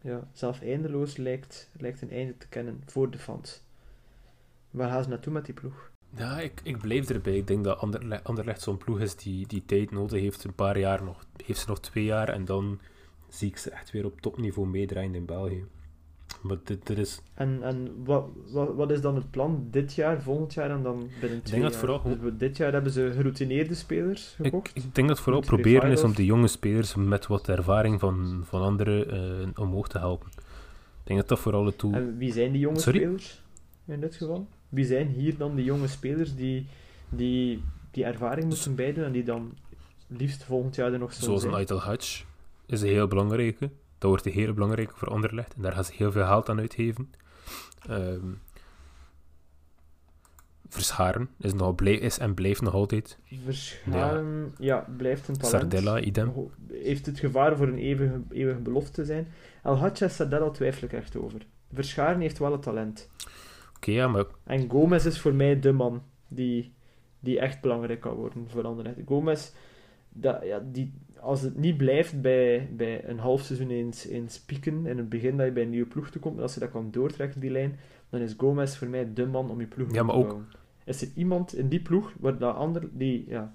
ja, 0.00 0.28
zelf 0.32 0.62
eindeloos 0.62 1.16
lijkt, 1.16 1.70
lijkt 1.78 2.02
een 2.02 2.10
einde 2.10 2.36
te 2.36 2.48
kennen 2.48 2.82
voor 2.86 3.10
de 3.10 3.18
fans. 3.18 3.62
Waar 4.70 4.90
gaan 4.90 5.02
ze 5.02 5.08
naartoe 5.08 5.32
met 5.32 5.44
die 5.44 5.54
ploeg? 5.54 5.90
Ja, 6.16 6.40
ik, 6.40 6.60
ik 6.62 6.78
blijf 6.78 7.10
erbij. 7.10 7.36
Ik 7.36 7.46
denk 7.46 7.64
dat 7.64 7.78
Anderlecht, 7.78 8.24
Anderlecht 8.24 8.62
zo'n 8.62 8.78
ploeg 8.78 9.00
is 9.00 9.16
die, 9.16 9.46
die 9.46 9.64
tijd 9.66 9.90
nodig 9.90 10.20
heeft. 10.20 10.44
Een 10.44 10.54
paar 10.54 10.78
jaar 10.78 11.04
nog. 11.04 11.26
Heeft 11.44 11.60
ze 11.60 11.68
nog 11.68 11.80
twee 11.80 12.04
jaar 12.04 12.28
en 12.28 12.44
dan 12.44 12.80
zie 13.28 13.48
ik 13.48 13.56
ze 13.56 13.70
echt 13.70 13.90
weer 13.90 14.04
op 14.04 14.20
topniveau 14.20 14.68
meedraaien 14.68 15.14
in 15.14 15.26
België. 15.26 15.64
Maar 16.46 16.56
dit, 16.64 16.90
is... 16.90 17.20
En, 17.34 17.58
en 17.62 18.02
wat, 18.04 18.24
wat, 18.52 18.74
wat 18.74 18.90
is 18.90 19.00
dan 19.00 19.14
het 19.14 19.30
plan 19.30 19.68
dit 19.70 19.94
jaar, 19.94 20.22
volgend 20.22 20.54
jaar 20.54 20.70
en 20.70 20.82
dan 20.82 21.08
binnen 21.20 21.42
twee 21.42 21.60
denk 21.60 21.62
jaar? 21.62 21.70
Dat 21.70 21.76
vooral... 21.76 22.18
Dus 22.20 22.32
dit 22.38 22.56
jaar 22.56 22.72
hebben 22.72 22.92
ze 22.92 23.12
geroutineerde 23.14 23.74
spelers 23.74 24.34
gekocht. 24.42 24.70
Ik, 24.74 24.84
ik 24.84 24.94
denk 24.94 25.08
dat 25.08 25.20
vooral 25.20 25.40
proberen 25.40 25.90
is 25.90 26.02
om 26.02 26.14
de 26.14 26.24
jonge 26.24 26.48
spelers 26.48 26.94
met 26.94 27.26
wat 27.26 27.48
ervaring 27.48 28.00
van, 28.00 28.42
van 28.44 28.62
anderen 28.62 29.14
uh, 29.44 29.48
omhoog 29.54 29.88
te 29.88 29.98
helpen. 29.98 30.28
Ik 30.36 31.04
denk 31.04 31.18
dat 31.18 31.28
dat 31.28 31.38
vooral 31.38 31.66
het 31.66 31.78
doel... 31.78 31.92
En 31.92 32.18
wie 32.18 32.32
zijn 32.32 32.52
die 32.52 32.60
jonge 32.60 32.78
spelers 32.78 33.42
in 33.86 34.00
dit 34.00 34.16
geval? 34.16 34.46
wie 34.68 34.84
zijn 34.84 35.08
hier 35.08 35.36
dan 35.36 35.54
de 35.54 35.64
jonge 35.64 35.88
spelers 35.88 36.34
die 36.34 36.66
die, 37.08 37.62
die 37.90 38.04
ervaring 38.04 38.46
moeten 38.48 38.74
bijdoen 38.74 39.04
en 39.04 39.12
die 39.12 39.24
dan 39.24 39.52
liefst 40.06 40.44
volgend 40.44 40.74
jaar 40.74 40.92
er 40.92 40.98
nog 40.98 41.12
zo 41.12 41.22
Zoals 41.22 41.40
zijn? 41.40 41.52
een 41.52 41.58
Eitel 41.58 41.82
Hutch 41.82 42.24
is 42.66 42.82
een 42.82 42.88
heel 42.88 43.08
belangrijke. 43.08 43.70
Dat 43.98 44.10
wordt 44.10 44.24
heel 44.24 44.52
belangrijke 44.54 44.94
voor 44.96 45.08
Anderlecht. 45.08 45.54
En 45.54 45.62
daar 45.62 45.72
gaan 45.72 45.84
ze 45.84 45.92
heel 45.94 46.12
veel 46.12 46.26
geld 46.26 46.48
aan 46.48 46.58
uitgeven. 46.58 47.10
Um, 47.90 48.40
Verscharen 50.68 51.28
is, 51.38 51.54
nog, 51.54 51.74
blij, 51.74 51.94
is 51.94 52.18
en 52.18 52.34
blijft 52.34 52.62
nog 52.62 52.74
altijd. 52.74 53.18
Verscharen, 53.44 54.54
ja, 54.58 54.86
blijft 54.96 55.28
een 55.28 55.36
talent. 55.36 55.60
Sardella, 55.60 56.00
idem. 56.00 56.50
Heeft 56.68 57.06
het 57.06 57.18
gevaar 57.18 57.56
voor 57.56 57.68
een 57.68 57.78
eeuwige, 57.78 58.22
eeuwige 58.30 58.60
belofte 58.60 58.92
te 58.92 59.04
zijn. 59.04 59.28
El 59.62 59.76
Hadja 59.76 60.08
Sardella 60.08 60.50
twijfel 60.50 60.84
ik 60.84 60.92
echt 60.92 61.16
over. 61.16 61.46
Verscharen 61.72 62.20
heeft 62.20 62.38
wel 62.38 62.52
het 62.52 62.62
talent. 62.62 63.10
Oké, 63.76 63.90
ja, 63.90 64.08
maar... 64.08 64.24
En 64.44 64.70
Gomez 64.70 65.04
is 65.04 65.20
voor 65.20 65.34
mij 65.34 65.60
de 65.60 65.72
man 65.72 66.02
die, 66.28 66.74
die 67.20 67.40
echt 67.40 67.60
belangrijk 67.60 68.00
kan 68.00 68.14
worden 68.14 68.50
voor 68.50 68.64
Anderlecht. 68.64 68.96
Gomez, 69.06 69.50
dat, 70.08 70.42
ja, 70.44 70.62
die, 70.64 70.94
als 71.20 71.40
het 71.42 71.56
niet 71.56 71.76
blijft 71.76 72.20
bij, 72.20 72.68
bij 72.72 73.08
een 73.08 73.18
half 73.18 73.40
seizoen 73.42 73.70
eens, 73.70 74.06
eens 74.06 74.40
pieken, 74.40 74.86
in 74.86 74.98
het 74.98 75.08
begin 75.08 75.36
dat 75.36 75.46
je 75.46 75.52
bij 75.52 75.62
een 75.62 75.70
nieuwe 75.70 75.86
ploeg 75.88 76.10
te 76.10 76.18
komt, 76.18 76.40
als 76.40 76.54
je 76.54 76.60
dat 76.60 76.70
kan 76.70 76.90
doortrekken, 76.90 77.40
die 77.40 77.50
lijn, 77.50 77.78
dan 78.10 78.20
is 78.20 78.34
Gomez 78.36 78.76
voor 78.76 78.88
mij 78.88 79.12
de 79.14 79.26
man 79.26 79.50
om 79.50 79.60
je 79.60 79.66
ploeg 79.66 79.92
ja, 79.94 80.02
maar 80.02 80.14
te 80.14 80.20
ook... 80.20 80.26
bouwen. 80.26 80.48
Is 80.84 81.02
er 81.02 81.08
iemand 81.14 81.54
in 81.54 81.68
die 81.68 81.80
ploeg 81.80 82.12
waar 82.20 82.38
dat 82.38 82.54
ander, 82.54 82.88
die, 82.92 83.24
ja, 83.28 83.54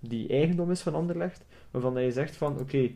die 0.00 0.28
eigendom 0.28 0.70
is 0.70 0.80
van 0.80 0.94
Anderlecht, 0.94 1.44
waarvan 1.70 2.02
je 2.02 2.10
zegt 2.12 2.36
van, 2.36 2.58
oké, 2.58 2.90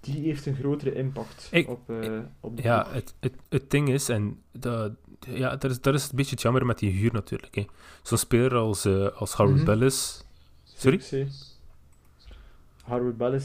die 0.00 0.22
heeft 0.22 0.46
een 0.46 0.54
grotere 0.56 0.94
impact 0.94 1.48
Ik- 1.50 1.68
op, 1.68 1.90
eh, 1.90 2.18
op 2.40 2.56
de 2.56 2.62
Ja, 2.62 2.82
ploeg. 2.82 2.94
het, 2.94 3.14
het, 3.20 3.34
het 3.48 3.70
ding 3.70 3.88
is, 3.88 4.08
en 4.08 4.38
dat, 4.52 4.92
ja, 5.20 5.56
dat, 5.56 5.70
is, 5.70 5.80
dat 5.80 5.94
is 5.94 6.10
een 6.10 6.16
beetje 6.16 6.30
het 6.30 6.42
jammer 6.42 6.66
met 6.66 6.78
die 6.78 6.90
huur 6.90 7.12
natuurlijk. 7.12 7.54
hè. 7.54 7.64
Zo'n 8.02 8.18
speler 8.18 8.54
als, 8.54 8.84
eh, 8.84 9.06
als 9.06 9.32
Harold 9.32 9.56
Mhm. 9.56 9.64
Bellis... 9.64 10.24
Sorry? 10.64 11.00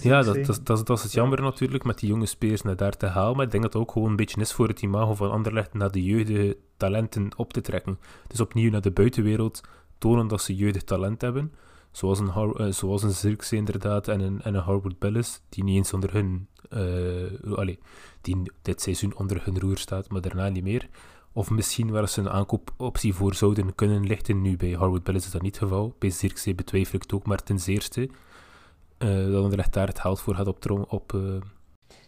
Ja, 0.03 0.21
dat, 0.21 0.35
dat, 0.45 0.65
dat, 0.65 0.77
is- 0.77 0.83
dat 0.83 0.97
is 0.97 1.03
het 1.03 1.11
jammer 1.11 1.41
natuurlijk, 1.41 1.83
met 1.83 1.99
die 1.99 2.09
jonge 2.09 2.25
spelers 2.25 2.61
naar 2.61 2.75
daar 2.75 2.97
te 2.97 3.05
halen. 3.05 3.35
Maar 3.35 3.45
ik 3.45 3.51
denk 3.51 3.63
dat 3.63 3.73
het 3.73 3.81
ook 3.81 3.91
gewoon 3.91 4.09
een 4.09 4.15
beetje 4.15 4.41
is 4.41 4.53
voor 4.53 4.67
het 4.67 4.81
imago 4.81 5.15
van 5.15 5.31
Anderlecht 5.31 5.73
naar 5.73 5.91
de 5.91 6.03
jeugdige 6.03 6.57
talenten 6.77 7.29
op 7.37 7.53
te 7.53 7.61
trekken. 7.61 7.99
Dus 8.27 8.39
opnieuw 8.39 8.71
naar 8.71 8.81
de 8.81 8.91
buitenwereld 8.91 9.61
tonen 9.97 10.27
dat 10.27 10.41
ze 10.41 10.55
jeugdig 10.55 10.83
talent 10.83 11.21
hebben. 11.21 11.51
Zoals 11.91 12.19
een, 12.19 12.27
Har- 12.27 12.55
eh, 12.55 12.71
zoals 12.71 13.03
een 13.03 13.11
Zirkzee 13.11 13.59
inderdaad 13.59 14.07
en 14.07 14.19
een, 14.19 14.41
en 14.41 14.53
een 14.55 14.61
Harwood 14.61 14.99
Bellis, 14.99 15.41
die 15.49 15.63
niet 15.63 15.75
eens 15.75 15.93
onder 15.93 16.13
hun... 16.13 16.47
allee, 17.55 17.79
die 18.21 18.51
dit 18.61 18.81
seizoen 18.81 19.15
onder 19.17 19.41
hun 19.45 19.59
roer 19.59 19.77
staat, 19.77 20.09
maar 20.09 20.21
daarna 20.21 20.49
niet 20.49 20.63
meer. 20.63 20.89
Of 21.33 21.49
misschien 21.49 21.91
waar 21.91 22.09
ze 22.09 22.19
een 22.19 22.29
aankoopoptie 22.29 23.13
voor 23.13 23.33
zouden 23.33 23.75
kunnen 23.75 24.05
lichten. 24.07 24.41
Nu 24.41 24.57
bij 24.57 24.71
Harwood 24.71 25.03
Bellis 25.03 25.25
is 25.25 25.31
dat 25.31 25.41
niet 25.41 25.59
het 25.59 25.63
geval. 25.63 25.95
Bij 25.99 26.09
Zirkzee 26.09 26.55
betwijfel 26.55 26.95
ik 26.95 27.01
het 27.01 27.13
ook, 27.13 27.25
maar 27.25 27.43
ten 27.43 27.59
zeerste 27.59 28.09
eh 29.01 29.49
dat 29.49 29.73
daar 29.73 29.87
het 29.87 29.99
geld 29.99 30.21
voor 30.21 30.35
gaat 30.35 30.47
optrom 30.47 30.85
op... 30.87 31.13
eh, 31.13 31.19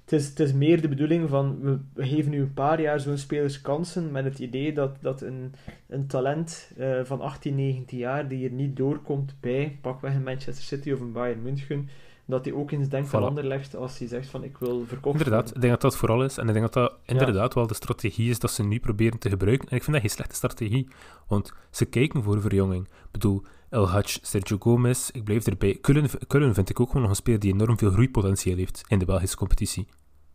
Het 0.03 0.11
is, 0.13 0.27
het 0.27 0.39
is 0.39 0.53
meer 0.53 0.81
de 0.81 0.87
bedoeling 0.87 1.29
van, 1.29 1.59
we, 1.61 1.79
we 1.93 2.05
geven 2.07 2.31
nu 2.31 2.41
een 2.41 2.53
paar 2.53 2.81
jaar 2.81 2.99
zo'n 2.99 3.17
spelers 3.17 3.61
kansen 3.61 4.11
met 4.11 4.23
het 4.23 4.39
idee 4.39 4.73
dat, 4.73 4.97
dat 5.01 5.21
een, 5.21 5.53
een 5.87 6.07
talent 6.07 6.71
eh, 6.77 6.99
van 7.03 7.21
18, 7.21 7.55
19 7.55 7.97
jaar 7.97 8.27
die 8.27 8.45
er 8.47 8.53
niet 8.53 8.75
doorkomt 8.75 9.35
bij 9.39 9.77
pakweg 9.81 10.13
een 10.15 10.23
Manchester 10.23 10.63
City 10.63 10.91
of 10.91 10.99
een 10.99 11.11
Bayern 11.11 11.41
München, 11.41 11.89
dat 12.25 12.45
hij 12.45 12.53
ook 12.53 12.71
eens 12.71 12.89
denkt 12.89 13.13
aan 13.13 13.21
Voilà. 13.21 13.25
Anderlecht 13.25 13.75
als 13.75 13.97
hij 13.99 14.07
zegt 14.07 14.27
van 14.27 14.43
ik 14.43 14.57
wil 14.57 14.83
verkocht 14.87 15.17
Inderdaad, 15.17 15.55
ik 15.55 15.61
denk 15.61 15.73
dat 15.73 15.81
dat 15.81 15.97
vooral 15.97 16.23
is. 16.23 16.37
En 16.37 16.47
ik 16.47 16.53
denk 16.53 16.71
dat 16.71 16.73
dat 16.73 16.93
inderdaad 17.05 17.53
wel 17.53 17.67
de 17.67 17.73
strategie 17.73 18.29
is 18.29 18.39
dat 18.39 18.51
ze 18.51 18.63
nu 18.63 18.79
proberen 18.79 19.19
te 19.19 19.29
gebruiken. 19.29 19.69
En 19.69 19.75
ik 19.75 19.83
vind 19.83 19.91
dat 19.95 20.01
geen 20.05 20.15
slechte 20.15 20.35
strategie, 20.35 20.87
want 21.27 21.53
ze 21.71 21.85
kijken 21.85 22.23
voor 22.23 22.41
verjonging. 22.41 22.85
Ik 22.85 23.11
bedoel, 23.11 23.43
El 23.73 23.87
Hadj, 23.89 24.17
Sergio 24.21 24.57
Gomez, 24.59 25.09
ik 25.11 25.23
blijf 25.23 25.45
erbij. 25.47 25.77
Kullen, 25.81 26.09
Kullen 26.27 26.53
vind 26.53 26.69
ik 26.69 26.79
ook 26.79 26.87
gewoon 26.87 27.01
nog 27.01 27.09
een 27.11 27.15
speler 27.17 27.39
die 27.39 27.53
enorm 27.53 27.77
veel 27.77 27.91
groeipotentieel 27.91 28.57
heeft 28.57 28.81
in 28.87 28.99
de 28.99 29.05
Belgische 29.05 29.37
competitie. 29.37 29.87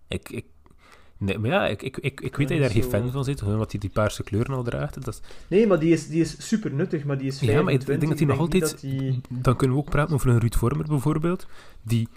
Ik, 0.09 0.29
ik, 0.31 0.45
nee, 1.19 1.39
maar 1.39 1.51
ja, 1.51 1.67
ik, 1.67 1.83
ik, 1.83 1.97
ik, 1.97 2.21
ik 2.21 2.37
weet 2.37 2.49
dat 2.49 2.57
je 2.57 2.63
daar 2.63 2.73
geen 2.73 2.83
fan 2.83 3.11
van 3.11 3.25
zit, 3.25 3.43
omdat 3.43 3.71
hij 3.71 3.81
die 3.81 3.91
paarse 3.91 4.23
kleuren 4.23 4.55
al 4.55 4.63
draagt. 4.63 4.95
Dat 5.05 5.07
is, 5.15 5.21
Nee, 5.49 5.67
maar 5.67 5.79
die 5.79 5.93
is, 5.93 6.09
die 6.09 6.21
is 6.21 6.47
super 6.49 6.73
nuttig, 6.73 7.05
maar 7.05 7.19
die 7.19 7.27
is 7.27 7.41
ja, 7.41 7.63
maar 7.63 7.73
ik 7.73 7.83
25. 7.83 7.99
denk 7.99 8.11
dat 8.11 8.19
hij 8.19 8.29
nog 8.29 8.39
altijd... 8.39 8.81
die- 8.81 9.21
Dan 9.43 9.57
kunnen 9.57 9.77
we 9.77 9.83
ook 9.83 9.91
praten 9.91 10.15
over 10.15 10.29
een 10.31 10.39
Ruud 10.41 10.55
Vormer 10.55 10.87
bijvoorbeeld, 10.87 11.47
die 11.83 12.09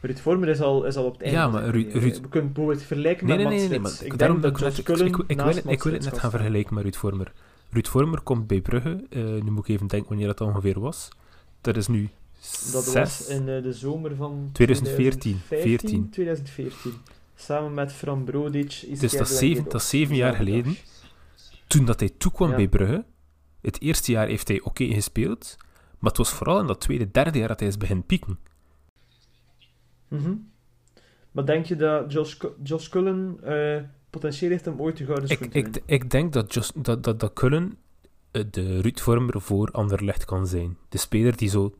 Ruud 0.00 0.18
Vormer 0.18 0.48
is 0.48 0.60
al, 0.60 0.84
is 0.84 0.96
al 0.96 1.04
op 1.04 1.12
het 1.12 1.22
einde. 1.22 1.38
Ja, 1.38 1.48
maar 1.48 1.62
Ruud-. 1.68 1.92
Ruud- 1.92 2.20
We 2.20 2.28
kunnen 2.28 2.52
bijvoorbeeld 2.52 2.82
vergelijken 2.86 3.26
Nee, 3.26 3.36
met 3.36 3.46
nee, 3.48 3.58
nee, 3.58 3.68
nee, 3.68 3.78
maar 3.80 3.90
Wits. 3.90 4.02
ik- 4.02 4.18
daarom 4.18 4.40
dat 4.40 4.50
ik, 4.50 4.78
ik, 4.78 4.86
wil, 4.86 4.96
het- 4.98 5.64
ik 5.66 5.82
wil 5.82 5.92
het 5.92 6.04
net 6.04 6.18
gaan 6.18 6.30
vergelijken 6.30 6.74
met 6.74 6.82
Ruud 6.82 6.94
Vormer. 6.96 7.32
Ruud 7.70 7.86
Vormer 7.88 8.20
komt 8.20 8.46
bij 8.46 8.60
Brugge, 8.60 9.06
eh, 9.10 9.22
nu 9.22 9.50
moet 9.50 9.68
ik 9.68 9.74
even 9.74 9.86
denken 9.86 10.08
wanneer 10.08 10.26
dat 10.26 10.40
ongeveer 10.40 10.80
was. 10.80 11.08
Dat 11.60 11.76
is 11.76 11.86
nu 11.88 12.08
Dat 12.72 12.84
zes... 12.84 12.94
was 12.94 13.26
in 13.28 13.48
eh, 13.48 13.62
de 13.62 13.72
zomer 13.72 14.16
van 14.16 14.50
2014, 14.52 15.40
2015, 15.46 15.78
14. 15.78 16.10
2014. 16.10 16.92
Samen 17.34 17.74
met 17.74 17.92
Fran 17.92 18.24
Brodic. 18.24 18.84
Dus 19.00 19.12
dat 19.12 19.28
is 19.30 19.38
zeven, 19.38 19.64
dat 19.64 19.74
is 19.74 19.88
zeven 19.88 20.16
jaar 20.16 20.34
geleden. 20.34 20.76
Toen 21.66 21.84
dat 21.84 22.00
hij 22.00 22.10
toekwam 22.18 22.50
Ja. 22.50 22.56
bij 22.56 22.68
Brugge, 22.68 23.04
het 23.60 23.80
eerste 23.80 24.12
jaar 24.12 24.26
heeft 24.26 24.48
hij 24.48 24.60
oké 24.60 24.84
gespeeld, 24.84 25.56
maar 25.98 26.10
het 26.10 26.16
was 26.18 26.30
vooral 26.32 26.60
in 26.60 26.66
dat 26.66 26.80
tweede, 26.80 27.10
derde 27.10 27.38
jaar 27.38 27.48
dat 27.48 27.60
hij 27.60 27.68
is 27.68 27.76
begin 27.76 28.06
pieken. 28.06 28.38
Mhm. 30.08 30.34
Maar 31.32 31.46
denk 31.46 31.66
je 31.66 31.76
dat 31.76 32.12
Josh, 32.12 32.36
Josh 32.62 32.88
Cullen 32.88 33.38
eh, 33.42 33.82
potentieel 34.18 34.50
heeft 34.50 34.66
om 34.66 34.80
ooit 34.80 34.96
de 34.96 35.04
gouden 35.04 35.30
Ik, 35.30 35.36
schoen 35.36 35.48
te 35.48 35.58
ik, 35.58 35.64
winnen? 35.64 35.82
ik 35.86 36.10
denk 36.10 36.32
dat, 36.32 36.54
Just, 36.54 36.84
dat, 36.84 37.04
dat, 37.04 37.20
dat 37.20 37.32
Cullen 37.32 37.76
eh, 38.30 38.42
de 38.50 38.80
Ruud 38.80 38.98
Vormer 39.00 39.40
voor 39.40 39.70
Anderlecht 39.70 40.24
kan 40.24 40.46
zijn. 40.46 40.76
De 40.88 40.98
speler 40.98 41.36
die, 41.36 41.48
zo, 41.48 41.74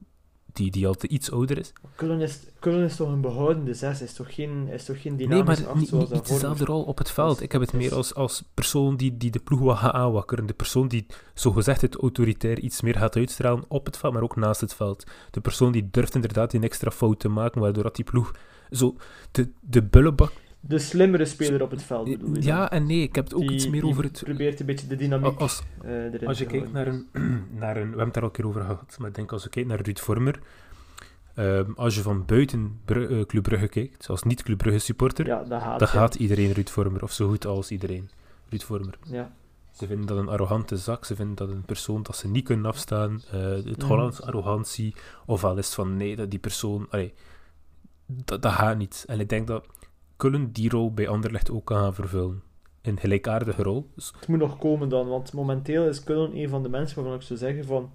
die, 0.52 0.70
die 0.70 0.86
al 0.86 0.94
te 0.94 1.08
iets 1.08 1.30
ouder 1.30 1.58
is. 1.58 1.72
Cullen 1.96 2.20
is, 2.20 2.38
Cullen 2.60 2.84
is 2.84 2.96
toch 2.96 3.08
een 3.08 3.20
behoudende 3.20 3.74
zes, 3.74 4.02
is 4.02 4.12
toch 4.12 4.34
geen, 4.34 4.68
is 4.68 4.84
toch 4.84 5.02
geen 5.02 5.16
Nee, 5.16 5.26
dynamisch 5.26 5.64
maar 5.64 5.76
niet, 5.76 5.92
niet 5.92 6.08
dezelfde 6.10 6.46
Vormer. 6.46 6.66
rol 6.66 6.82
op 6.82 6.98
het 6.98 7.10
veld. 7.10 7.42
Ik 7.42 7.52
heb 7.52 7.60
het 7.60 7.72
is- 7.72 7.78
meer 7.78 7.94
als, 7.94 8.14
als 8.14 8.42
persoon 8.54 8.96
die, 8.96 9.16
die 9.16 9.30
de 9.30 9.38
ploeg 9.38 9.60
wat 9.60 9.76
gaat 9.78 9.92
aanwakkeren. 9.92 10.46
De 10.46 10.52
persoon 10.54 10.88
die 10.88 11.06
zogezegd 11.34 11.80
het 11.80 11.94
autoritair 11.96 12.58
iets 12.58 12.80
meer 12.80 12.96
gaat 12.96 13.16
uitstralen 13.16 13.64
op 13.68 13.86
het 13.86 13.96
veld, 13.96 14.12
maar 14.12 14.22
ook 14.22 14.36
naast 14.36 14.60
het 14.60 14.74
veld. 14.74 15.04
De 15.30 15.40
persoon 15.40 15.72
die 15.72 15.88
durft 15.90 16.14
inderdaad 16.14 16.52
een 16.52 16.62
extra 16.64 16.90
fout 16.90 17.20
te 17.20 17.28
maken, 17.28 17.60
waardoor 17.60 17.82
dat 17.82 17.96
die 17.96 18.04
ploeg 18.04 18.30
zo 18.70 18.96
de, 19.30 19.50
de 19.60 19.82
bullebak... 19.82 20.32
De 20.60 20.78
slimmere 20.78 21.24
speler 21.24 21.62
op 21.62 21.70
het 21.70 21.82
veld 21.82 22.04
bedoel 22.04 22.28
je 22.28 22.34
dan? 22.34 22.42
Ja 22.42 22.70
en 22.70 22.86
nee, 22.86 23.02
ik 23.02 23.14
heb 23.14 23.24
het 23.24 23.34
ook 23.34 23.40
Die- 23.40 23.50
iets 23.52 23.68
meer 23.68 23.84
over 23.86 24.04
het... 24.04 24.20
probeert 24.24 24.60
een 24.60 24.66
beetje 24.66 24.86
de 24.86 24.96
dynamiek 24.96 25.40
Als, 25.40 25.62
eh, 25.82 25.90
erin 26.04 26.26
Als 26.26 26.38
je 26.38 26.44
te 26.46 26.50
kijkt 26.50 26.72
naar 26.72 26.86
een, 26.86 27.06
naar 27.60 27.76
een... 27.76 27.82
We 27.82 27.88
hebben 27.88 28.04
het 28.04 28.14
daar 28.14 28.22
al 28.22 28.28
een 28.28 28.34
keer 28.34 28.46
over 28.46 28.60
gehad, 28.60 28.96
maar 28.98 29.08
ik 29.08 29.14
denk 29.14 29.32
als 29.32 29.42
je 29.42 29.48
kijkt 29.48 29.68
naar 29.68 29.80
Ruud 29.80 29.98
Vormer... 29.98 30.40
ehm, 31.34 31.70
als 31.76 31.94
je 31.94 32.02
van 32.02 32.24
buiten 32.24 32.80
Bru- 32.84 33.06
eh, 33.20 33.26
Club 33.26 33.42
Brugge 33.42 33.68
kijkt, 33.68 34.08
als 34.08 34.22
niet-Club 34.22 34.58
Brugge 34.58 34.78
supporter, 34.78 35.26
Ja, 35.26 35.42
dat 35.44 35.60
haat 35.62 35.78
dan 35.78 35.88
gaat 35.88 36.14
iedereen 36.14 36.52
Ruud 36.52 36.68
Vormer, 36.68 37.02
of 37.02 37.12
zo 37.12 37.28
goed 37.28 37.46
als 37.46 37.70
iedereen. 37.70 38.10
Ruud 38.48 38.62
Vormer. 38.62 38.98
Ja. 39.02 39.32
Ze 39.72 39.86
vinden 39.86 40.06
dat 40.06 40.16
een 40.18 40.28
arrogante 40.28 40.76
zak, 40.76 41.04
ze 41.04 41.14
vinden 41.14 41.34
dat 41.36 41.48
een 41.48 41.62
persoon 41.62 42.02
dat 42.02 42.16
ze 42.16 42.28
niet 42.28 42.44
kunnen 42.44 42.66
afstaan. 42.66 43.22
eh 43.32 43.40
het 43.40 43.76
Mhm. 43.76 43.86
Hollandse 43.86 44.22
arrogantie, 44.22 44.94
ofwel 45.26 45.58
is 45.58 45.66
het 45.66 45.74
van 45.74 45.96
nee, 45.96 46.16
dat 46.16 46.30
die 46.30 46.38
persoon... 46.38 46.86
Allee, 46.90 47.14
dat, 48.06 48.42
dat 48.42 48.52
gaat 48.52 48.78
niet. 48.78 49.04
En 49.06 49.20
ik 49.20 49.28
denk 49.28 49.46
dat 49.46 49.66
Cullen 50.18 50.52
die 50.52 50.70
rol 50.70 50.92
bij 50.94 51.08
Anderlecht 51.08 51.50
ook 51.50 51.64
kan 51.64 51.78
gaan 51.78 51.94
vervullen. 51.94 52.42
Een 52.82 52.98
gelijkaardige 52.98 53.62
rol. 53.62 53.90
Dus 53.94 54.12
Het 54.18 54.28
moet 54.28 54.38
nog 54.38 54.58
komen 54.58 54.88
dan, 54.88 55.08
want 55.08 55.32
momenteel 55.32 55.88
is 55.88 56.04
Cullen 56.04 56.36
een 56.36 56.48
van 56.48 56.62
de 56.62 56.68
mensen 56.68 56.96
waarvan 56.96 57.14
ik 57.14 57.22
zou 57.22 57.38
zeggen 57.38 57.64
van... 57.64 57.90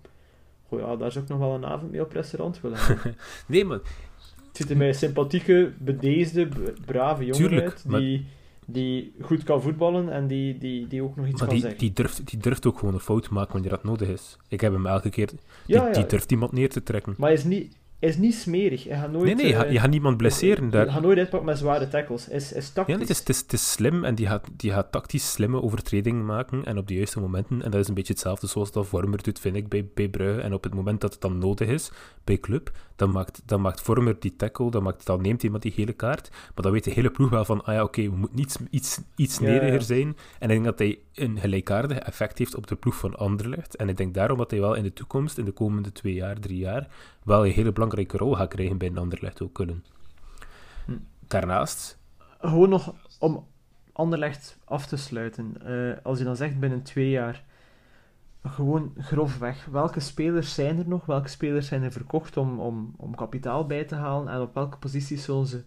Goh 0.67 0.79
ja, 0.79 0.95
daar 0.95 1.11
zou 1.11 1.23
ik 1.23 1.29
nog 1.29 1.39
wel 1.39 1.53
een 1.53 1.65
avond 1.65 1.91
mee 1.91 2.01
op 2.01 2.11
restaurant 2.11 2.61
willen 2.61 2.77
nee, 3.47 3.65
maar 3.65 3.77
Het 3.77 4.57
ziet 4.57 4.69
er 4.69 4.77
mij 4.77 4.87
een 4.87 4.93
sympathieke, 4.95 5.73
bedeesde, 5.79 6.47
brave 6.85 7.25
jongen 7.25 7.37
Tuurlijk, 7.37 7.65
uit, 7.69 7.85
maar- 7.87 7.99
die, 7.99 8.25
die 8.65 9.13
goed 9.21 9.43
kan 9.43 9.61
voetballen 9.61 10.09
en 10.09 10.27
die, 10.27 10.57
die, 10.57 10.87
die 10.87 11.03
ook 11.03 11.15
nog 11.15 11.25
iets 11.27 11.39
Maar 11.39 11.47
kan 11.47 11.49
die, 11.57 11.61
zeggen. 11.61 11.79
die, 11.79 11.93
durft, 11.93 12.27
die 12.29 12.39
durft 12.39 12.65
ook 12.65 12.79
gewoon 12.79 12.93
een 12.93 12.99
fout 12.99 13.29
maken 13.29 13.53
wanneer 13.53 13.69
dat 13.69 13.83
nodig 13.83 14.07
is. 14.07 14.37
Ik 14.47 14.61
heb 14.61 14.73
hem 14.73 14.85
elke 14.85 15.09
keer... 15.09 15.27
Die, 15.27 15.39
ja, 15.65 15.85
ja, 15.87 15.91
die 15.93 16.05
durft 16.05 16.31
iemand 16.31 16.51
neer 16.51 16.69
te 16.69 16.83
trekken. 16.83 17.15
maar 17.17 17.29
hij 17.29 17.37
is 17.37 17.43
niet, 17.43 17.77
is 18.09 18.17
niet 18.17 18.35
smerig. 18.35 18.83
Hij 18.83 18.97
gaat 18.97 19.11
nooit... 19.11 19.25
Nee, 19.25 19.35
nee, 19.35 19.47
je, 19.47 19.53
eh, 19.53 19.59
gaat- 19.59 19.71
je 19.71 19.79
gaat 19.79 19.89
niemand 19.89 20.17
blesseren 20.17 20.61
Hij 20.63 20.71
daar. 20.71 20.91
gaat 20.91 21.01
nooit 21.01 21.17
uitpakken 21.17 21.49
met 21.49 21.57
zware 21.57 21.87
tackles. 21.87 22.25
Hij 22.25 22.35
is, 22.35 22.53
is 22.53 22.65
Ja, 22.67 22.71
tactisch. 22.73 22.95
nee, 22.95 23.05
het, 23.05 23.09
is, 23.13 23.19
het, 23.19 23.29
is, 23.29 23.37
het 23.39 23.53
is 23.53 23.71
slim 23.71 24.03
en 24.03 24.15
die 24.15 24.27
gaat, 24.27 24.47
die 24.57 24.71
gaat 24.71 24.91
tactisch 24.91 25.31
slimme 25.31 25.61
overtredingen 25.61 26.25
maken 26.25 26.65
en 26.65 26.77
op 26.77 26.87
de 26.87 26.93
juiste 26.93 27.19
momenten. 27.19 27.61
En 27.63 27.71
dat 27.71 27.81
is 27.81 27.87
een 27.87 27.93
beetje 27.93 28.13
hetzelfde 28.13 28.47
zoals 28.47 28.71
dat 28.71 28.87
Vormer 28.87 29.23
doet, 29.23 29.39
vind 29.39 29.55
ik, 29.55 29.67
bij, 29.69 29.87
bij 29.93 30.07
Brugge. 30.09 30.41
En 30.41 30.53
op 30.53 30.63
het 30.63 30.73
moment 30.73 31.01
dat 31.01 31.11
het 31.11 31.21
dan 31.21 31.37
nodig 31.37 31.67
is, 31.67 31.91
bij 32.23 32.37
Club, 32.37 32.71
dan 32.95 33.11
maakt, 33.11 33.41
dan 33.45 33.61
maakt 33.61 33.81
Vormer 33.81 34.19
die 34.19 34.35
tackle, 34.35 34.71
dan, 34.71 34.83
maakt, 34.83 35.05
dan 35.05 35.21
neemt 35.21 35.43
iemand 35.43 35.63
die 35.63 35.71
gele 35.71 35.93
kaart. 35.93 36.29
Maar 36.31 36.63
dan 36.63 36.71
weet 36.71 36.83
de 36.83 36.91
hele 36.91 37.11
ploeg 37.11 37.29
wel 37.29 37.45
van, 37.45 37.63
ah 37.63 37.73
ja, 37.73 37.83
oké, 37.83 38.01
we 38.01 38.15
moeten 38.15 38.39
iets, 38.39 38.57
iets, 38.69 39.01
iets 39.15 39.37
Ja, 39.37 39.45
nederiger 39.45 39.79
ja. 39.79 39.85
zijn. 39.85 40.17
En 40.39 40.49
ik 40.49 40.49
denk 40.49 40.63
dat 40.63 40.79
hij 40.79 40.99
een 41.13 41.39
gelijkaardig 41.39 41.97
effect 41.97 42.37
heeft 42.37 42.55
op 42.55 42.67
de 42.67 42.75
ploeg 42.75 42.95
van 42.95 43.15
Anderlecht. 43.15 43.75
En 43.75 43.89
ik 43.89 43.97
denk 43.97 44.13
daarom 44.13 44.37
dat 44.37 44.51
hij 44.51 44.59
wel 44.59 44.73
in 44.73 44.83
de 44.83 44.93
toekomst, 44.93 45.37
in 45.37 45.45
de 45.45 45.51
komende 45.51 45.91
twee 45.91 46.13
jaar, 46.13 46.39
drie 46.39 46.57
jaar, 46.57 46.87
wel 47.23 47.45
een 47.45 47.51
hele 47.51 47.71
belangrijke 47.71 48.17
rol 48.17 48.35
gaat 48.35 48.49
krijgen 48.49 48.77
bij 48.77 48.87
een 48.87 48.97
Anderlecht 48.97 49.41
ook 49.41 49.53
kunnen. 49.53 49.83
Hm. 50.85 50.97
Daarnaast, 51.27 51.97
Gewoon 52.39 52.69
nog 52.69 52.93
om 53.19 53.47
Anderlecht 53.93 54.57
af 54.65 54.85
te 54.85 54.97
sluiten. 54.97 55.55
Eh, 55.65 55.97
als 56.03 56.17
je 56.17 56.23
dan 56.23 56.35
zegt 56.35 56.59
binnen 56.59 56.83
twee 56.83 57.09
jaar, 57.09 57.43
gewoon 58.43 58.93
grofweg, 58.97 59.65
welke 59.71 59.99
spelers 59.99 60.53
zijn 60.53 60.77
er 60.77 60.87
nog? 60.87 61.05
Welke 61.05 61.29
spelers 61.29 61.67
zijn 61.67 61.83
er 61.83 61.91
verkocht 61.91 62.37
om, 62.37 62.59
om, 62.59 62.93
om 62.97 63.15
kapitaal 63.15 63.65
bij 63.65 63.83
te 63.83 63.95
halen? 63.95 64.33
En 64.33 64.41
op 64.41 64.53
welke 64.53 64.77
posities 64.77 65.23
zullen 65.23 65.47
ze 65.47 65.63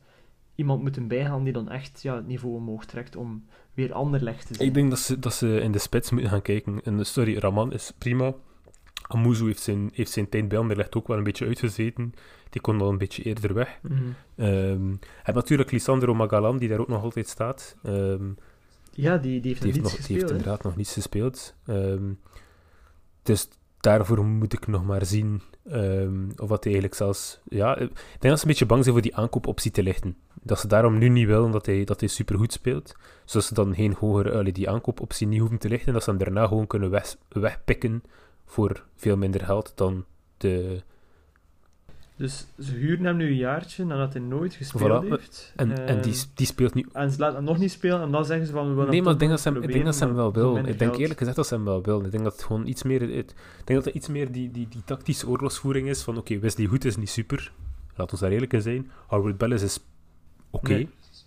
iemand 0.54 0.82
moeten 0.82 1.08
bijhalen 1.08 1.44
die 1.44 1.52
dan 1.52 1.70
echt 1.70 2.02
ja, 2.02 2.14
het 2.16 2.26
niveau 2.26 2.54
omhoog 2.54 2.84
trekt 2.84 3.16
om 3.16 3.44
weer 3.74 3.92
Anderlecht 3.92 4.46
te 4.46 4.54
zijn. 4.54 4.68
Ik 4.68 4.74
denk 4.74 4.90
dat 4.90 4.98
ze, 4.98 5.18
dat 5.18 5.34
ze 5.34 5.60
in 5.60 5.72
de 5.72 5.78
spits 5.78 6.10
moeten 6.10 6.30
gaan 6.30 6.42
kijken. 6.42 6.80
En, 6.84 7.06
sorry, 7.06 7.38
Raman 7.38 7.72
is 7.72 7.92
prima. 7.98 8.34
Amuzu 9.08 9.44
heeft 9.44 9.62
zijn, 9.62 9.90
heeft 9.92 10.10
zijn 10.10 10.28
tijd 10.28 10.48
bij 10.48 10.58
Anderlecht 10.58 10.96
ook 10.96 11.06
wel 11.06 11.16
een 11.16 11.24
beetje 11.24 11.46
uitgezeten. 11.46 12.12
Die 12.50 12.60
kon 12.60 12.80
al 12.80 12.88
een 12.88 12.98
beetje 12.98 13.22
eerder 13.22 13.54
weg. 13.54 13.78
Mhm. 13.82 13.94
Ehm, 14.36 14.94
en 15.22 15.34
natuurlijk 15.34 15.70
Lisandro 15.70 16.14
Magalan, 16.14 16.58
die 16.58 16.68
daar 16.68 16.78
ook 16.78 16.88
nog 16.88 17.02
altijd 17.02 17.28
staat. 17.28 17.76
Ehm, 17.82 18.30
ja, 18.92 19.16
die, 19.16 19.40
die 19.40 19.50
heeft, 19.50 19.62
die 19.62 19.72
heeft, 19.72 19.82
nog, 19.82 19.94
gespeeld. 19.94 20.06
die 20.06 20.16
heeft 20.16 20.30
inderdaad 20.30 20.62
nog 20.62 20.76
niets 20.76 20.92
gespeeld. 20.92 21.54
Ehm, 21.66 22.12
dus 23.26 23.48
daarvoor 23.80 24.24
moet 24.24 24.52
ik 24.52 24.66
nog 24.66 24.84
maar 24.84 25.06
zien 25.06 25.42
ehm, 25.64 26.24
of 26.36 26.48
wat 26.48 26.64
hij 26.64 26.72
eigenlijk 26.72 26.94
zelfs... 26.94 27.40
Ja, 27.44 27.76
ik 27.76 27.88
denk 27.88 28.20
dat 28.20 28.38
ze 28.38 28.44
een 28.44 28.50
beetje 28.50 28.66
bang 28.66 28.82
zijn 28.82 28.94
voor 28.94 29.02
die 29.02 29.16
aankoopoptie 29.16 29.70
te 29.70 29.82
lichten. 29.82 30.16
Dat 30.42 30.60
ze 30.60 30.66
daarom 30.66 30.98
nu 30.98 31.08
niet 31.08 31.26
willen 31.26 31.50
dat 31.50 31.66
hij, 31.66 31.84
dat 31.84 32.00
hij 32.00 32.08
supergoed 32.08 32.52
speelt. 32.52 32.94
Zodat 33.24 33.46
ze 33.46 33.54
dan 33.54 33.74
geen 33.74 33.96
hogere, 33.98 34.38
allee, 34.38 34.52
die 34.52 34.70
aankoopoptie 34.70 35.26
niet 35.26 35.40
hoeven 35.40 35.58
te 35.58 35.68
lichten. 35.68 35.92
Dat 35.92 36.02
ze 36.02 36.10
hem 36.10 36.18
daarna 36.18 36.46
gewoon 36.46 36.66
kunnen 36.66 36.90
weg, 36.90 37.16
wegpikken 37.28 38.02
voor 38.44 38.84
veel 38.96 39.16
minder 39.16 39.44
geld 39.44 39.72
dan 39.74 40.04
de... 40.36 40.82
Dus 42.16 42.46
ze 42.58 42.72
huren 42.74 43.04
hem 43.04 43.16
nu 43.16 43.26
een 43.26 43.36
jaartje 43.36 43.84
nadat 43.84 44.12
hij 44.12 44.22
nooit 44.22 44.54
gespeeld 44.54 45.04
Voilà. 45.04 45.08
heeft. 45.08 45.52
En, 45.56 45.86
en 45.86 46.00
die, 46.00 46.12
Ehm, 46.12 46.22
die 46.34 46.46
speelt 46.46 46.74
niet... 46.74 46.86
en 46.92 47.10
ze 47.10 47.18
laten 47.18 47.36
hem 47.36 47.44
nog 47.44 47.58
niet 47.58 47.70
spelen 47.70 48.02
en 48.02 48.10
dan 48.10 48.24
zeggen 48.24 48.46
ze 48.46 48.52
van 48.52 48.68
we 48.68 48.74
willen 48.74 48.90
Nee, 48.90 49.02
maar 49.02 49.12
ik 49.12 49.18
denk 49.18 49.30
dat 49.30 49.40
ze 49.40 49.48
hem, 49.48 49.62
ik 49.62 49.72
denk 49.72 49.84
dat 49.84 49.94
ze 49.96 50.04
hem 50.04 50.14
wel 50.14 50.32
wil. 50.32 50.56
Ik 50.56 50.78
denk 50.78 50.96
eerlijk 50.96 51.18
gezegd 51.18 51.36
dat 51.36 51.46
ze 51.46 51.54
hem 51.54 51.64
wel 51.64 51.82
wil. 51.82 52.04
Ik 52.04 52.10
denk 52.10 52.24
dat 52.24 52.32
het 52.32 52.42
gewoon 52.44 52.66
iets 52.66 52.82
meer, 52.82 53.00
het, 53.00 53.10
ik 53.30 53.64
denk 53.64 53.78
dat 53.78 53.84
het 53.84 53.94
iets 53.94 54.08
meer 54.08 54.32
die, 54.32 54.50
die, 54.50 54.68
die 54.68 54.82
tactische 54.84 55.28
oorlogsvoering 55.28 55.88
is 55.88 56.02
van 56.02 56.16
oké, 56.16 56.38
Wesley 56.38 56.66
Hoed 56.66 56.84
is 56.84 56.96
niet 56.96 57.10
super. 57.10 57.52
Laat 57.96 58.10
ons 58.12 58.20
daar 58.20 58.30
eerlijk 58.30 58.52
in 58.52 58.62
zijn. 58.62 58.90
Howard 59.06 59.38
Bellis 59.38 59.62
is 59.62 59.78
oké. 60.50 60.68
Nee. 60.72 60.78
geld. 60.78 61.26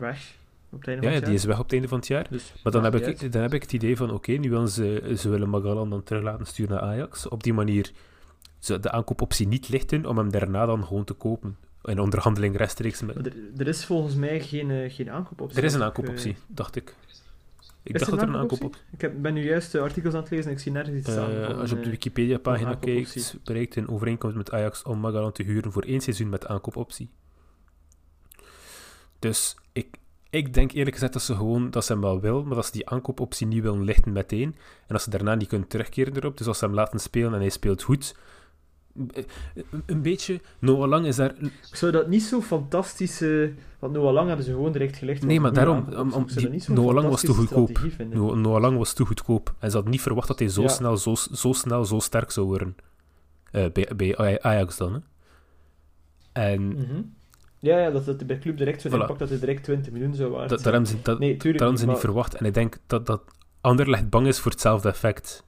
Weg. 0.00 0.34
Op 0.70 0.78
het 0.78 0.88
einde 0.88 1.02
Ja, 1.02 1.08
van 1.08 1.12
ja, 1.12 1.16
het 1.18 1.24
die 1.24 1.34
is 1.34 1.44
weg 1.44 1.56
op 1.58 1.62
het 1.64 1.72
einde 1.72 1.88
van 1.88 1.98
het 1.98 2.06
jaar. 2.06 2.26
Dus, 2.30 2.52
Maar 2.62 2.72
dan 2.72 2.84
heb, 2.84 2.94
ik, 2.94 3.32
dan 3.32 3.42
heb 3.42 3.54
ik 3.54 3.62
het 3.62 3.72
idee 3.72 3.96
van 3.96 4.10
oké, 4.10 4.32
nu 4.32 4.50
willen 4.50 4.68
ze, 4.68 5.14
ze 5.18 5.28
willen 5.28 5.48
Magalan 5.48 5.90
dan 5.90 6.02
terug 6.02 6.22
laten 6.22 6.46
sturen 6.46 6.74
naar 6.74 6.82
Ajax. 6.84 7.28
Op 7.28 7.42
die 7.42 7.52
manier 7.52 7.90
de 8.66 8.90
aankoopoptie 8.90 9.46
niet 9.46 9.68
lichten 9.68 10.06
om 10.06 10.18
hem 10.18 10.30
daarna 10.30 10.66
dan 10.66 10.84
gewoon 10.84 11.04
te 11.04 11.14
kopen. 11.14 11.56
In 11.82 11.98
onderhandeling 11.98 12.56
rechtstreeks 12.56 13.02
met... 13.02 13.26
Er, 13.26 13.32
er 13.56 13.68
is 13.68 13.84
volgens 13.84 14.14
mij 14.14 14.40
geen, 14.40 14.70
eh, 14.70 14.92
geen 14.92 15.10
aankoopoptie. 15.10 15.58
Er 15.58 15.64
is 15.64 15.74
een 15.74 15.82
aankoopoptie, 15.82 16.32
eh, 16.32 16.38
dacht 16.46 16.76
ik. 16.76 16.94
Ik 17.82 17.94
is 17.94 18.00
dacht 18.00 18.10
dat 18.10 18.22
er 18.22 18.28
een 18.28 18.36
aankoopoptie? 18.36 18.82
Ik 18.92 19.00
heb, 19.00 19.22
ben 19.22 19.34
nu 19.34 19.44
juist 19.44 19.72
de 19.72 19.80
artikels 19.80 20.14
aan 20.14 20.20
het 20.20 20.30
lezen 20.30 20.46
en 20.46 20.52
ik 20.52 20.58
zie 20.58 20.72
nergens 20.72 20.96
iets 20.96 21.10
staan. 21.10 21.30
Eh, 21.30 21.46
van, 21.46 21.58
als 21.58 21.70
je 21.70 21.76
op 21.76 21.82
de 21.82 21.90
Wikipedia-pagina 21.90 22.74
kijkt, 22.74 23.36
bereikt 23.44 23.76
een 23.76 23.88
overeenkomst 23.88 24.36
met 24.36 24.50
Ajax 24.50 24.82
om 24.82 24.98
Magalan 24.98 25.32
te 25.32 25.42
huren 25.42 25.72
voor 25.72 25.82
één 25.82 26.00
seizoen 26.00 26.28
met 26.28 26.46
aankoopoptie. 26.46 27.10
Dus 29.18 29.56
ik, 29.72 29.96
ik 30.30 30.54
denk 30.54 30.72
eerlijk 30.72 30.94
gezegd 30.94 31.12
dat 31.12 31.22
ze 31.22 31.34
gewoon 31.34 31.70
dat 31.70 31.84
ze 31.84 31.92
hem 31.92 32.00
wel 32.00 32.20
wil, 32.20 32.44
maar 32.44 32.54
dat 32.54 32.66
ze 32.66 32.72
die 32.72 32.88
aankoopoptie 32.88 33.46
niet 33.46 33.62
willen 33.62 33.84
lichten 33.84 34.12
meteen. 34.12 34.54
En 34.80 34.88
dat 34.88 35.02
ze 35.02 35.10
daarna 35.10 35.34
niet 35.34 35.48
kunnen 35.48 35.68
terugkeren 35.68 36.16
erop. 36.16 36.38
Dus 36.38 36.46
als 36.46 36.58
ze 36.58 36.64
hem 36.64 36.74
laten 36.74 37.00
spelen 37.00 37.34
en 37.34 37.40
hij 37.40 37.48
speelt 37.48 37.82
goed. 37.82 38.14
Een 39.86 40.02
beetje, 40.02 40.40
Noah 40.58 40.88
Lang 40.88 41.06
is 41.06 41.16
daar. 41.16 41.34
Ik 41.40 41.52
zou 41.76 41.92
dat 41.92 42.08
niet 42.08 42.22
zo 42.22 42.40
fantastisch... 42.40 43.20
eh, 43.20 43.48
want 43.78 43.92
Noah 43.92 44.12
Lang 44.12 44.26
hadden 44.28 44.44
ze 44.46 44.50
gewoon 44.52 44.72
direct 44.72 44.96
gelegd. 44.96 45.24
Nee, 45.24 45.40
maar 45.40 45.52
daarom, 45.52 45.86
om- 46.12 46.26
die- 46.26 46.48
niet 46.48 46.68
Noah 46.68 46.94
Lang 46.94 47.08
was 47.08 47.20
te 47.20 47.26
fantastische 47.34 47.86
goedkoop. 47.94 48.14
Noah, 48.14 48.36
Noah 48.36 48.60
Lang 48.60 48.76
was 48.78 48.92
te 48.92 49.04
goedkoop. 49.04 49.54
En 49.58 49.68
ze 49.68 49.74
hadden 49.74 49.92
niet 49.92 50.02
verwacht 50.02 50.28
dat 50.28 50.38
hij 50.38 50.48
zo, 50.48 50.62
Ja. 50.62 50.68
snel, 50.68 50.96
zo, 50.96 51.14
zo 51.14 51.52
snel 51.52 51.84
zo 51.84 51.98
sterk 51.98 52.30
zou 52.30 52.46
worden. 52.46 52.76
Eh, 53.50 53.66
bij, 53.72 53.88
bij 53.96 54.40
Ajax 54.42 54.76
dan. 54.76 54.92
Hè. 54.92 54.98
En 56.32 56.66
Mhm. 56.68 57.02
Ja, 57.58 57.78
ja, 57.78 57.90
dat 57.90 58.06
het 58.06 58.26
bij 58.26 58.38
club 58.38 58.56
direct 58.56 58.80
zo'n 58.80 58.90
Voilà. 58.90 58.94
impact 58.94 59.18
dat 59.18 59.28
hij 59.28 59.38
direct 59.38 59.64
20 59.64 59.92
miljoen 59.92 60.14
zou 60.14 60.30
waard 60.30 60.48
zijn. 60.48 60.62
daar 60.62 60.72
hebben 60.72 60.90
ze, 60.90 61.02
dat, 61.02 61.18
Nee, 61.18 61.36
tuurlijk 61.36 61.62
hadden 61.62 61.80
ze 61.80 61.86
niet, 61.86 61.98
verwacht. 61.98 62.34
En 62.34 62.44
ik 62.46 62.54
denk 62.54 62.78
dat, 62.86 63.06
dat 63.06 63.22
Anderlecht 63.60 64.10
bang 64.10 64.26
is 64.26 64.38
voor 64.38 64.50
hetzelfde 64.50 64.88
effect. 64.88 65.44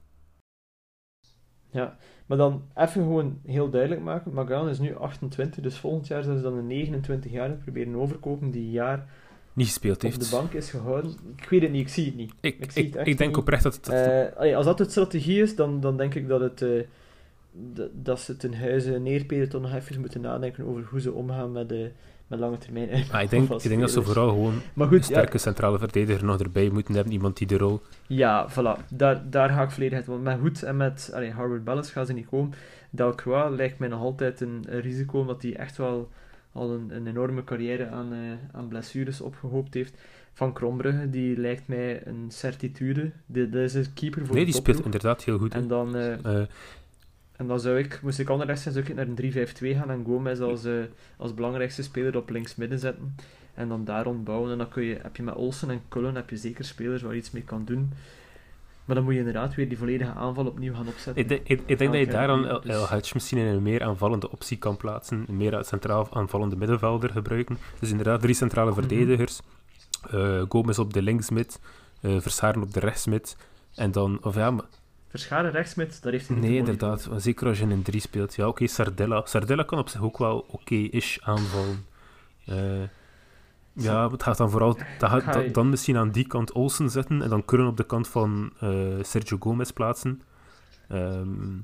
Ja, 1.70 1.96
maar 2.26 2.38
dan 2.38 2.62
even 2.74 3.02
gewoon 3.02 3.38
heel 3.46 3.70
duidelijk 3.70 4.00
maken. 4.02 4.32
Magaan 4.34 4.68
is 4.68 4.78
nu 4.78 4.96
28, 4.96 5.62
dus 5.62 5.76
volgend 5.78 6.06
jaar 6.06 6.22
zullen 6.22 6.38
ze 6.38 6.44
dan 6.44 6.56
een 6.56 6.66
29 6.66 7.30
jaar 7.30 7.50
proberen 7.50 7.94
overkopen 7.96 8.50
die 8.50 8.62
een 8.62 8.70
jaar 8.70 9.08
Niet 9.52 9.66
gespeeld 9.66 9.96
op 9.96 10.02
heeft. 10.02 10.30
de 10.30 10.36
bank 10.36 10.52
is 10.52 10.70
gehouden. 10.70 11.14
Ik 11.36 11.48
weet 11.48 11.62
het 11.62 11.70
niet, 11.70 11.80
ik 11.80 11.88
zie 11.88 12.04
het 12.06 12.16
niet. 12.16 12.32
Ik, 12.40 12.58
Ik 12.58 12.70
zie 12.70 12.82
ik, 12.82 12.88
het 12.88 12.96
echt 12.96 13.08
ik 13.08 13.18
denk 13.18 13.30
niet. 13.30 13.38
oprecht 13.38 13.62
dat 13.62 13.74
het... 13.74 13.88
Eh, 13.88 14.56
als 14.56 14.66
dat 14.66 14.78
de 14.78 14.88
strategie 14.90 15.42
is, 15.42 15.56
dan, 15.56 15.80
dan 15.80 15.96
denk 15.96 16.14
ik 16.14 16.28
dat, 16.28 16.40
het, 16.40 16.62
eh, 16.62 16.82
dat, 17.92 18.20
ze 18.20 18.36
ten 18.36 18.54
huize 18.58 18.90
neerpelen 18.98 19.48
toch 19.48 19.62
nog 19.62 19.74
even 19.74 20.00
moeten 20.00 20.20
nadenken 20.20 20.64
over 20.66 20.84
hoe 20.90 21.00
ze 21.00 21.12
omgaan 21.12 21.52
met, 21.52 21.68
de 21.68 21.90
met 22.26 22.38
lange 22.38 22.58
termijn 22.58 23.04
maar 23.12 23.22
ik 23.22 23.30
denk, 23.30 23.50
ik 23.50 23.68
denk 23.68 23.80
dat 23.80 23.90
ze 23.90 24.02
vooral 24.02 24.28
gewoon 24.28 24.54
Maar 24.72 24.86
een 24.86 24.92
goed, 24.92 25.06
ja, 25.06 25.14
sterke 25.14 25.38
centrale 25.38 25.78
verdediger 25.78 26.24
nog 26.24 26.40
erbij 26.40 26.70
moeten 26.70 26.94
hebben. 26.94 27.12
Iemand 27.12 27.36
die 27.36 27.46
de 27.46 27.56
rol... 27.56 27.80
Ja, 28.06 28.50
voilà. 28.50 28.88
Daar, 28.88 29.30
daar 29.30 29.48
ga 29.48 29.62
ik 29.62 29.70
volledig 29.70 29.98
uit. 29.98 30.06
Want 30.06 30.22
met 30.22 30.38
Hoed 30.38 30.62
en 30.62 30.76
met 30.76 31.10
allee, 31.14 31.32
Howard 31.32 31.64
Ballas 31.64 31.90
gaan 31.90 32.06
ze 32.06 32.12
niet 32.12 32.26
komen. 32.26 32.54
Delcroix 32.90 33.56
lijkt 33.56 33.78
mij 33.78 33.88
nog 33.88 34.00
altijd 34.00 34.40
een, 34.40 34.64
een 34.66 34.80
risico, 34.80 35.20
omdat 35.20 35.42
hij 35.42 35.56
echt 35.56 35.76
wel 35.76 36.10
al 36.52 36.70
een, 36.70 36.90
een 36.96 37.06
enorme 37.06 37.44
carrière 37.44 37.88
aan, 37.88 38.12
eh, 38.12 38.58
aan 38.58 38.68
blessures 38.68 39.20
opgehoopt 39.20 39.74
heeft. 39.74 39.98
Van 40.32 40.52
Krombrugge, 40.52 41.10
die 41.10 41.38
lijkt 41.38 41.68
mij 41.68 42.06
een 42.06 42.26
certitude. 42.28 43.10
Dit 43.26 43.54
is 43.54 43.74
een 43.74 43.92
keeper 43.94 44.26
voor 44.26 44.34
Nee, 44.34 44.44
die 44.44 44.54
speelt 44.54 44.84
inderdaad 44.84 45.24
heel 45.24 45.38
goed. 45.38 45.54
En 45.54 45.68
dan, 45.68 45.96
eh, 45.96 46.12
Eh, 46.12 46.46
en 47.36 47.46
dan 47.46 47.60
zou 47.60 47.78
ik, 47.78 48.00
moest 48.02 48.18
ik 48.18 48.28
anderlecht 48.28 48.60
zijn, 48.60 48.74
zou 48.74 48.86
ik 48.86 48.94
naar 48.94 49.06
een 49.06 49.48
3-5-2 49.74 49.76
gaan 49.78 49.90
en 49.90 50.04
Gomez 50.06 50.40
als, 50.40 50.64
eh, 50.64 50.72
als 51.16 51.34
belangrijkste 51.34 51.82
speler 51.82 52.16
op 52.16 52.30
links 52.30 52.54
midden 52.54 52.78
zetten. 52.78 53.16
En 53.54 53.68
dan 53.68 53.84
daar 53.84 54.04
rondbouwen. 54.04 54.50
En 54.52 54.58
dan 54.58 54.68
kun 54.68 54.82
je, 54.82 54.98
heb 55.02 55.16
je 55.16 55.22
met 55.22 55.34
Olsen 55.34 55.70
en 55.70 55.80
Cullen 55.88 56.14
heb 56.14 56.30
je 56.30 56.36
zeker 56.36 56.64
spelers 56.64 57.02
waar 57.02 57.12
je 57.12 57.18
iets 57.18 57.30
mee 57.30 57.42
kan 57.42 57.64
doen. 57.64 57.92
Maar 58.84 58.96
dan 58.96 59.04
moet 59.04 59.12
je 59.12 59.18
inderdaad 59.18 59.54
weer 59.54 59.68
die 59.68 59.78
volledige 59.78 60.12
aanval 60.12 60.46
opnieuw 60.46 60.74
gaan 60.74 60.86
opzetten. 60.88 61.16
ik, 61.22 61.28
denk- 61.28 61.46
ik, 61.48 61.60
ik 61.66 61.78
denk 61.78 61.90
dat 61.92 62.00
je 62.00 62.06
daar 62.06 62.26
dan 62.26 62.46
El, 62.46 62.62
El 62.62 62.84
Hadj 62.84 63.10
misschien 63.14 63.38
in 63.38 63.46
een 63.46 63.62
meer 63.62 63.82
aanvallende 63.84 64.30
optie 64.30 64.58
kan 64.58 64.76
plaatsen. 64.76 65.24
Een 65.28 65.36
meer 65.36 65.64
centraal 65.64 66.08
aanvallende 66.12 66.56
middenvelder 66.56 67.10
gebruiken. 67.10 67.58
Dus 67.80 67.90
inderdaad 67.90 68.20
drie 68.20 68.34
centrale 68.34 68.70
Mhm. 68.70 68.78
verdedigers. 68.80 69.40
eh 70.10 70.42
Gomez 70.48 70.78
op 70.78 70.92
de 70.92 71.02
linksmid. 71.02 71.60
eh 72.00 72.20
Versaren 72.20 72.62
op 72.62 72.72
de 72.72 72.80
rechtsmid. 72.80 73.36
En 73.74 73.90
dan... 73.92 74.18
Of 74.24 74.34
ja, 74.34 74.54
Verscharen 75.14 75.50
rechtsmid, 75.50 76.02
daar 76.02 76.12
heeft 76.12 76.28
hij 76.28 76.36
niet 76.36 76.48
Nee, 76.48 76.58
inderdaad. 76.58 77.08
Zeker 77.16 77.46
als 77.46 77.58
je 77.58 77.64
in 77.64 77.70
een 77.70 77.82
3 77.82 78.00
speelt. 78.00 78.34
Ja, 78.34 78.48
oké, 78.48 78.66
Sardella. 78.66 79.22
Sardella 79.24 79.62
kan 79.62 79.78
op 79.78 79.88
zich 79.88 80.02
ook 80.02 80.18
wel 80.18 80.46
oké-ish 80.48 81.18
aanvallen. 81.18 81.84
Eh, 82.44 82.82
ja, 83.72 84.10
het 84.10 84.22
gaat 84.22 84.36
dan 84.36 84.50
vooral... 84.50 84.78
Dat 84.98 85.10
gaat, 85.10 85.54
dan 85.54 85.68
misschien 85.68 85.96
aan 85.96 86.10
die 86.10 86.26
kant 86.26 86.52
Olsen 86.52 86.90
zetten 86.90 87.22
en 87.22 87.28
dan 87.28 87.44
kunnen 87.44 87.66
op 87.66 87.76
de 87.76 87.86
kant 87.86 88.08
van 88.08 88.52
eh, 88.60 89.02
Sergio 89.02 89.36
Gomez 89.40 89.70
plaatsen. 89.70 90.22
Ehm, 90.88 91.58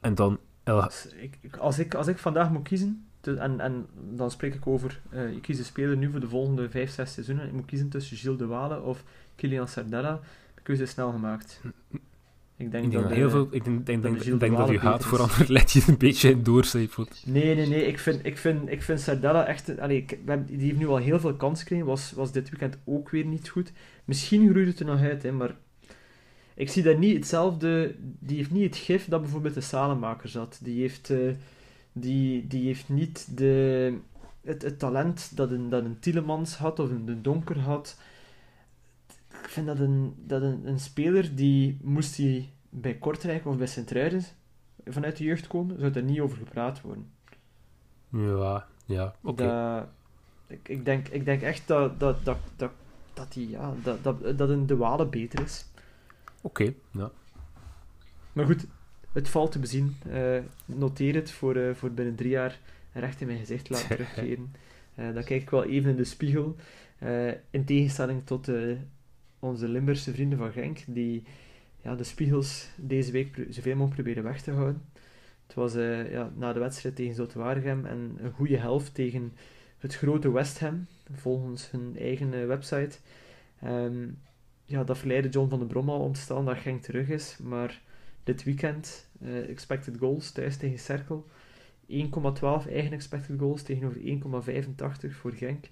en 0.00 0.14
dan... 0.14 0.38
El, 0.62 0.82
Als 0.82 1.78
ik, 1.78 1.94
als, 1.94 2.08
ik, 2.08 2.18
vandaag 2.18 2.50
moet 2.50 2.68
kiezen, 2.68 3.06
en, 3.20 3.60
en 3.60 3.86
dan 3.94 4.30
spreek 4.30 4.54
ik 4.54 4.66
over, 4.66 5.00
eh, 5.10 5.30
ik 5.30 5.42
kies 5.42 5.56
de 5.56 5.64
speler 5.64 5.96
nu 5.96 6.10
voor 6.10 6.20
de 6.20 6.28
volgende 6.28 6.70
5, 6.70 6.90
6 6.90 7.12
seizoenen, 7.12 7.46
ik 7.46 7.52
moet 7.52 7.66
kiezen 7.66 7.88
tussen 7.88 8.16
Gilles 8.16 8.38
de 8.38 8.46
Wale 8.46 8.80
of 8.80 9.04
Kilian 9.34 9.68
Sardella, 9.68 10.20
de 10.54 10.62
keuze 10.62 10.82
is 10.82 10.90
snel 10.90 11.12
gemaakt. 11.12 11.60
Ik 12.58 12.70
denk 12.70 12.84
ik 12.84 12.90
denk 12.90 13.02
dat, 13.02 13.12
heel 13.12 13.30
veel... 13.30 13.48
Ik 13.50 13.64
denk, 13.64 13.86
denk, 13.86 14.02
dat 14.02 14.10
denk, 14.12 14.22
Gilles 14.22 14.38
denk 14.40 14.52
de 14.52 14.58
dat 14.58 14.70
je 14.70 14.78
haat 14.78 15.04
voor. 15.04 15.20
Anderlecht 15.20 15.72
je 15.72 15.82
een 15.86 15.98
beetje 15.98 16.28
in. 16.30 16.40
Nee, 17.26 17.54
nee, 17.54 17.66
nee. 17.66 17.86
Ik 17.86 17.98
vind, 17.98 18.20
ik 18.26 18.38
vind, 18.38 18.70
ik 18.70 18.82
vind 18.82 19.00
Sardella 19.00 19.46
echt... 19.46 19.78
Allee, 19.78 19.96
ik- 19.96 20.18
die 20.46 20.58
heeft 20.66 20.78
nu 20.78 20.86
al 20.88 20.96
heel 20.96 21.20
veel 21.20 21.34
kans 21.34 21.60
gekregen. 21.60 21.86
Was, 21.86 22.12
was 22.12 22.32
dit 22.32 22.50
weekend 22.50 22.78
ook 22.84 23.10
weer 23.10 23.24
niet 23.24 23.48
goed. 23.48 23.72
Misschien 24.04 24.48
groeit 24.50 24.66
het 24.66 24.80
er 24.80 24.86
nog 24.86 25.00
uit, 25.00 25.22
hè, 25.22 25.32
maar... 25.32 25.56
Ik 26.54 26.68
zie 26.70 26.82
dat 26.82 26.98
niet 26.98 27.16
hetzelfde... 27.16 27.94
Die 28.00 28.36
heeft 28.36 28.50
niet 28.50 28.64
het 28.64 28.76
gif 28.76 29.04
dat 29.08 29.20
bijvoorbeeld 29.20 29.54
de 29.54 29.60
Salemaker 29.60 30.28
zat. 30.28 30.58
Die 30.62 30.80
heeft, 30.80 31.10
eh, 31.10 31.18
die, 31.92 32.46
die 32.46 32.66
heeft 32.66 32.88
niet 32.88 33.36
de, 33.36 33.94
het, 34.44 34.62
het 34.62 34.78
talent 34.78 35.30
dat 35.36 35.50
een, 35.50 35.68
dat 35.68 35.84
een 35.84 35.98
Tielemans 36.00 36.56
had 36.56 36.78
of 36.78 36.90
een 36.90 37.06
de 37.06 37.20
Donker 37.20 37.58
had. 37.58 37.98
Ik 39.42 39.48
vind 39.48 39.66
dat 39.66 39.78
een, 39.78 40.14
dat 40.18 40.42
een, 40.42 40.66
een 40.66 40.80
speler 40.80 41.34
die... 41.34 41.78
Moest 41.82 42.16
hij 42.16 42.50
bij 42.68 42.94
Kortrijk 42.94 43.46
of 43.46 43.56
bij 43.56 43.66
Sint-Truiden 43.66 44.24
vanuit 44.84 45.16
de 45.16 45.24
jeugd 45.24 45.46
komen, 45.46 45.78
zou 45.78 45.92
er 45.92 46.02
niet 46.02 46.20
over 46.20 46.36
gepraat 46.36 46.80
worden. 46.80 47.10
Ja, 48.08 48.66
ja, 48.84 49.14
oké. 49.22 49.88
Ik, 50.46 50.68
ik, 50.68 50.84
denk, 50.84 51.08
ik 51.08 51.24
denk 51.24 51.42
echt 51.42 51.68
dat, 51.68 52.00
dat, 52.00 52.24
dat, 52.24 52.38
dat, 52.56 52.70
dat, 53.14 53.32
die, 53.32 53.50
ja, 53.50 53.74
dat, 53.82 54.04
dat, 54.04 54.38
dat 54.38 54.48
een 54.48 54.66
de 54.66 54.76
Wale 54.76 55.06
beter 55.06 55.42
is. 55.42 55.66
Oké, 56.40 56.74
ja. 56.90 57.10
Maar 58.32 58.44
goed, 58.44 58.66
het 59.12 59.28
valt 59.28 59.52
te 59.52 59.58
bezien. 59.58 59.96
Eh, 60.08 60.38
noteer 60.64 61.14
het 61.14 61.30
voor, 61.30 61.56
eh, 61.56 61.74
voor 61.74 61.90
binnen 61.90 62.14
drie 62.14 62.30
jaar 62.30 62.58
recht 62.92 63.20
in 63.20 63.26
mijn 63.26 63.38
gezicht 63.38 63.68
laten 63.68 63.88
terugkeren. 63.96 64.54
Eh, 64.94 65.14
dan 65.14 65.24
kijk 65.24 65.42
ik 65.42 65.50
wel 65.50 65.64
even 65.64 65.90
in 65.90 65.96
de 65.96 66.04
spiegel. 66.04 66.56
In 67.50 67.64
tegenstelling 67.64 68.26
tot 68.26 68.48
eh, 68.48 68.76
onze 69.46 69.68
Limburgse 69.68 70.12
vrienden 70.12 70.38
van 70.38 70.52
Genk, 70.52 70.78
die 70.86 71.22
ja, 71.82 71.94
de 71.94 72.04
spiegels 72.04 72.68
deze 72.76 73.12
week 73.12 73.46
zoveel 73.48 73.76
mogelijk 73.76 73.94
proberen 73.94 74.22
weg 74.22 74.42
te 74.42 74.50
houden. 74.50 74.82
Het 75.46 75.54
was 75.54 75.74
eh, 75.74 76.10
ja, 76.10 76.32
na 76.36 76.52
de 76.52 76.58
wedstrijd 76.58 76.96
tegen 76.96 77.14
Zoutwaregem 77.14 77.86
en 77.86 78.16
een 78.20 78.32
goede 78.32 78.56
helft 78.56 78.94
tegen 78.94 79.32
het 79.78 79.94
grote 79.94 80.30
West 80.32 80.58
Ham, 80.60 80.86
volgens 81.12 81.70
hun 81.70 81.96
eigen 81.98 82.46
website. 82.46 82.98
Ehm, 83.60 84.08
ja, 84.64 84.84
dat 84.84 84.98
verleidde 84.98 85.28
John 85.28 85.48
van 85.48 85.58
den 85.58 85.68
Brom 85.68 85.88
al 85.88 86.00
om 86.00 86.12
te 86.12 86.20
stellen 86.20 86.44
dat 86.44 86.56
Genk 86.58 86.82
terug 86.82 87.08
is. 87.08 87.38
Maar 87.42 87.82
dit 88.24 88.44
weekend, 88.44 89.08
expected 89.48 89.98
goals 89.98 90.30
thuis 90.30 90.56
tegen 90.56 90.78
Cerkel. 90.78 91.26
1,12 91.88 92.68
eigen 92.68 92.92
expected 92.92 93.38
goals 93.38 93.62
tegenover 93.62 94.00
1,85 94.00 95.16
voor 95.16 95.32
Genk. 95.32 95.70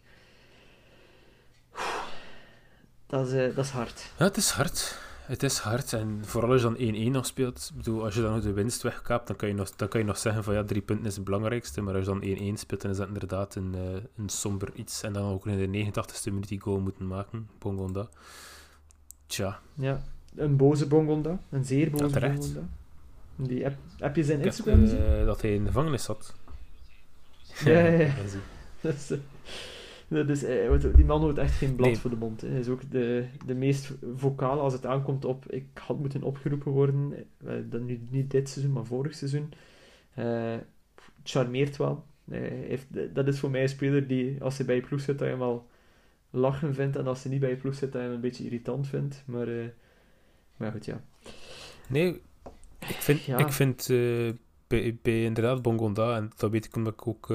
Dat 3.06 3.26
is, 3.26 3.32
uh, 3.32 3.56
dat 3.56 3.64
is 3.64 3.70
hard. 3.70 4.12
Ja, 4.18 4.24
het 4.24 4.36
is 4.36 4.50
hard. 4.50 4.98
Het 5.26 5.42
is 5.42 5.58
hard. 5.58 5.92
En 5.92 6.20
vooral 6.24 6.50
als 6.52 6.62
je 6.62 6.66
dan 6.66 7.10
1-1 7.10 7.12
nog 7.12 7.26
speelt. 7.26 7.70
Ik 7.70 7.76
bedoel, 7.76 8.04
als 8.04 8.14
je 8.14 8.20
dan 8.20 8.32
nog 8.32 8.42
de 8.42 8.52
winst 8.52 8.82
wegkaapt, 8.82 9.26
dan 9.26 9.36
kan, 9.36 9.48
je 9.48 9.54
nog, 9.54 9.70
dan 9.70 9.88
kan 9.88 10.00
je 10.00 10.06
nog 10.06 10.18
zeggen 10.18 10.44
van 10.44 10.54
ja, 10.54 10.64
drie 10.64 10.82
punten 10.82 11.06
is 11.06 11.14
het 11.14 11.24
belangrijkste. 11.24 11.80
Maar 11.80 11.94
als 11.94 12.04
je 12.04 12.36
dan 12.38 12.54
1-1 12.54 12.58
speelt, 12.58 12.82
dan 12.82 12.90
is 12.90 12.96
dat 12.96 13.06
inderdaad 13.06 13.54
een, 13.54 13.74
uh, 13.74 14.02
een 14.16 14.28
somber 14.28 14.72
iets. 14.74 15.02
En 15.02 15.12
dan 15.12 15.32
ook 15.32 15.46
in 15.46 15.72
de 15.72 15.92
89ste 15.92 16.24
minuut 16.24 16.48
die 16.48 16.60
goal 16.60 16.78
moeten 16.78 17.06
maken. 17.06 17.48
Bongonda. 17.58 18.08
Tja. 19.26 19.60
Ja, 19.74 20.02
een 20.36 20.56
boze 20.56 20.86
Bongonda. 20.86 21.38
Een 21.50 21.64
zeer 21.64 21.90
boze 21.90 22.20
ja, 22.20 22.28
Bongonda. 22.28 22.60
Die, 23.36 23.62
heb, 23.62 23.76
heb 23.98 24.16
je 24.16 24.24
zijn 24.24 24.40
Instagram 24.40 24.80
gezien? 24.80 25.00
Uh, 25.00 25.24
dat 25.24 25.42
hij 25.42 25.54
in 25.54 25.60
de 25.60 25.66
gevangenis 25.66 26.02
zat. 26.02 26.34
Ja, 27.64 27.78
ja, 27.78 28.00
ja. 28.00 28.12
dat 30.08 30.28
is, 30.28 30.40
dus 30.40 30.94
die 30.94 31.04
man 31.04 31.20
hoort 31.20 31.38
echt 31.38 31.54
geen 31.54 31.74
blad 31.74 31.98
voor 31.98 32.10
de 32.10 32.16
mond. 32.16 32.40
Hij 32.40 32.58
is 32.58 32.68
ook 32.68 32.90
de, 32.90 33.26
de 33.46 33.54
meest 33.54 33.94
vocale 34.14 34.60
als 34.60 34.72
het 34.72 34.86
aankomt 34.86 35.24
op 35.24 35.52
ik 35.52 35.66
had 35.74 35.98
moeten 35.98 36.22
opgeroepen 36.22 36.72
worden. 36.72 37.12
Uh, 37.44 37.52
dan 37.64 37.84
nu, 37.84 38.00
niet 38.10 38.30
dit 38.30 38.48
seizoen, 38.48 38.72
maar 38.72 38.84
vorig 38.84 39.14
seizoen. 39.14 39.52
Uh, 40.18 40.54
charmeert 41.22 41.76
wel. 41.76 42.04
heeft, 42.30 42.86
dat 43.14 43.28
is 43.28 43.38
voor 43.38 43.50
mij 43.50 43.62
een 43.62 43.68
speler 43.68 44.06
die, 44.06 44.42
als 44.42 44.56
hij 44.56 44.66
bij 44.66 44.74
je 44.74 44.82
ploeg 44.82 45.00
zit, 45.00 45.18
dat 45.18 45.26
je 45.26 45.32
hem 45.34 45.42
al 45.42 45.68
lachen 46.30 46.74
vindt. 46.74 46.96
En 46.96 47.06
als 47.06 47.22
hij 47.22 47.32
niet 47.32 47.40
bij 47.40 47.50
je 47.50 47.56
ploeg 47.56 47.74
zit, 47.74 47.92
dat 47.92 48.00
je 48.00 48.06
hem 48.06 48.16
een 48.16 48.22
beetje 48.22 48.44
irritant 48.44 48.88
vindt. 48.88 49.22
Maar, 49.26 49.48
uh, 49.48 49.64
maar 50.56 50.72
goed, 50.72 50.84
ja. 50.84 51.00
Nee, 51.88 52.22
ik 52.78 52.96
vind, 52.96 53.26
ik 53.26 53.52
vind 53.52 53.86
bij, 54.66 54.98
bij, 55.02 55.24
inderdaad 55.24 55.62
Bongonda, 55.62 56.16
en 56.16 56.30
dat 56.36 56.50
weet 56.50 56.64
ik 56.64 56.76
omdat 56.76 56.92
ik 56.92 57.06
ook. 57.06 57.34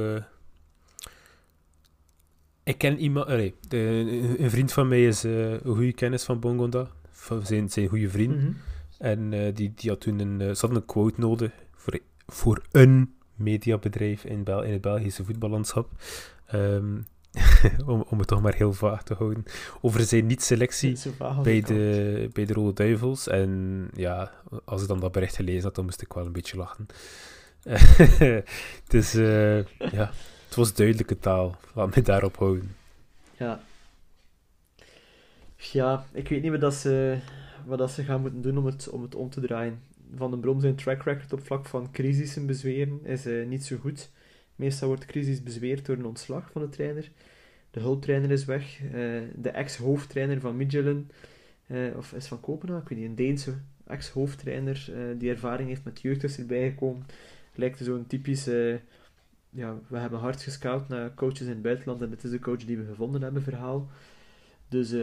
Uh, 2.69 2.75
ik 2.75 2.77
ken 2.77 2.97
iemand, 2.97 3.27
allee, 3.27 3.55
een 4.38 4.49
vriend 4.49 4.73
van 4.73 4.88
mij 4.88 5.05
is 5.05 5.25
uh, 5.25 5.51
een 5.51 5.75
goede 5.75 5.93
kennis 5.93 6.23
van 6.23 6.39
Bongonda, 6.39 6.88
van 7.12 7.45
zijn, 7.45 7.69
zijn 7.69 7.88
goede 7.88 8.10
vriend. 8.10 8.36
Mm 8.36 8.39
-hmm. 8.39 8.58
En 8.97 9.53
die, 9.53 9.73
die 9.75 9.89
had 9.89 10.01
toen 10.01 10.19
een, 10.19 10.39
ze 10.39 10.62
hadden 10.62 10.79
een 10.79 10.86
quote 10.86 11.19
nodig 11.19 11.51
voor, 11.75 11.99
voor 12.27 12.62
een 12.71 13.13
mediabedrijf 13.36 14.23
in, 14.23 14.43
Bel 14.43 14.63
in 14.63 14.71
het 14.71 14.82
Belgische 14.82 15.23
voetballandschap. 15.23 15.89
Um, 16.53 17.05
om, 17.86 18.05
om 18.10 18.19
het 18.19 18.27
toch 18.27 18.41
maar 18.41 18.55
heel 18.55 18.73
vaag 18.73 19.03
te 19.03 19.13
houden, 19.13 19.43
over 19.82 20.01
zijn 20.01 20.25
niet-selectie 20.25 20.97
bij 21.43 21.62
de, 21.62 22.29
bij 22.34 22.45
de 22.45 22.53
Rode 22.53 22.73
Duivels. 22.73 23.27
En 23.27 23.88
ja, 23.93 24.32
als 24.65 24.82
ik 24.82 24.88
dan 24.88 24.99
dat 24.99 25.12
bericht 25.12 25.36
gelezen 25.36 25.63
had, 25.63 25.75
dan 25.75 25.86
moest 25.86 26.01
ik 26.01 26.13
wel 26.13 26.25
een 26.25 26.32
beetje 26.32 26.58
lachen. 26.58 26.86
dus 28.93 29.15
uh, 29.15 29.63
ja, 29.91 30.12
het 30.49 30.57
was 30.57 30.73
duidelijke 30.73 31.19
taal. 31.19 31.55
Laat 31.73 31.95
me 31.95 32.01
daarop 32.01 32.38
houden. 32.38 32.75
Ja. 33.38 33.62
Ja, 35.55 36.05
ik 36.12 36.27
weet 36.27 36.41
niet 36.41 36.51
wat, 36.51 36.62
dat 36.62 36.73
ze, 36.73 37.17
wat 37.65 37.77
dat 37.77 37.91
ze 37.91 38.03
gaan 38.03 38.21
moeten 38.21 38.41
doen 38.41 38.57
om 38.57 38.65
het, 38.65 38.89
om 38.89 39.01
het 39.01 39.15
om 39.15 39.29
te 39.29 39.41
draaien. 39.41 39.81
Van 40.15 40.31
den 40.31 40.39
Brom 40.39 40.59
zijn 40.59 40.75
track 40.75 41.03
record 41.03 41.33
op 41.33 41.45
vlak 41.45 41.65
van 41.65 41.91
crisissen 41.91 42.45
bezweren 42.45 43.05
is 43.05 43.25
uh, 43.25 43.47
niet 43.47 43.65
zo 43.65 43.77
goed. 43.77 44.09
Meestal 44.55 44.88
wordt 44.88 45.05
crisis 45.05 45.43
bezweerd 45.43 45.85
door 45.85 45.97
een 45.97 46.05
ontslag 46.05 46.51
van 46.51 46.62
de 46.62 46.69
trainer. 46.69 47.12
De 47.71 47.79
hulptrainer 47.79 48.31
is 48.31 48.45
weg. 48.45 48.81
Uh, 48.81 48.91
de 49.35 49.49
ex-hoofdtrainer 49.49 50.39
van 50.39 50.57
Midtjylland, 50.57 51.12
uh, 51.67 51.97
of 51.97 52.13
is 52.13 52.27
van 52.27 52.39
Kopenhagen, 52.39 52.83
ik 52.83 52.89
weet 52.89 52.99
niet, 52.99 53.07
een 53.07 53.15
Deense 53.15 53.53
ex-hoofdtrainer 53.88 54.91
die 55.17 55.29
ervaring 55.29 55.69
heeft 55.69 55.83
met 55.83 56.01
jeugd 56.01 56.23
is 56.23 56.38
erbij 56.38 56.69
gekomen. 56.69 57.05
Lijkt 57.55 57.79
zo'n 57.83 58.07
typische, 58.07 58.79
ja, 59.49 59.79
we 59.88 59.97
hebben 59.97 60.19
hard 60.19 60.41
gescout 60.41 60.88
naar 60.88 61.13
coaches 61.13 61.41
in 61.41 61.47
het 61.47 61.62
buitenland 61.62 62.01
en 62.01 62.09
dit 62.09 62.23
is 62.23 62.31
de 62.31 62.39
coach 62.39 62.65
die 62.65 62.77
we 62.77 62.85
gevonden 62.85 63.21
hebben 63.21 63.41
verhaal. 63.41 63.89
Dus 64.67 64.93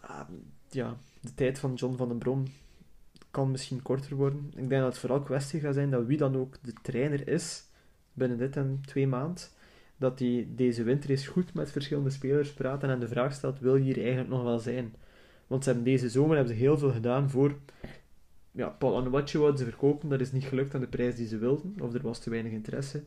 ah, 0.00 0.28
ja, 0.68 0.96
de 1.20 1.34
tijd 1.34 1.58
van 1.58 1.74
John 1.74 1.96
van 1.96 2.08
den 2.08 2.18
Brom 2.18 2.44
kan 3.30 3.50
misschien 3.50 3.82
korter 3.82 4.16
worden. 4.16 4.46
Ik 4.54 4.68
denk 4.68 4.82
dat 4.82 4.90
het 4.92 4.98
vooral 4.98 5.22
kwestie 5.22 5.60
gaat 5.60 5.74
zijn 5.74 5.90
dat 5.90 6.06
wie 6.06 6.16
dan 6.18 6.36
ook 6.36 6.56
de 6.62 6.72
trainer 6.82 7.28
is, 7.28 7.64
binnen 8.12 8.38
dit 8.38 8.56
en 8.56 8.80
twee 8.86 9.06
maanden, 9.06 9.44
dat 9.96 10.18
hij 10.18 10.48
deze 10.50 10.82
winter 10.82 11.10
eens 11.10 11.26
goed 11.26 11.54
met 11.54 11.70
verschillende 11.70 12.10
spelers 12.10 12.52
praat 12.52 12.82
en 12.82 13.00
de 13.00 13.08
vraag 13.08 13.32
stelt, 13.32 13.58
wil 13.58 13.74
hier 13.74 13.96
eigenlijk 13.96 14.28
nog 14.28 14.42
wel 14.42 14.58
zijn? 14.58 14.94
Want 15.46 15.64
ze 15.64 15.70
hebben 15.70 15.92
deze 15.92 16.10
zomer 16.10 16.36
hebben 16.36 16.54
ze 16.54 16.60
heel 16.60 16.78
veel 16.78 16.92
gedaan 16.92 17.30
voor 17.30 17.56
ja, 18.50 18.68
Paul 18.68 18.96
Anuachi 18.96 19.38
wouden 19.38 19.58
ze 19.58 19.64
verkopen, 19.64 20.08
dat 20.08 20.20
is 20.20 20.32
niet 20.32 20.44
gelukt 20.44 20.74
aan 20.74 20.80
de 20.80 20.86
prijs 20.86 21.16
die 21.16 21.26
ze 21.26 21.38
wilden, 21.38 21.74
of 21.80 21.94
er 21.94 22.02
was 22.02 22.18
te 22.18 22.30
weinig 22.30 22.52
interesse. 22.52 23.02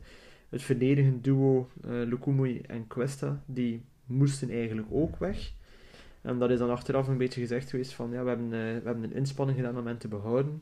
Het 0.49 0.61
verdedigend 0.61 1.23
duo 1.23 1.69
uh, 1.85 1.91
Lukumui 1.91 2.61
en 2.61 2.87
Cuesta, 2.87 3.41
die 3.45 3.81
moesten 4.05 4.49
eigenlijk 4.49 4.87
ook 4.91 5.17
weg. 5.17 5.51
En 6.21 6.39
dat 6.39 6.49
is 6.49 6.59
dan 6.59 6.69
achteraf 6.69 7.07
een 7.07 7.17
beetje 7.17 7.41
gezegd 7.41 7.69
geweest 7.69 7.93
van, 7.93 8.11
ja, 8.11 8.23
we 8.23 8.29
hebben, 8.29 8.45
uh, 8.45 8.51
we 8.51 8.81
hebben 8.83 9.03
een 9.03 9.13
inspanning 9.13 9.57
gedaan 9.57 9.77
om 9.77 9.87
hen 9.87 9.97
te 9.97 10.07
behouden. 10.07 10.61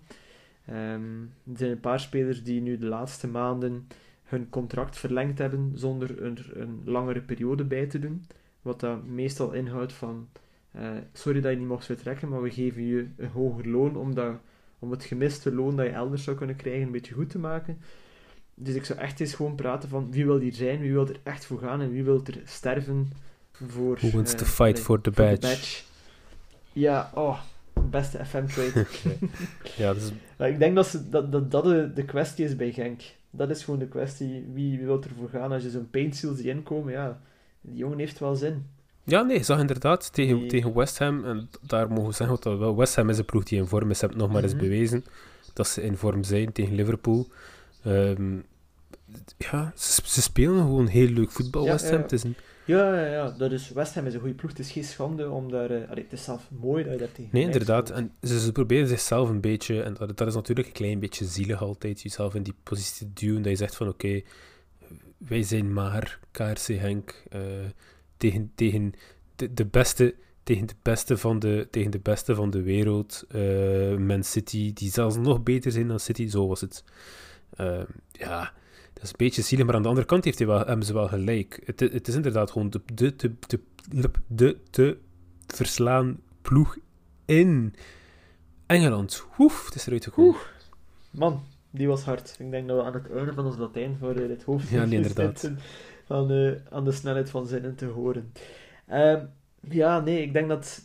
Um, 0.70 1.32
er 1.52 1.58
zijn 1.58 1.72
een 1.72 1.80
paar 1.80 2.00
spelers 2.00 2.44
die 2.44 2.62
nu 2.62 2.78
de 2.78 2.86
laatste 2.86 3.28
maanden 3.28 3.88
hun 4.24 4.50
contract 4.50 4.98
verlengd 4.98 5.38
hebben 5.38 5.72
zonder 5.76 6.24
er 6.24 6.52
een 6.54 6.82
langere 6.86 7.22
periode 7.22 7.64
bij 7.64 7.86
te 7.86 8.00
doen. 8.00 8.26
Wat 8.62 8.80
dat 8.80 9.06
meestal 9.06 9.54
inhoudt 9.54 9.94
van, 9.94 10.28
uh, 10.76 10.90
sorry 11.14 11.42
dat 11.42 11.52
je 11.52 11.58
niet 11.58 11.68
mocht 11.68 11.86
vertrekken, 11.86 12.30
maar 12.30 12.42
we 12.42 12.52
geven 12.52 12.84
je 12.84 13.08
een 13.18 13.30
hoger 13.30 13.68
loon 13.68 13.96
om, 13.96 14.16
dat, 14.16 14.36
om 14.80 14.92
het 14.92 15.04
gemiste 15.04 15.54
loon 15.56 15.76
dat 15.76 15.86
je 15.86 15.92
elders 15.92 16.24
zou 16.24 16.38
kunnen 16.38 16.56
krijgen 16.56 16.86
een 16.86 16.92
beetje 16.92 17.14
goed 17.14 17.30
te 17.30 17.40
maken. 17.40 17.78
Dus 18.56 18.76
ik 18.76 18.86
zou 18.86 19.00
echt 19.00 19.20
eens 19.20 19.34
gewoon 19.34 19.56
praten 19.56 19.90
van 19.90 20.12
wie 20.12 20.26
wil 20.26 20.40
hier 20.40 20.54
zijn, 20.54 20.80
wie 20.80 20.92
wil 20.92 21.08
er 21.08 21.20
echt 21.24 21.46
voor 21.46 21.60
gaan 21.60 21.82
en 21.82 21.92
wie 21.92 22.04
wil 22.04 22.22
er 22.26 22.42
sterven 22.46 23.12
voor... 23.52 23.98
Who 23.98 24.10
wants 24.10 24.34
uh, 24.34 24.38
to 24.38 24.46
fight 24.46 24.80
for 24.80 25.02
the 25.02 25.12
badge. 25.12 25.40
the 25.40 25.48
badge. 25.48 25.82
Ja, 26.74 27.12
oh, 27.14 27.40
beste 27.90 28.26
FM-trade. 28.26 28.86
ja, 29.78 29.94
dus... 29.94 30.12
ik 30.38 30.60
denk 30.60 30.76
dat, 30.76 30.88
ze, 30.88 31.10
dat, 31.10 31.32
dat 31.32 31.52
dat 31.52 31.64
de, 31.64 31.92
de 31.94 32.06
kwestie 32.06 32.46
is 32.46 32.56
bij 32.56 32.72
Genk 32.72 33.02
dat 33.38 33.50
is 33.50 33.64
gewoon 33.64 33.80
de 33.80 33.88
kwestie. 33.88 34.46
Wie, 34.54 34.78
wie 34.78 34.86
wil 34.86 35.04
ervoor 35.04 35.30
gaan? 35.30 35.52
Als 35.52 35.64
je 35.64 35.70
zo'n 35.70 35.90
paintseals 35.90 36.38
die 36.38 36.50
inkomen, 36.50 36.94
ja, 36.94 37.20
die 37.62 37.78
jongen 37.78 38.00
heeft 38.00 38.20
wel 38.20 38.36
zin. 38.36 38.66
Ja, 39.04 39.22
nee, 39.22 39.44
zag 39.44 39.60
inderdaad 39.60 40.14
tegen, 40.14 40.48
tegen 40.48 40.74
West 40.74 41.00
Ham. 41.00 41.26
En 41.26 41.50
daar 41.62 41.90
mogen 41.90 42.06
we 42.06 42.14
zeggen 42.14 42.38
dat 42.42 42.58
wel. 42.58 42.76
West 42.76 42.96
Ham 42.96 43.10
is 43.10 43.18
een 43.18 43.26
ploeg 43.26 43.44
die 43.44 43.60
in 43.60 43.66
vorm 43.66 43.90
is. 43.90 44.00
Ze 44.00 44.06
hebben 44.06 44.24
nog 44.24 44.34
maar 44.34 44.44
eens 44.44 44.54
mhm. 44.54 44.62
bewezen 44.62 45.06
dat 45.54 45.68
ze 45.68 45.82
in 45.84 45.98
vorm 45.98 46.24
zijn 46.24 46.52
tegen 46.52 46.76
Liverpool. 46.76 47.28
Um, 47.86 48.46
ja, 49.38 49.74
ze, 49.76 50.02
ze, 50.06 50.22
spelen 50.22 50.58
gewoon 50.58 50.88
heel 50.88 51.08
leuk 51.08 51.32
voetbal, 51.32 51.66
West 51.66 51.90
Ham. 51.90 51.94
Ja. 51.94 52.02
Het 52.02 52.12
is 52.12 52.24
een 52.24 52.36
ja, 52.66 52.96
ja, 52.96 53.06
ja. 53.06 53.30
Dat 53.30 53.52
is, 53.52 53.70
West 53.70 53.96
Ham 53.96 54.06
is 54.06 54.14
een 54.14 54.20
goede 54.20 54.36
ploeg. 54.36 54.52
Het 54.52 54.60
is 54.60 54.72
geen 54.72 54.84
schande 54.84 55.30
om 55.30 55.52
daar... 55.52 55.72
Uh, 55.72 55.90
allee, 55.90 56.04
het 56.04 56.14
is 56.14 56.24
zelf 56.24 56.50
mooi 56.60 56.84
dat 56.84 56.94
je 56.94 57.00
daar 57.00 57.12
tegen 57.12 57.30
Nee, 57.32 57.44
inderdaad. 57.44 57.90
En 57.90 58.12
ze, 58.22 58.40
ze, 58.40 58.52
proberen 58.52 58.88
zichzelf 58.88 59.30
een 59.30 59.42
beetje... 59.42 59.82
En 59.82 59.94
dat, 59.94 60.18
dat, 60.18 60.28
is 60.28 60.34
natuurlijk 60.34 60.68
een 60.68 60.74
klein 60.74 61.00
beetje 61.00 61.26
zielig 61.26 61.62
altijd. 61.62 62.02
Jezelf 62.02 62.36
in 62.36 62.44
die 62.44 62.56
positie 62.64 63.08
te 63.08 63.14
duwen. 63.14 63.42
Dat 63.42 63.52
je 63.52 63.58
zegt 63.58 63.76
van, 63.76 63.88
oké, 63.88 64.06
okay, 64.06 64.26
wij 65.18 65.44
zijn 65.44 65.74
maar 65.74 66.20
KRC 66.32 66.68
Henk 66.68 67.24
uh, 67.36 67.42
tegen, 68.18 68.52
tegen 68.56 68.94
de, 69.36 69.54
de 69.54 69.66
beste... 69.66 70.16
Tegen 70.44 70.68
de, 70.68 70.76
beste 70.82 71.18
van 71.18 71.40
de, 71.40 71.68
tegen 71.72 71.92
de 71.92 72.00
beste 72.00 72.36
van 72.36 72.50
de 72.50 72.62
wereld. 72.62 73.26
Uh, 73.36 73.98
Man 73.98 74.24
City, 74.24 74.74
die 74.74 74.92
zelfs 74.92 75.18
nog 75.18 75.44
beter 75.44 75.72
zijn 75.72 75.88
dan 75.88 76.00
City. 76.00 76.28
Zo 76.28 76.48
was 76.48 76.62
het. 76.62 76.84
Ja, 78.12 78.52
dat 78.94 79.04
is 79.04 79.10
een 79.10 79.16
beetje 79.18 79.42
zielig, 79.42 79.66
maar 79.66 79.76
aan 79.76 79.82
de 79.82 79.88
andere 79.88 80.08
kant 80.08 80.24
heeft 80.24 80.38
hij 80.38 80.48
wel, 80.48 80.58
hebben 80.58 80.86
ze 80.86 80.94
wel 80.94 81.08
gelijk. 81.08 81.62
Het, 81.66 81.80
het 81.80 82.08
is 82.08 82.16
inderdaad 82.16 82.52
gewoon 82.52 82.70
de, 82.70 82.82
de, 82.94 83.16
de, 83.16 83.32
de, 83.90 84.12
de, 84.28 84.58
de 84.70 84.98
verslaan 85.48 86.20
ploeg 86.42 86.78
in 87.26 87.76
Engeland. 88.66 89.26
Oef, 89.40 89.66
het 89.66 89.76
is 89.76 89.88
eruit 89.88 90.04
gekomen. 90.04 90.36
Man, 91.12 91.44
die 91.70 91.88
was 91.88 92.04
hard. 92.04 92.36
Ik 92.40 92.52
denk 92.52 92.68
dat 92.68 92.78
we 92.78 92.84
aan 92.84 92.94
het 92.94 93.12
einde 93.12 93.34
van 93.34 93.46
ons 93.46 93.58
Latijn 93.58 93.98
voor 94.00 94.16
uh, 94.16 94.28
dit 94.28 94.44
hoofd 94.44 94.70
ja, 94.70 94.86
nee, 94.86 94.96
inderdaad. 94.96 95.52
Van, 96.06 96.32
uh, 96.32 96.56
aan 96.70 96.84
de 96.84 96.92
snelheid 96.92 97.30
van 97.30 97.48
zinnen 97.48 97.76
te 97.76 97.86
horen. 97.86 98.32
Uh, 98.90 99.22
ja, 99.70 100.00
nee, 100.00 100.22
ik 100.22 100.34
denk 100.34 100.50
dat 100.50 100.82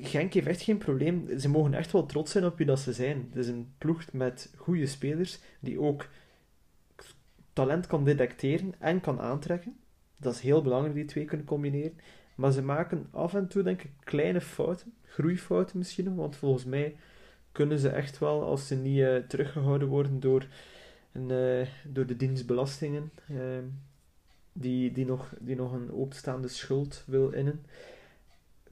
Genk 0.00 0.32
heeft 0.32 0.46
echt 0.46 0.62
geen 0.62 0.78
probleem. 0.78 1.38
Ze 1.38 1.48
mogen 1.48 1.74
echt 1.74 1.92
wel 1.92 2.06
trots 2.06 2.32
zijn 2.32 2.44
op 2.44 2.56
wie 2.56 2.66
dat 2.66 2.80
ze 2.80 2.92
zijn. 2.92 3.26
Het 3.28 3.36
is 3.36 3.48
een 3.48 3.72
ploeg 3.78 4.12
met 4.12 4.52
goede 4.56 4.86
spelers 4.86 5.38
die 5.60 5.80
ook 5.80 6.08
talent 7.52 7.86
kan 7.86 8.04
detecteren 8.04 8.74
en 8.78 9.00
kan 9.00 9.20
aantrekken. 9.20 9.76
Dat 10.18 10.34
is 10.34 10.40
heel 10.40 10.62
belangrijk, 10.62 10.94
die 10.94 11.04
twee 11.04 11.24
kunnen 11.24 11.46
combineren. 11.46 11.98
Maar 12.34 12.52
ze 12.52 12.62
maken 12.62 13.06
af 13.10 13.34
en 13.34 13.48
toe, 13.48 13.62
denk 13.62 13.82
ik, 13.82 13.90
kleine 14.04 14.40
fouten. 14.40 14.92
Groeifouten 15.04 15.78
misschien 15.78 16.14
want 16.14 16.36
volgens 16.36 16.64
mij 16.64 16.96
kunnen 17.52 17.78
ze 17.78 17.88
echt 17.88 18.18
wel, 18.18 18.42
als 18.42 18.66
ze 18.66 18.76
niet 18.76 18.98
uh, 18.98 19.16
teruggehouden 19.16 19.88
worden 19.88 20.20
door, 20.20 20.46
een, 21.12 21.30
uh, 21.30 21.66
door 21.84 22.06
de 22.06 22.16
dienstbelastingen, 22.16 23.10
uh, 23.30 23.38
die, 24.52 24.92
die, 24.92 25.06
nog, 25.06 25.34
die 25.40 25.56
nog 25.56 25.72
een 25.72 25.92
openstaande 25.92 26.48
schuld 26.48 27.04
wil 27.06 27.30
innen, 27.30 27.64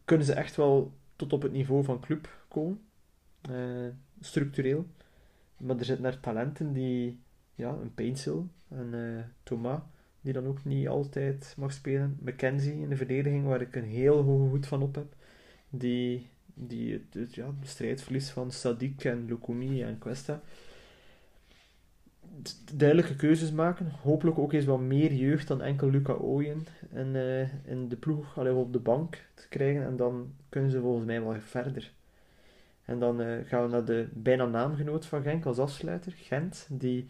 kunnen 0.05 0.27
ze 0.27 0.33
echt 0.33 0.57
wel 0.57 0.93
tot 1.19 1.33
op 1.33 1.43
het 1.43 1.53
niveau 1.53 1.85
van 1.85 2.01
club 2.01 2.45
komen, 2.49 2.81
uh, 3.51 3.89
structureel. 4.21 4.87
Maar 5.57 5.79
er 5.79 5.85
zitten 5.85 6.05
er 6.05 6.21
talenten 6.21 6.73
die, 6.73 7.21
ja, 7.55 7.71
een 7.71 7.95
Painsel 7.95 8.49
en 8.69 8.93
uh, 8.95 9.21
Thomas, 9.43 9.81
die 10.21 10.33
dan 10.33 10.47
ook 10.47 10.65
niet 10.65 10.89
altijd 10.89 11.55
mag 11.57 11.73
spelen. 11.73 12.19
Mackenzie 12.21 12.81
in 12.81 12.89
de 12.89 12.97
verdediging, 12.97 13.47
waar 13.47 13.61
ik 13.61 13.77
een 13.77 13.85
heel 13.85 14.23
hoge 14.23 14.49
hoed 14.49 14.67
van 14.67 14.83
op 14.83 14.95
heb, 14.95 15.15
die, 15.69 16.29
die 16.55 17.07
het, 17.11 17.35
ja, 17.35 17.55
de 17.61 17.67
strijd 17.67 18.03
verliest 18.03 18.31
van 18.31 18.51
Sadik 18.51 19.05
en 19.05 19.25
Lukumi 19.27 19.83
en 19.83 19.99
Questa 19.99 20.43
duidelijke 22.75 23.17
keuzes 23.17 23.53
maken. 23.53 23.93
Hopelijk 24.03 24.39
ook 24.39 24.53
eens 24.53 24.65
wat 24.65 24.81
meer 24.81 25.13
jeugd 25.13 25.49
dan 25.49 25.63
enkel 25.63 25.91
Luca 25.91 26.13
Ooyen 26.13 26.67
in, 26.95 27.15
uh, 27.15 27.41
in 27.65 27.89
de 27.89 27.97
ploeg 27.97 28.39
allee, 28.39 28.53
op 28.53 28.73
de 28.73 28.79
bank 28.79 29.19
te 29.35 29.49
krijgen. 29.49 29.85
En 29.85 29.97
dan 29.97 30.33
kunnen 30.49 30.71
ze 30.71 30.81
volgens 30.81 31.07
mij 31.07 31.23
wel 31.23 31.37
verder. 31.41 31.93
En 32.85 32.99
dan 32.99 33.21
uh, 33.21 33.27
gaan 33.45 33.63
we 33.63 33.69
naar 33.69 33.85
de 33.85 34.09
bijna 34.13 34.47
naamgenoot 34.47 35.07
van 35.07 35.23
Genk 35.23 35.45
als 35.45 35.59
afsluiter, 35.59 36.13
Gent, 36.17 36.67
die 36.71 37.07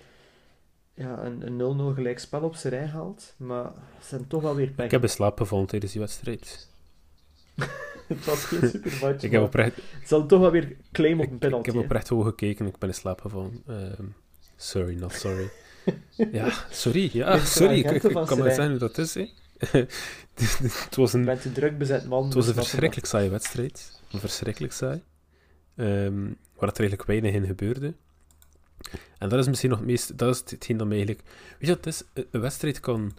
ja, 0.94 1.24
een 1.24 1.92
0-0 1.92 1.94
gelijk 1.94 2.18
spel 2.18 2.42
op 2.42 2.54
zijn 2.54 2.72
rij 2.72 2.86
haalt. 2.86 3.34
Maar 3.36 3.70
ze 4.00 4.08
zijn 4.08 4.26
toch 4.26 4.42
wel 4.42 4.54
weer 4.54 4.70
pech. 4.70 4.84
Ik 4.84 4.90
heb 4.90 5.02
in 5.02 5.08
slaap 5.08 5.38
gevallen 5.38 5.66
tijdens 5.66 5.92
die 5.92 6.00
wedstrijd. 6.00 6.68
het 8.08 8.24
was 8.24 8.44
geen 8.44 8.68
super 8.68 8.98
match. 9.00 9.22
ik 9.22 9.30
heb 9.30 9.42
oprecht... 9.42 9.76
Ze 9.76 10.08
hadden 10.08 10.28
toch 10.28 10.40
wel 10.40 10.50
weer 10.50 10.76
claim 10.92 11.20
op 11.20 11.30
een 11.30 11.38
penalty. 11.38 11.68
Ik, 11.68 11.74
ik 11.74 11.74
heb 11.74 11.84
oprecht 11.84 12.08
hoog 12.08 12.24
gekeken 12.24 12.64
en 12.64 12.72
ik 12.72 12.78
ben 12.78 12.88
in 12.88 12.94
slaap 12.94 13.20
gevallen. 13.20 13.62
Uh, 13.68 13.76
Sorry, 14.61 14.94
not 14.94 15.12
sorry. 15.12 15.51
ja, 16.33 16.53
sorry. 16.71 17.11
Ja, 17.12 17.44
sorry. 17.44 17.79
Ik, 17.79 17.90
ik, 17.90 18.01
kan 18.01 18.38
maar 18.38 18.49
zeggen 18.49 18.71
hoe 18.71 18.79
dat 18.79 18.99
is. 18.99 19.14
Hè. 19.14 19.27
het 20.85 20.97
was 20.97 21.12
een, 21.12 21.25
bent 21.25 21.44
een 21.44 21.53
druk 21.53 21.79
bezet 21.79 22.07
man. 22.07 22.25
Het 22.25 22.35
was 22.35 22.47
een 22.49 22.55
verschrikkelijk 22.55 23.07
saaie 23.07 23.31
wedstrijd. 23.31 24.01
Een 24.11 24.21
verschrikkelijk 24.21 24.73
saai. 24.73 25.03
Um, 25.77 26.37
waar 26.55 26.68
er 26.68 26.79
eigenlijk 26.79 27.05
weinig 27.05 27.33
in 27.33 27.47
gebeurde. 27.47 27.94
En 29.18 29.29
dat 29.29 29.38
is 29.38 29.49
misschien 29.49 29.71
nog 29.71 29.79
het 29.79 29.88
meest... 29.88 30.18
Dat 30.18 30.35
is 30.35 30.51
hetgeen 30.51 30.77
dat 30.77 30.87
mij 30.87 30.97
eigenlijk... 30.97 31.29
Weet 31.29 31.68
je 31.68 31.75
wat 31.75 31.85
het 31.85 31.94
is? 31.94 32.25
Een 32.31 32.40
wedstrijd 32.40 32.81
kan... 32.81 33.12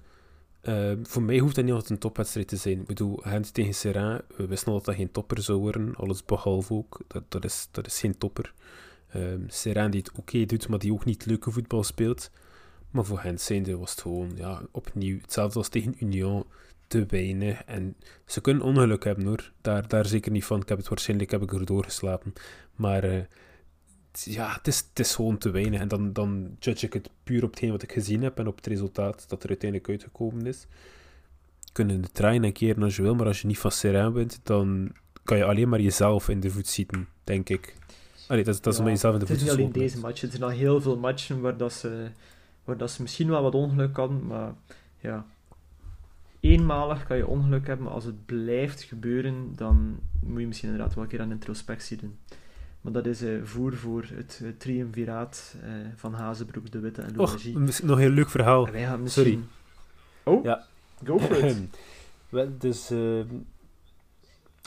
Uh, 0.63 0.91
voor 1.03 1.21
mij 1.21 1.37
hoeft 1.37 1.55
dat 1.55 1.63
niet 1.63 1.73
altijd 1.73 1.91
een 1.91 1.97
topwedstrijd 1.97 2.47
te 2.47 2.55
zijn. 2.55 2.79
Ik 2.79 2.85
bedoel, 2.85 3.15
Gent 3.15 3.53
tegen 3.53 3.73
Serrain, 3.73 4.21
we 4.35 4.47
wisten 4.47 4.67
al 4.67 4.73
dat 4.73 4.85
dat 4.85 4.95
geen 4.95 5.11
topper 5.11 5.41
zou 5.41 5.59
worden. 5.59 5.95
Alles 5.95 6.25
behalve 6.25 6.73
ook. 6.73 6.99
Dat, 7.07 7.23
dat, 7.27 7.45
is, 7.45 7.67
dat 7.71 7.85
is 7.85 7.99
geen 7.99 8.17
topper. 8.17 8.53
Um, 9.15 9.45
Serrain 9.47 9.91
die 9.91 9.99
het 9.99 10.17
oké 10.17 10.45
doet, 10.45 10.67
maar 10.67 10.79
die 10.79 10.93
ook 10.93 11.05
niet 11.05 11.25
leuke 11.25 11.51
voetbal 11.51 11.83
speelt. 11.83 12.31
Maar 12.91 13.05
voor 13.05 13.21
hen 13.21 13.39
zijnde 13.39 13.77
was 13.77 13.91
het 13.91 14.01
gewoon 14.01 14.31
ja, 14.35 14.61
opnieuw 14.71 15.19
hetzelfde 15.21 15.57
als 15.57 15.69
tegen 15.69 15.95
Union. 15.99 16.43
Te 16.87 17.05
weinig. 17.05 17.63
En 17.63 17.95
ze 18.25 18.41
kunnen 18.41 18.63
ongeluk 18.63 19.03
hebben 19.03 19.25
hoor. 19.25 19.51
Daar, 19.61 19.87
daar 19.87 20.05
zeker 20.05 20.31
niet 20.31 20.45
van. 20.45 20.61
Ik 20.61 20.69
heb 20.69 20.77
het 20.77 20.87
waarschijnlijk 20.87 21.31
heb 21.31 21.41
ik 21.41 21.53
erdoor 21.53 21.83
geslapen. 21.83 22.33
Maar 22.75 23.05
uh, 23.05 23.21
ja, 24.11 24.53
het 24.53 24.67
is, 24.67 24.77
het 24.77 24.99
is 24.99 25.15
gewoon 25.15 25.37
te 25.37 25.49
weinig. 25.49 25.79
En 25.79 25.87
dan, 25.87 26.13
dan 26.13 26.55
judge 26.59 26.85
ik 26.85 26.93
het 26.93 27.09
puur 27.23 27.43
op 27.43 27.49
hetgeen 27.49 27.71
wat 27.71 27.83
ik 27.83 27.91
gezien 27.91 28.23
heb 28.23 28.39
en 28.39 28.47
op 28.47 28.55
het 28.55 28.67
resultaat 28.67 29.29
dat 29.29 29.43
er 29.43 29.49
uiteindelijk 29.49 29.89
uitgekomen 29.89 30.45
is. 30.45 30.67
Kunnen 31.71 32.01
de 32.01 32.11
trein 32.11 32.43
een 32.43 32.53
keer 32.53 32.81
als 32.81 32.95
je 32.95 33.01
wil, 33.01 33.15
maar 33.15 33.25
als 33.27 33.41
je 33.41 33.47
niet 33.47 33.57
van 33.57 33.71
Serrain 33.71 34.13
bent, 34.13 34.39
dan 34.43 34.91
kan 35.23 35.37
je 35.37 35.45
alleen 35.45 35.69
maar 35.69 35.81
jezelf 35.81 36.29
in 36.29 36.39
de 36.39 36.49
voet 36.49 36.67
zitten, 36.67 37.07
denk 37.23 37.49
ik. 37.49 37.75
Allee, 38.29 38.43
dat, 38.43 38.63
dat 38.63 38.73
is 38.73 38.79
ja, 38.79 38.85
om 38.85 38.89
jezelf 38.89 39.13
in 39.13 39.19
de 39.19 39.25
Het 39.25 39.35
is 39.35 39.41
niet 39.41 39.51
alleen 39.51 39.71
deze 39.71 39.99
match, 39.99 40.21
er 40.21 40.29
zijn 40.29 40.43
al 40.43 40.49
heel 40.49 40.81
veel 40.81 40.97
matchen 40.97 41.41
waar, 41.41 41.57
dat 41.57 41.73
ze, 41.73 42.07
waar 42.63 42.77
dat 42.77 42.91
ze 42.91 43.01
misschien 43.01 43.29
wel 43.29 43.41
wat 43.41 43.55
ongeluk 43.55 43.95
hadden, 43.95 44.27
maar 44.27 44.53
ja. 44.99 45.25
Eenmalig 46.39 47.07
kan 47.07 47.17
je 47.17 47.27
ongeluk 47.27 47.67
hebben, 47.67 47.85
maar 47.85 47.93
als 47.93 48.03
het 48.03 48.25
blijft 48.25 48.81
gebeuren, 48.81 49.53
dan 49.55 49.99
moet 50.21 50.39
je 50.39 50.47
misschien 50.47 50.69
inderdaad 50.69 50.95
wel 50.95 51.03
een 51.03 51.09
keer 51.09 51.21
aan 51.21 51.31
introspectie 51.31 51.97
doen. 51.97 52.17
Maar 52.81 52.91
dat 52.91 53.05
is 53.05 53.21
uh, 53.21 53.43
voer 53.43 53.73
voor 53.73 54.05
het 54.13 54.39
uh, 54.43 54.49
triumviraat 54.57 55.55
uh, 55.63 55.71
van 55.95 56.13
Hazebroek, 56.13 56.71
De 56.71 56.79
Witte 56.79 57.01
en 57.01 57.15
Louagie. 57.15 57.55
Oh, 57.55 57.61
nog 57.61 57.79
een 57.79 57.97
heel 57.97 58.09
leuk 58.09 58.29
verhaal. 58.29 58.65
Misschien... 58.65 59.07
Sorry. 59.07 59.39
Oh, 60.23 60.43
ja. 60.43 60.65
go 61.03 61.19
for 61.19 61.43
it. 61.43 61.57
Wel, 62.29 62.57
dus... 62.57 62.91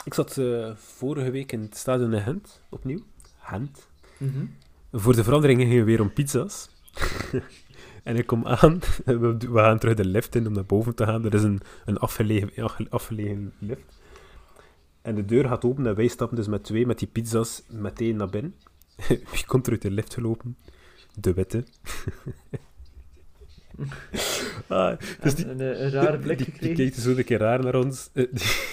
ik 0.05 0.15
zat 0.15 0.41
vorige 0.75 1.31
week 1.31 1.53
in 1.53 1.61
het 1.61 1.77
stadion 1.77 2.13
in 2.13 2.21
Gent, 2.21 2.61
opnieuw. 2.69 3.03
Gent. 3.43 3.89
Mm 4.17 4.51
Voor 4.93 5.15
de 5.15 5.25
verandering 5.25 5.61
gingen 5.61 5.77
we 5.77 5.85
weer 5.85 6.01
om 6.01 6.13
pizza's. 6.13 6.69
en 8.03 8.17
ik 8.17 8.27
kom 8.27 8.47
aan, 8.47 8.81
we, 9.05 9.37
we, 9.37 9.59
gaan 9.59 9.79
terug 9.79 9.95
de 9.95 10.05
lift 10.05 10.35
in 10.35 10.47
om 10.47 10.53
naar 10.53 10.67
boven 10.67 10.95
te 10.95 11.05
gaan. 11.05 11.25
Er 11.25 11.35
is 11.35 11.43
een, 11.43 11.61
een 11.85 11.99
afgelegen, 11.99 12.89
afgelegen 12.91 13.53
lift. 13.59 14.01
En 15.03 15.15
de 15.15 15.25
deur 15.25 15.49
gaat 15.49 15.65
open 15.65 15.87
en 15.87 15.95
wij 15.95 16.07
stappen 16.07 16.37
dus 16.37 16.49
met 16.49 16.65
twee 16.65 16.87
met 16.87 16.99
die 16.99 17.09
pizza's 17.09 17.63
meteen 17.69 18.17
naar 18.17 18.31
binnen. 18.31 18.55
Wie 19.33 19.47
komt 19.47 19.67
er 19.67 19.73
uit 19.73 19.83
de 19.83 19.91
lift 19.91 20.15
gelopen? 20.15 20.57
De 21.15 21.35
witte. 21.35 21.65
Ah, 24.67 24.99
dus 25.21 25.35
die, 25.35 25.49
een, 25.49 25.61
een, 25.61 25.91
rare 25.91 26.19
blik 26.19 26.37
die, 26.37 26.47
gekregen. 26.47 26.77
Die, 26.77 26.87
kijkt 26.87 27.03
zo 27.03 27.11
een 27.11 27.25
keer 27.25 27.39
raar 27.39 27.63
naar 27.63 27.75
ons. 27.75 28.11
Eh, 28.13 28.25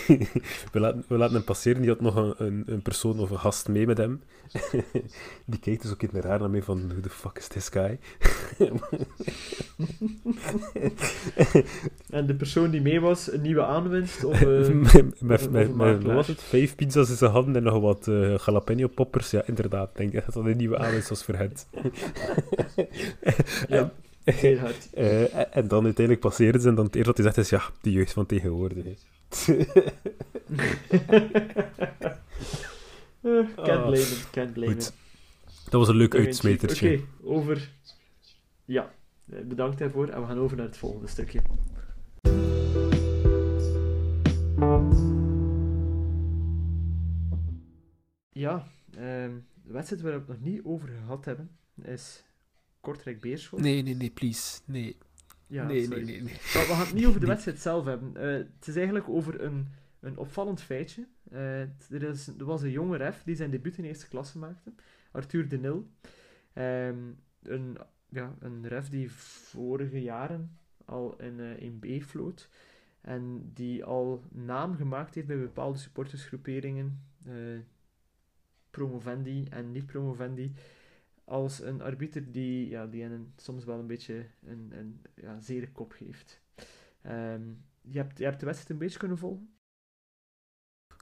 we, 0.74 0.80
laten, 0.80 1.04
we 1.08 1.18
laten 1.18 1.36
hem 1.36 1.44
passeren. 1.44 1.82
Die 1.82 1.90
had 1.90 2.02
nog 2.02 2.16
een, 2.16 2.34
een, 2.38 2.64
een 2.66 2.82
persoon 2.82 3.20
of 3.20 3.30
een 3.30 3.40
gast 3.40 3.68
mee 3.68 3.86
met 3.86 3.98
hem. 3.98 4.22
die 5.46 5.60
kijkt 5.60 5.82
dus 5.82 5.92
ook 5.92 6.02
een 6.02 6.10
keer 6.10 6.22
raar 6.22 6.40
naar 6.40 6.50
mij 6.50 6.64
van... 6.64 6.88
Who 6.88 7.00
the 7.00 7.10
fuck 7.10 7.38
is 7.38 7.48
this 7.48 7.70
guy? 7.70 8.00
en 12.10 12.26
de 12.26 12.36
persoon 12.36 12.70
die 12.70 12.82
mee 12.82 13.00
was, 13.00 13.32
een 13.32 13.42
nieuwe 13.42 13.64
aanwinst? 13.64 14.24
Of, 14.24 14.42
uh, 14.42 14.68
met, 14.68 15.22
met, 15.22 15.52
met, 15.52 16.04
wat 16.04 16.14
was 16.14 16.28
het? 16.28 16.42
Vijf 16.42 16.76
pizza's 16.76 17.10
in 17.10 17.16
zijn 17.16 17.32
handen 17.32 17.56
en 17.56 17.64
nog 17.64 17.82
wat 17.82 18.08
uh, 18.08 18.38
jalapeno-poppers. 18.38 19.32
Ja, 19.32 19.44
inderdaad. 19.46 19.96
denk 19.96 20.14
ik 20.14 20.26
dat 20.26 20.34
dat 20.34 20.46
een 20.46 20.58
nieuwe 20.58 20.78
aanwinst 20.78 21.10
was 21.10 21.24
voor 21.24 21.36
het. 21.36 21.68
ja. 23.68 23.92
Uh, 24.34 25.56
en 25.56 25.68
dan 25.68 25.84
uiteindelijk 25.84 26.20
passeerde 26.20 26.60
ze 26.60 26.68
en 26.68 26.76
dan 26.76 26.86
het 26.86 26.96
eerste 26.96 27.24
wat 27.24 27.26
hij 27.26 27.34
zegt 27.34 27.38
is, 27.38 27.50
ja, 27.50 27.64
de 27.82 27.92
jeugd 27.92 28.14
van 28.14 28.26
tegenwoordig. 28.26 28.86
can't 33.56 33.86
blame 33.86 33.98
it, 33.98 34.28
can't 34.32 34.54
blame 34.54 34.72
it. 34.72 34.94
Dat 35.64 35.80
was 35.80 35.88
een 35.88 35.96
leuk 35.96 36.16
uitsmetertje. 36.16 36.94
Oké, 36.94 37.04
over... 37.24 37.70
Ja, 38.66 38.92
bedankt 39.26 39.78
daarvoor 39.78 40.08
en 40.08 40.22
we 40.22 40.28
gaan 40.28 40.40
over 40.40 40.58
naar 40.58 40.66
het 40.66 40.78
volgende 40.78 41.08
stukje. 41.08 41.42
Ja, 48.30 48.68
um, 48.98 49.46
de 49.64 49.74
wedstrijd 49.74 50.02
waar 50.02 50.12
we 50.12 50.18
het 50.18 50.28
nog 50.28 50.40
niet 50.40 50.62
over 50.64 50.90
gehad 50.90 51.26
hebben, 51.26 51.50
is 51.82 52.24
Kortrijk 52.80 53.22
Beerschot. 53.22 53.60
Nee, 53.60 53.82
nee, 53.82 53.96
nee, 53.96 54.10
please. 54.10 54.62
Nee. 54.66 54.98
Ja, 55.48 55.66
nee, 55.66 55.88
nee, 55.88 56.04
nee, 56.04 56.22
we 56.24 56.66
gaan 56.68 56.80
het 56.80 56.94
niet 56.94 57.06
over 57.06 57.20
de 57.20 57.26
wedstrijd 57.36 57.60
zelf 57.60 57.86
hebben. 57.86 58.14
Uh, 58.18 58.32
het 58.32 58.68
is 58.68 58.76
eigenlijk 58.76 59.10
over 59.10 59.42
een, 59.42 59.68
een 60.00 60.18
opvallend 60.18 60.62
feitje. 60.62 61.08
Uh, 61.32 61.62
er, 61.62 62.04
is, 62.04 62.28
er 62.28 62.46
was 62.46 62.62
een 62.62 62.72
jonge 62.72 62.98
ref 62.98 63.24
die 63.24 63.36
zijn 63.36 63.52
debuut 63.52 63.78
in 63.78 63.84
eerste 63.84 64.08
klasse 64.08 64.38
maakte. 64.38 64.74
Arthur 65.12 65.48
de 65.48 65.58
Nil. 65.58 65.90
Um, 66.54 67.20
een, 67.44 67.78
ja, 68.10 68.36
een 68.40 68.68
ref 68.68 68.90
die 68.90 69.12
vorige 69.12 70.02
jaren 70.02 70.58
al 70.86 71.16
in, 71.22 71.40
uh, 71.40 71.60
in 71.60 71.80
B 71.80 72.04
floot. 72.04 72.50
En 73.02 73.52
die 73.54 73.84
al 73.84 74.24
naam 74.32 74.76
gemaakt 74.76 75.16
heeft 75.16 75.28
bij 75.28 75.40
bepaalde 75.40 75.78
supportersgroeperingen. 75.78 77.04
promovendi 78.70 79.46
en 79.50 79.72
niet-promovendi 79.72 80.54
als 81.30 81.62
een 81.62 81.82
arbiter 81.82 82.32
die, 82.32 82.70
ja, 82.70 82.86
die 82.86 83.04
een, 83.04 83.34
soms 83.36 83.66
wel 83.66 83.80
een 83.80 83.88
beetje 83.88 84.26
een, 84.44 84.72
een 84.74 85.02
ja, 85.16 85.40
zere 85.40 85.72
kop 85.72 85.96
heeft. 85.98 86.42
Um, 87.06 87.64
je, 87.82 87.98
hebt, 87.98 88.18
je 88.18 88.24
hebt 88.24 88.40
de 88.40 88.46
wedstrijd 88.46 88.70
een 88.70 88.78
beetje 88.78 89.00
kunnen 89.00 89.18
volgen? 89.18 89.54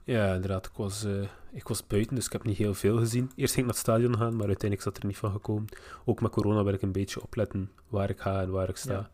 Ja, 0.04 0.34
inderdaad. 0.34 0.66
Ik 0.66 0.72
was, 0.72 1.04
uh, 1.04 1.28
ik 1.52 1.68
was 1.68 1.86
buiten, 1.86 2.14
dus 2.14 2.26
ik 2.26 2.32
heb 2.32 2.44
niet 2.44 2.56
heel 2.56 2.74
veel 2.74 2.96
gezien. 2.98 3.30
Eerst 3.34 3.54
ging 3.54 3.66
ik 3.66 3.72
naar 3.72 3.82
het 3.82 3.92
stadion 3.92 4.16
gaan, 4.16 4.36
maar 4.36 4.46
uiteindelijk 4.46 4.82
zat 4.82 4.96
er 4.96 5.06
niet 5.06 5.16
van 5.16 5.32
gekomen. 5.32 5.68
Ook 6.04 6.20
met 6.20 6.30
corona 6.30 6.64
wil 6.64 6.72
ik 6.72 6.82
een 6.82 6.92
beetje 6.92 7.22
opletten 7.22 7.72
waar 7.88 8.10
ik 8.10 8.20
ga 8.20 8.40
en 8.40 8.50
waar 8.50 8.68
ik 8.68 8.76
sta. 8.76 9.10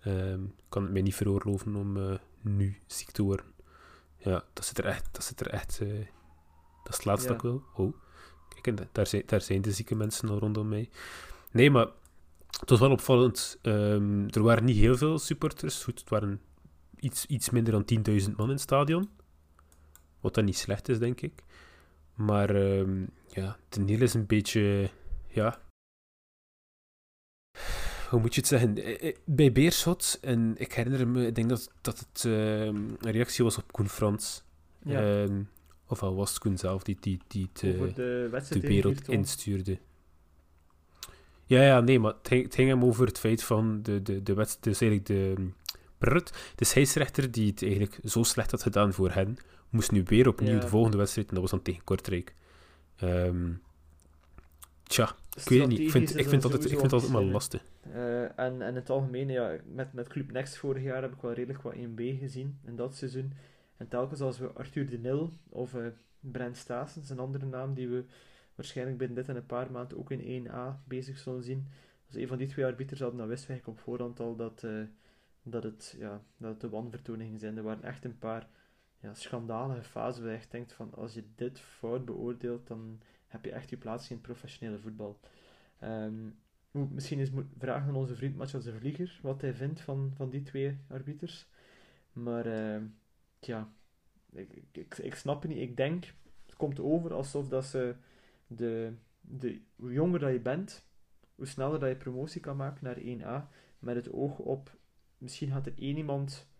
Ja. 0.00 0.30
Um, 0.32 0.44
ik 0.44 0.64
kan 0.68 0.82
het 0.82 0.92
mij 0.92 1.02
niet 1.02 1.14
veroorloven 1.14 1.76
om 1.76 1.96
uh, 1.96 2.18
nu 2.40 2.80
ziek 2.86 3.10
te 3.10 3.22
worden. 3.22 3.46
Ja, 4.16 4.44
dat 4.52 4.64
zit 4.64 4.78
er 4.78 4.84
echt... 4.84 5.08
Dat, 5.12 5.24
zit 5.24 5.40
er 5.40 5.48
echt, 5.48 5.80
uh, 5.82 6.06
dat 6.82 6.92
is 6.92 6.96
het 6.96 7.04
laatste 7.04 7.28
ja. 7.28 7.34
dat 7.34 7.44
ik 7.44 7.50
wil. 7.50 7.64
Oh. 7.74 7.94
Daar 8.92 9.06
zijn, 9.06 9.22
daar 9.26 9.40
zijn 9.40 9.62
de 9.62 9.72
zieke 9.72 9.94
mensen 9.94 10.28
al 10.28 10.38
rondom 10.38 10.68
mij. 10.68 10.90
Nee, 11.50 11.70
maar 11.70 11.86
het 12.60 12.70
was 12.70 12.80
wel 12.80 12.90
opvallend. 12.90 13.58
Um, 13.62 14.28
er 14.30 14.42
waren 14.42 14.64
niet 14.64 14.76
heel 14.76 14.96
veel 14.96 15.18
supporters. 15.18 15.84
Goed, 15.84 16.00
het 16.00 16.08
waren 16.08 16.40
iets, 17.00 17.26
iets 17.26 17.50
minder 17.50 17.72
dan 17.72 18.18
10.000 18.20 18.36
man 18.36 18.46
in 18.46 18.52
het 18.52 18.60
stadion. 18.60 19.08
Wat 20.20 20.34
dan 20.34 20.44
niet 20.44 20.58
slecht 20.58 20.88
is, 20.88 20.98
denk 20.98 21.20
ik. 21.20 21.42
Maar 22.14 22.50
um, 22.50 23.10
ja, 23.28 23.56
de 23.68 23.80
Niel 23.80 24.00
is 24.00 24.14
een 24.14 24.26
beetje. 24.26 24.90
Ja. 25.28 25.60
hoe 28.10 28.20
moet 28.20 28.34
je 28.34 28.40
het 28.40 28.48
zeggen? 28.48 28.74
Bij 29.24 29.52
Beerschot, 29.52 30.18
en 30.20 30.54
ik 30.58 30.72
herinner 30.72 31.08
me, 31.08 31.26
ik 31.26 31.34
denk 31.34 31.48
dat, 31.48 31.70
dat 31.80 31.98
het 31.98 32.24
ehm, 32.24 32.76
een 32.76 33.10
reactie 33.10 33.44
was 33.44 33.58
op 33.58 33.72
Koen 33.72 33.88
Frans. 33.88 34.44
Ja. 34.84 35.22
Ehm, 35.22 35.42
of 35.92 36.02
al 36.02 36.14
was 36.14 36.30
het 36.30 36.38
Koen 36.38 36.58
zelf 36.58 36.82
die, 36.82 36.96
die, 37.00 37.20
die 37.26 37.48
het, 37.52 37.60
de, 37.96 38.42
de 38.48 38.60
wereld 38.60 39.08
instuurde. 39.08 39.78
Ja, 41.44 41.62
ja, 41.62 41.80
nee, 41.80 41.98
maar 41.98 42.14
het 42.22 42.54
ging, 42.54 42.68
hem 42.68 42.84
over 42.84 43.06
het 43.06 43.18
feit 43.18 43.42
van 43.42 43.82
de, 43.82 44.02
de, 44.02 44.22
de 44.22 44.34
wedstrijd, 44.34 44.64
dus 44.64 44.80
eigenlijk 44.80 45.06
de, 45.06 45.48
brrrt, 45.98 46.52
de 46.54 46.64
scheidsrechter 46.64 47.30
die 47.30 47.50
het 47.50 47.62
eigenlijk 47.62 47.98
zo 48.04 48.22
slecht 48.22 48.50
had 48.50 48.62
gedaan 48.62 48.92
voor 48.92 49.10
hen, 49.10 49.36
moest 49.70 49.90
nu 49.90 50.02
weer 50.06 50.28
opnieuw 50.28 50.58
de 50.58 50.68
volgende 50.68 50.96
wedstrijd, 50.96 51.28
en 51.28 51.34
dat 51.34 51.42
was 51.42 51.52
dan 51.52 51.62
tegen 51.62 51.84
Kortrijk. 51.84 52.34
Um, 53.02 53.62
tja, 54.82 55.14
ik 55.36 55.48
weet 55.48 55.66
niet, 55.66 55.78
ik 55.78 55.90
vind, 55.90 56.18
ik 56.18 56.28
vind, 56.28 56.44
altijd, 56.44 56.70
ik 56.70 56.78
vind 56.78 56.92
altijd 56.92 57.12
maar 57.12 57.22
lastig. 57.22 57.64
Uh, 57.94 58.22
en, 58.22 58.32
en 58.36 58.62
in 58.62 58.74
het 58.74 58.90
algemeen, 58.90 59.28
ja, 59.28 59.56
met, 59.74 59.92
met 59.92 60.08
Club 60.08 60.32
Next 60.32 60.56
vorig 60.56 60.82
jaar 60.82 61.02
heb 61.02 61.12
ik 61.12 61.20
wel 61.20 61.32
redelijk 61.32 61.62
wat 61.62 61.74
1B 61.74 62.18
gezien 62.18 62.58
in 62.64 62.76
dat 62.76 62.94
seizoen. 62.94 63.32
En 63.82 63.88
telkens 63.88 64.20
als 64.20 64.38
we 64.38 64.52
Arthur 64.52 64.90
de 64.90 64.98
Nil 64.98 65.32
of 65.48 65.74
uh, 65.74 65.86
Brent 66.20 66.56
Staesens, 66.56 67.10
een 67.10 67.18
andere 67.18 67.46
naam 67.46 67.74
die 67.74 67.88
we 67.88 68.04
waarschijnlijk 68.54 68.98
binnen 68.98 69.16
dit 69.16 69.28
en 69.28 69.36
een 69.36 69.46
paar 69.46 69.70
maanden 69.70 69.98
ook 69.98 70.10
in 70.10 70.46
1A 70.46 70.84
bezig 70.84 71.18
zullen 71.18 71.42
zien. 71.42 71.68
Als 72.06 72.16
een 72.16 72.28
van 72.28 72.38
die 72.38 72.46
twee 72.46 72.64
arbiters 72.64 73.00
hadden, 73.00 73.18
dan 73.18 73.28
wisten 73.28 73.50
wij 73.50 73.62
op 73.64 73.78
voorhand 73.78 74.20
al 74.20 74.36
dat, 74.36 74.62
uh, 74.62 74.82
dat, 75.42 75.62
het, 75.62 75.94
ja, 75.98 76.22
dat 76.36 76.60
de 76.60 76.68
wanvertoningen 76.68 77.38
zijn. 77.38 77.56
Er 77.56 77.62
waren 77.62 77.82
echt 77.82 78.04
een 78.04 78.18
paar 78.18 78.48
ja, 79.00 79.14
schandalige 79.14 79.82
fasen 79.82 80.22
waar 80.22 80.32
je 80.32 80.38
echt 80.38 80.50
denkt 80.50 80.72
van 80.72 80.94
als 80.94 81.14
je 81.14 81.24
dit 81.34 81.60
fout 81.60 82.04
beoordeelt, 82.04 82.66
dan 82.66 83.00
heb 83.26 83.44
je 83.44 83.52
echt 83.52 83.70
je 83.70 83.76
plaats 83.76 84.10
in 84.10 84.20
professionele 84.20 84.78
voetbal. 84.78 85.20
Um, 85.84 86.38
misschien 86.70 87.18
eens 87.18 87.30
vragen 87.58 87.88
aan 87.88 87.96
onze 87.96 88.16
vriend 88.16 88.36
Mathias 88.36 88.64
de 88.64 88.72
Vlieger 88.72 89.18
wat 89.22 89.40
hij 89.40 89.54
vindt 89.54 89.80
van, 89.80 90.12
van 90.14 90.30
die 90.30 90.42
twee 90.42 90.78
arbiters. 90.88 91.46
Maar 92.12 92.46
uh, 92.46 92.82
ja, 93.46 93.72
ik, 94.32 94.98
ik, 94.98 95.14
snap 95.14 95.42
het 95.42 95.50
niet. 95.50 95.60
Ik 95.60 95.76
denk, 95.76 96.04
het 96.46 96.56
komt 96.56 96.80
over 96.80 97.12
alsof 97.12 97.48
dat 97.48 97.64
ze 97.64 97.94
de, 98.46 98.92
de, 99.20 99.60
hoe 99.76 99.92
jonger 99.92 100.20
dat 100.20 100.32
je 100.32 100.40
bent, 100.40 100.86
hoe 101.34 101.46
sneller 101.46 101.80
dat 101.80 101.88
je 101.88 101.96
promotie 101.96 102.40
kan 102.40 102.56
maken 102.56 102.84
naar 102.84 102.98
1A, 102.98 103.48
met 103.78 103.94
het 103.94 104.12
oog 104.12 104.38
op, 104.38 104.76
misschien 105.18 105.50
gaat 105.50 105.66
er 105.66 105.78
één 105.78 105.96
iemand 105.96 106.50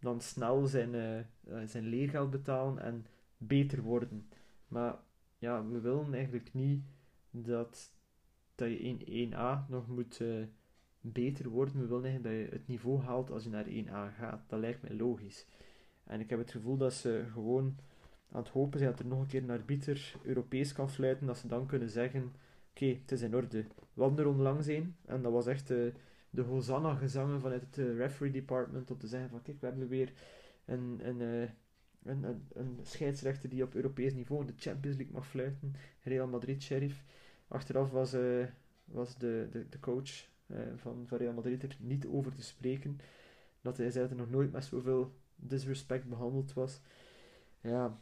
dan 0.00 0.20
snel 0.20 0.66
zijn, 0.66 0.94
uh, 0.94 1.62
zijn 1.66 1.84
leergeld 1.84 2.30
betalen 2.30 2.82
en 2.82 3.06
beter 3.36 3.82
worden. 3.82 4.28
Maar 4.68 4.98
ja, 5.38 5.66
we 5.66 5.80
willen 5.80 6.14
eigenlijk 6.14 6.54
niet 6.54 6.84
dat, 7.30 7.92
dat 8.54 8.68
je 8.68 8.78
in 8.78 9.32
1A 9.32 9.68
nog 9.68 9.88
moet 9.88 10.20
uh, 10.20 10.44
beter 11.00 11.48
worden. 11.48 11.80
We 11.80 11.86
willen 11.86 12.04
eigenlijk 12.04 12.36
dat 12.36 12.46
je 12.46 12.56
het 12.58 12.66
niveau 12.66 13.00
haalt 13.00 13.30
als 13.30 13.44
je 13.44 13.50
naar 13.50 13.66
1A 13.66 14.14
gaat. 14.16 14.48
Dat 14.48 14.60
lijkt 14.60 14.82
mij 14.82 14.94
logisch. 14.94 15.46
En 16.10 16.20
ik 16.20 16.30
heb 16.30 16.38
het 16.38 16.50
gevoel 16.50 16.76
dat 16.76 16.92
ze 16.92 17.24
gewoon 17.32 17.76
aan 18.30 18.42
het 18.42 18.50
hopen 18.50 18.78
zijn 18.78 18.90
dat 18.90 19.00
er 19.00 19.06
nog 19.06 19.20
een 19.20 19.26
keer 19.26 19.42
een 19.42 19.50
arbiter 19.50 20.14
Europees 20.22 20.72
kan 20.72 20.90
fluiten, 20.90 21.26
dat 21.26 21.38
ze 21.38 21.46
dan 21.46 21.66
kunnen 21.66 21.88
zeggen, 21.88 22.32
oké, 22.70 22.86
het 22.86 23.12
is 23.12 23.22
in 23.22 23.34
orde. 23.34 23.64
We 23.94 24.02
hadden 24.02 24.18
er 24.18 24.30
onlangs 24.30 24.66
een, 24.66 24.96
en 25.06 25.22
dat 25.22 25.32
was 25.32 25.46
echt 25.46 25.68
de, 25.68 25.92
de 26.30 26.42
Hosanna-gezangen 26.42 27.40
vanuit 27.40 27.60
het 27.60 27.78
eh, 27.78 27.96
referee 27.96 28.32
department, 28.32 28.90
om 28.90 28.98
te 28.98 29.06
zeggen 29.06 29.30
van, 29.30 29.42
kijk, 29.42 29.60
we 29.60 29.66
hebben 29.66 29.88
weer 29.88 30.12
een, 30.64 31.00
een, 31.02 31.20
uh, 31.20 31.48
een, 32.02 32.22
een, 32.22 32.46
een, 32.52 32.78
scheidsrechter 32.82 33.48
die 33.48 33.62
op 33.62 33.74
Europees 33.74 34.14
niveau 34.14 34.46
de 34.46 34.52
Champions 34.56 34.96
League 34.96 35.14
mag 35.14 35.26
fluiten, 35.26 35.74
Real 36.02 36.28
Madrid 36.28 36.62
Sheriff. 36.62 37.04
Achteraf 37.48 37.90
was, 37.90 38.16
was 38.84 39.18
de, 39.18 39.48
de, 39.50 39.68
de 39.68 39.80
coach 39.80 40.28
van, 40.76 41.06
van 41.06 41.18
Real 41.18 41.32
Madrid 41.32 41.62
er 41.62 41.76
niet 41.78 42.06
over 42.06 42.34
te 42.34 42.42
spreken, 42.42 42.98
dat 43.60 43.76
hij 43.76 43.90
zei 43.90 44.02
dat 44.08 44.12
er 44.12 44.24
nog 44.24 44.30
nooit 44.30 44.52
met 44.52 44.64
zoveel 44.64 45.12
disrespect 45.40 46.08
behandeld 46.08 46.52
was. 46.52 46.80
Ja, 47.60 47.98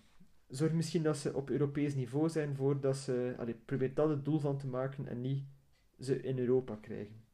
zorg 0.48 0.72
misschien 0.72 1.02
dat 1.02 1.16
ze 1.16 1.34
op 1.34 1.50
Europees 1.50 1.94
niveau 1.94 2.28
zijn 2.28 2.54
voordat 2.54 2.96
ze. 2.96 3.34
Allee, 3.38 3.54
probeer 3.64 3.94
dat 3.94 4.08
het 4.08 4.24
doel 4.24 4.38
van 4.38 4.58
te 4.58 4.66
maken 4.66 5.06
en 5.06 5.20
niet 5.20 5.44
ze 6.00 6.20
in 6.20 6.38
Europa 6.38 6.76
krijgen. 6.80 7.24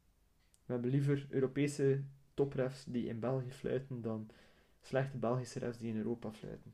We 0.65 0.73
hebben 0.73 0.91
liever 0.91 1.25
Europese 1.29 2.03
toprefs 2.33 2.83
die 2.87 3.07
in 3.07 3.19
België 3.19 3.51
fluiten 3.51 4.01
dan 4.01 4.29
slechte 4.81 5.17
Belgische 5.17 5.59
refs 5.59 5.77
die 5.77 5.89
in 5.89 5.97
Europa 5.97 6.31
fluiten. 6.31 6.73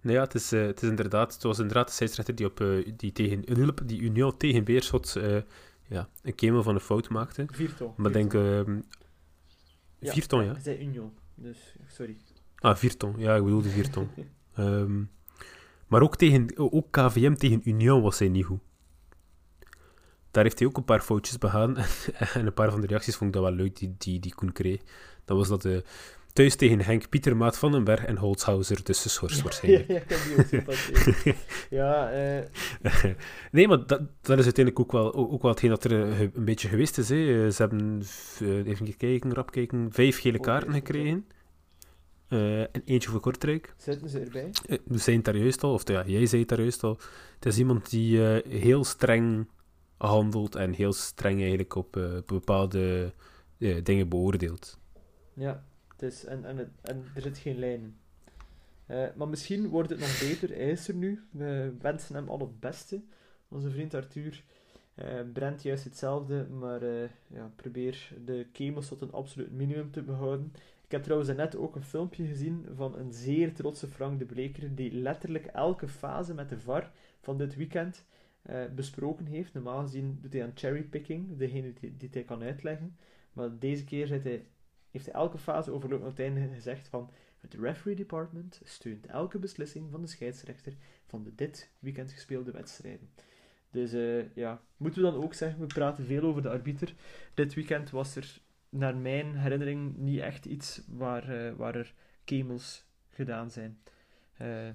Nou 0.00 0.16
ja, 0.16 0.22
het 0.22 0.34
is, 0.34 0.52
uh, 0.52 0.66
het 0.66 0.82
is 0.82 0.88
inderdaad, 0.88 1.32
het 1.34 1.42
was 1.42 1.58
inderdaad 1.58 1.86
de 1.86 1.92
scheidsrechter 1.92 2.34
die, 2.34 2.46
op, 2.46 2.60
uh, 2.60 2.92
die, 2.96 3.12
tegen, 3.12 3.86
die 3.86 4.00
Union 4.00 4.36
tegen 4.36 4.64
Beerschot 4.64 5.14
uh, 5.16 5.42
ja, 5.88 6.08
een 6.22 6.34
kemel 6.34 6.62
van 6.62 6.74
een 6.74 6.80
fout 6.80 7.08
maakte. 7.08 7.46
Vierton. 7.50 7.94
Maar 7.96 8.12
denk... 8.12 8.30
Vierton, 10.00 10.44
ja. 10.44 10.52
ja. 10.52 10.60
zei 10.60 10.84
Union, 10.84 11.12
dus 11.42 11.74
sorry. 11.86 12.16
Ah, 12.58 12.76
Vierton. 12.76 13.14
Ja, 13.18 13.36
ik 13.36 13.42
bedoelde 13.44 13.68
Vierton. 13.68 14.08
Um, 14.58 15.10
maar 15.88 16.02
ook, 16.02 16.16
tegen, 16.16 16.52
ook 16.56 16.86
KVM 16.90 17.34
tegen 17.34 17.60
Union 17.64 18.02
was 18.02 18.18
hij 18.18 18.28
niet 18.28 18.44
goed. 18.44 18.60
Daar 20.30 20.42
heeft 20.42 20.58
hij 20.58 20.68
ook 20.68 20.76
een 20.76 20.84
paar 20.84 21.00
foutjes 21.00 21.38
begaan. 21.38 21.76
en 22.34 22.46
een 22.46 22.54
paar 22.54 22.70
van 22.70 22.80
de 22.80 22.86
reacties 22.86 23.16
vond 23.16 23.34
ik 23.34 23.40
dat 23.40 23.48
wel 23.48 23.56
leuk, 23.56 23.76
die, 23.76 23.94
die, 23.98 24.20
die 24.20 24.34
Koen 24.34 24.52
kreeg. 24.52 24.80
Dat 25.24 25.36
was 25.36 25.48
dat 25.48 25.62
de, 25.62 25.84
thuis 26.32 26.56
tegen 26.56 26.80
Henk 26.80 27.08
Pieter, 27.08 27.36
Maat 27.36 27.58
van 27.58 27.72
den 27.72 27.84
Berg 27.84 28.04
en 28.04 28.16
Holzhauser 28.16 28.82
tussen 28.82 29.10
Schors 29.10 29.42
waarschijnlijk. 29.42 29.88
ja, 30.50 30.70
ja, 31.70 32.10
ja, 32.10 32.44
uh... 32.82 33.14
Nee, 33.50 33.68
maar 33.68 33.86
dat, 33.86 34.00
dat 34.20 34.38
is 34.38 34.44
uiteindelijk 34.44 34.80
ook 34.80 34.92
wel, 34.92 35.14
ook 35.14 35.42
wel 35.42 35.50
hetgeen 35.50 35.70
dat 35.70 35.84
er 35.84 36.10
eh, 36.10 36.20
een 36.20 36.44
beetje 36.44 36.68
geweest 36.68 36.98
is. 36.98 37.08
Hè. 37.08 37.50
Ze 37.50 37.62
hebben, 37.62 38.02
even 38.66 38.86
gekeken, 38.86 39.34
rap 39.34 39.50
kijken, 39.50 39.92
vijf 39.92 40.20
gele 40.20 40.40
kaarten 40.40 40.72
gekregen. 40.72 41.26
Uh, 42.28 42.60
en 42.60 42.82
eentje 42.84 43.10
voor 43.10 43.20
Kortrijk. 43.20 43.74
Zitten 43.76 44.08
ze 44.08 44.20
erbij? 44.20 44.50
Uh, 44.66 44.78
we 44.84 44.98
zijn 44.98 45.16
het 45.16 45.24
daar 45.24 45.36
juist 45.36 45.62
al, 45.62 45.72
of 45.72 45.88
ja, 45.88 46.04
jij 46.06 46.26
zei 46.26 46.40
het 46.40 46.50
daar 46.50 46.60
juist 46.60 46.82
al. 46.82 46.98
Het 47.34 47.46
is 47.46 47.58
iemand 47.58 47.90
die 47.90 48.20
heel 48.48 48.84
streng 48.84 49.48
handelt 49.96 50.54
en 50.54 50.72
heel 50.72 50.92
streng 50.92 51.40
eigenlijk 51.40 51.74
op, 51.74 51.96
op 51.96 52.26
bepaalde 52.26 53.12
dingen 53.82 54.08
beoordeelt. 54.08 54.78
Ja, 55.34 55.64
is, 56.02 56.24
en, 56.24 56.44
er 57.14 57.22
zit 57.22 57.38
geen 57.38 57.58
lijn 57.58 57.96
maar 59.14 59.28
misschien 59.28 59.68
wordt 59.68 59.90
het 59.90 59.98
nog 59.98 60.20
beter. 60.20 60.48
Hij 60.48 60.78
er 60.88 60.94
nu. 60.94 61.22
We 61.30 61.74
wensen 61.80 62.14
hem 62.14 62.28
al 62.28 62.38
het 62.38 62.60
beste. 62.60 63.02
Onze 63.48 63.70
vriend 63.70 63.94
Arthur 63.94 64.42
brengt 65.32 65.62
juist 65.62 65.84
hetzelfde, 65.84 66.46
maar 66.48 66.84
ja, 67.26 67.52
probeer 67.56 68.08
de 68.24 68.46
kemels 68.52 68.88
tot 68.88 69.00
een 69.00 69.12
absoluut 69.12 69.52
minimum 69.52 69.90
te 69.90 70.02
behouden. 70.02 70.52
Ik 70.84 70.90
heb 70.90 71.02
trouwens 71.02 71.36
net 71.36 71.56
ook 71.56 71.76
een 71.76 71.84
filmpje 71.84 72.26
gezien 72.26 72.66
van 72.74 72.98
een 72.98 73.12
zeer 73.12 73.54
trotse 73.54 73.86
Frank 73.86 74.18
de 74.18 74.24
Bleker, 74.24 74.74
die 74.74 74.92
letterlijk 74.92 75.46
elke 75.46 75.88
fase 75.88 76.34
met 76.34 76.48
de 76.48 76.60
VAR 76.60 76.90
van 77.20 77.38
dit 77.38 77.56
weekend 77.56 78.04
uh, 78.50 78.64
besproken 78.74 79.26
heeft. 79.26 79.54
Normaal 79.54 79.82
gezien 79.82 80.18
doet 80.20 80.32
hij 80.32 80.42
aan 80.42 80.52
cherrypicking, 80.54 81.38
degene 81.38 81.72
die, 81.80 81.96
die 81.96 82.08
hij 82.12 82.22
kan 82.22 82.42
uitleggen. 82.42 82.96
Maar 83.32 83.58
deze 83.58 83.84
keer 83.84 84.08
hij, 84.08 84.46
heeft 84.92 85.04
hij 85.04 85.14
elke 85.14 85.38
fase 85.38 85.70
overlopen 85.70 86.06
op 86.06 86.16
het 86.16 86.20
einde 86.20 86.48
gezegd 86.54 86.88
van 86.88 87.10
het 87.40 87.54
referee 87.54 87.96
department 87.96 88.60
steunt 88.64 89.06
elke 89.06 89.38
beslissing 89.38 89.90
van 89.90 90.00
de 90.00 90.06
scheidsrechter 90.06 90.72
van 91.06 91.22
de 91.22 91.34
dit 91.34 91.70
weekend 91.78 92.12
gespeelde 92.12 92.50
wedstrijden. 92.50 93.10
Dus 93.70 93.94
uh, 93.94 94.34
ja, 94.34 94.62
moeten 94.76 95.02
we 95.02 95.10
dan 95.10 95.22
ook 95.22 95.34
zeggen, 95.34 95.60
we 95.60 95.66
praten 95.66 96.04
veel 96.04 96.22
over 96.22 96.42
de 96.42 96.50
arbiter. 96.50 96.94
Dit 97.34 97.54
weekend 97.54 97.90
was 97.90 98.16
er 98.16 98.40
naar 98.68 98.96
mijn 98.96 99.36
herinnering 99.36 99.96
niet 99.96 100.20
echt 100.20 100.44
iets 100.44 100.82
waar, 100.88 101.46
uh, 101.46 101.52
waar 101.56 101.74
er 101.74 101.94
kemels 102.24 102.84
gedaan 103.10 103.50
zijn. 103.50 103.78
Uh, 104.42 104.68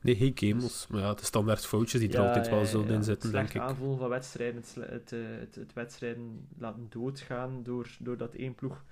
nee, 0.00 0.16
geen 0.16 0.34
kemels. 0.34 0.86
Maar 0.86 1.00
ja, 1.00 1.14
de 1.14 1.24
standaard 1.24 1.66
foutjes 1.66 2.00
die 2.00 2.12
er 2.12 2.26
altijd 2.26 2.48
wel 2.48 2.64
zullen 2.64 2.88
in 2.88 3.04
zitten, 3.04 3.32
denk 3.32 3.54
ik. 3.54 3.60
aanvoelen 3.60 3.98
van 3.98 4.08
wedstrijden, 4.08 4.56
het, 4.56 4.74
het, 4.90 5.12
eh, 5.12 5.20
het, 5.38 5.54
het, 5.54 5.72
wedstrijden 5.72 6.48
laten 6.58 6.86
doodgaan 6.88 7.62
door, 7.62 7.96
doordat 7.98 8.34
één 8.34 8.54
ploeg 8.54 8.84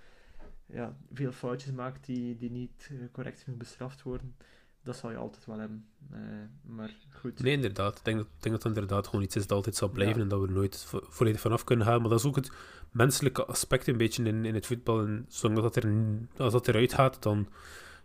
ja, 0.67 0.97
veel 1.13 1.33
foutjes 1.33 1.73
maakt 1.73 2.07
die, 2.07 2.37
die 2.37 2.51
niet 2.51 2.91
correct 3.13 3.41
genoeg 3.41 3.59
bestraft 3.59 4.03
worden 4.03 4.35
dat 4.87 4.97
zal 4.97 5.11
je 5.11 5.17
altijd 5.17 5.45
wel 5.45 5.59
hebben. 5.59 5.87
Uh, 6.13 6.19
maar 6.63 6.91
goed. 7.11 7.41
Nee, 7.41 7.53
inderdaad. 7.53 7.99
Ik 7.99 8.05
denk 8.05 8.17
dat, 8.17 8.27
denk 8.39 8.55
dat 8.55 8.63
het 8.65 8.75
inderdaad 8.75 9.07
gewoon 9.07 9.25
iets 9.25 9.37
is 9.37 9.47
dat 9.47 9.57
altijd 9.57 9.77
zal 9.77 9.89
blijven 9.89 10.21
en 10.21 10.29
dat 10.29 10.41
we 10.41 10.47
er 10.47 10.53
nooit 10.53 10.85
vo 10.85 11.01
volledig 11.09 11.41
vanaf 11.41 11.65
kunnen 11.65 11.87
gaan. 11.87 12.01
Maar 12.01 12.11
dat 12.11 12.19
is 12.19 12.27
ook 12.27 12.37
het 12.37 12.51
menselijke 12.91 13.45
aspect 13.45 13.87
een 13.87 13.97
beetje 13.97 14.25
in, 14.25 14.45
in 14.45 14.55
het 14.55 14.67
voetbal. 14.67 15.01
En 15.01 15.25
zolang 15.29 15.61
dat 15.61 15.77
er, 15.77 15.93
als 16.37 16.53
dat 16.53 16.69
eruit 16.69 16.95
gaat, 16.95 17.23
dan, 17.23 17.49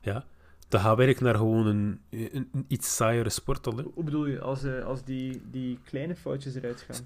ja, 0.02 0.26
dan 0.68 0.82
gaan 0.82 0.96
we 0.96 1.04
eigenlijk 1.04 1.20
naar 1.20 1.44
gewoon 1.44 1.68
een, 1.68 2.02
een, 2.10 2.66
iets 2.68 2.96
saaiere 2.96 3.30
sport 3.30 3.68
al. 3.68 3.78
Hè. 3.78 3.84
Hoe 3.84 4.04
bedoel 4.04 4.26
je, 4.26 4.42
als, 4.42 4.64
uh, 4.64 4.86
als 4.86 5.04
die, 5.04 5.42
die 5.50 5.80
kleine 5.84 6.16
foutjes 6.16 6.56
eruit 6.56 6.82
gaan? 6.82 7.04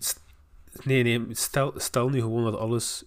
nee, 0.84 1.04
nee, 1.04 1.26
stel, 1.36 1.74
stel 1.76 2.10
nu 2.10 2.20
gewoon 2.20 2.44
dat 2.44 2.60
alles 2.60 3.06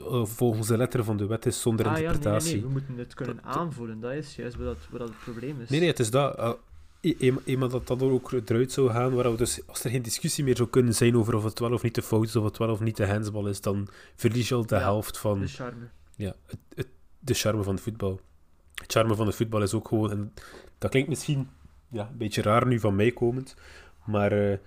uh, 0.00 0.24
volgens 0.24 0.66
de 0.66 0.76
letter 0.76 1.04
van 1.04 1.16
de 1.16 1.26
wet 1.26 1.46
is 1.46 1.60
zonder 1.60 1.86
ah, 1.86 1.98
interpretatie. 1.98 2.48
Ja, 2.48 2.54
nee, 2.54 2.62
nee, 2.62 2.62
we 2.62 2.68
moeten 2.72 2.98
het 2.98 3.14
kunnen 3.14 3.44
aanvoelen, 3.44 4.00
dat 4.00 4.12
is 4.12 4.36
juist 4.36 4.56
wat, 4.56 4.66
dat, 4.66 4.76
wat 4.90 5.00
het 5.08 5.18
probleem 5.24 5.60
is. 5.60 5.68
Nee, 5.68 5.80
nee, 5.80 5.88
het 5.88 5.98
is 5.98 6.10
dat. 6.10 6.38
Uh, 6.38 6.52
e- 7.00 7.32
eenmaal 7.44 7.68
dat 7.68 7.86
dat 7.86 8.00
er 8.00 8.10
ook 8.10 8.32
eruit 8.32 8.72
zou 8.72 8.90
gaan, 8.90 9.14
waar 9.14 9.30
we 9.30 9.36
dus, 9.36 9.60
als 9.66 9.84
er 9.84 9.90
geen 9.90 10.02
discussie 10.02 10.44
meer 10.44 10.56
zou 10.56 10.68
kunnen 10.68 10.94
zijn 10.94 11.16
over 11.16 11.34
of 11.34 11.44
het 11.44 11.58
wel 11.58 11.72
of 11.72 11.82
niet 11.82 11.94
de 11.94 12.02
fout 12.02 12.24
is, 12.26 12.36
of 12.36 12.44
het 12.44 12.58
wel 12.58 12.70
of 12.70 12.80
niet 12.80 12.96
de 12.96 13.06
handsbal 13.06 13.46
is, 13.46 13.60
dan 13.60 13.88
verlies 14.16 14.48
je 14.48 14.54
al 14.54 14.66
de 14.66 14.74
Ja, 14.74 14.80
helft 14.80 15.18
van 15.18 15.40
De 15.40 15.46
charme. 15.48 15.88
ja, 16.16 16.34
het, 16.46 16.58
het, 16.74 16.88
de 17.18 17.34
charme 17.34 17.62
van 17.62 17.74
het 17.74 17.82
voetbal. 17.82 18.20
Het 18.74 18.92
charme 18.92 19.14
van 19.14 19.26
het 19.26 19.36
voetbal 19.36 19.62
is 19.62 19.74
ook 19.74 19.88
gewoon, 19.88 20.10
en 20.10 20.32
dat 20.78 20.90
klinkt 20.90 21.08
misschien 21.08 21.48
ja, 21.88 22.08
een 22.10 22.16
beetje 22.16 22.42
raar 22.42 22.66
nu 22.66 22.80
van 22.80 22.96
mij 22.96 23.10
komend, 23.10 23.54
maar 24.04 24.32
eh, 24.32 24.58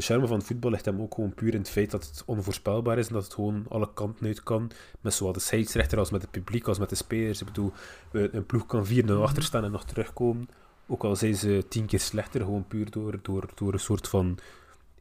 de 0.00 0.06
charme 0.06 0.26
van 0.26 0.38
het 0.38 0.46
voetbal 0.46 0.70
ligt 0.70 0.84
hem 0.84 1.00
ook 1.00 1.14
gewoon 1.14 1.34
puur 1.34 1.52
in 1.54 1.60
het 1.60 1.70
feit 1.70 1.90
dat 1.90 2.04
het 2.04 2.22
onvoorspelbaar 2.26 2.98
is 2.98 3.06
en 3.06 3.14
dat 3.14 3.24
het 3.24 3.34
gewoon 3.34 3.66
alle 3.68 3.88
kanten 3.94 4.26
uit 4.26 4.42
kan, 4.42 4.70
met 5.00 5.14
zowel 5.14 5.32
de 5.32 5.40
scheidsrechter 5.40 5.98
als 5.98 6.10
met 6.10 6.22
het 6.22 6.30
publiek, 6.30 6.66
als 6.66 6.78
met 6.78 6.88
de 6.88 6.94
spelers. 6.94 7.40
Ik 7.40 7.46
bedoel, 7.46 7.72
een 8.12 8.46
ploeg 8.46 8.66
kan 8.66 8.86
4-0 8.86 8.90
Mhm. 9.14 9.22
achter 9.22 9.42
staan 9.42 9.64
en 9.64 9.70
nog 9.70 9.84
terugkomen, 9.84 10.48
ook 10.86 11.04
al 11.04 11.16
zijn 11.16 11.34
ze 11.34 11.64
tien 11.68 11.86
keer 11.86 12.00
slechter, 12.00 12.40
gewoon 12.40 12.66
puur 12.68 12.90
door, 12.90 13.18
door, 13.22 13.48
door 13.54 13.72
een 13.72 13.80
soort 13.80 14.08
van, 14.08 14.38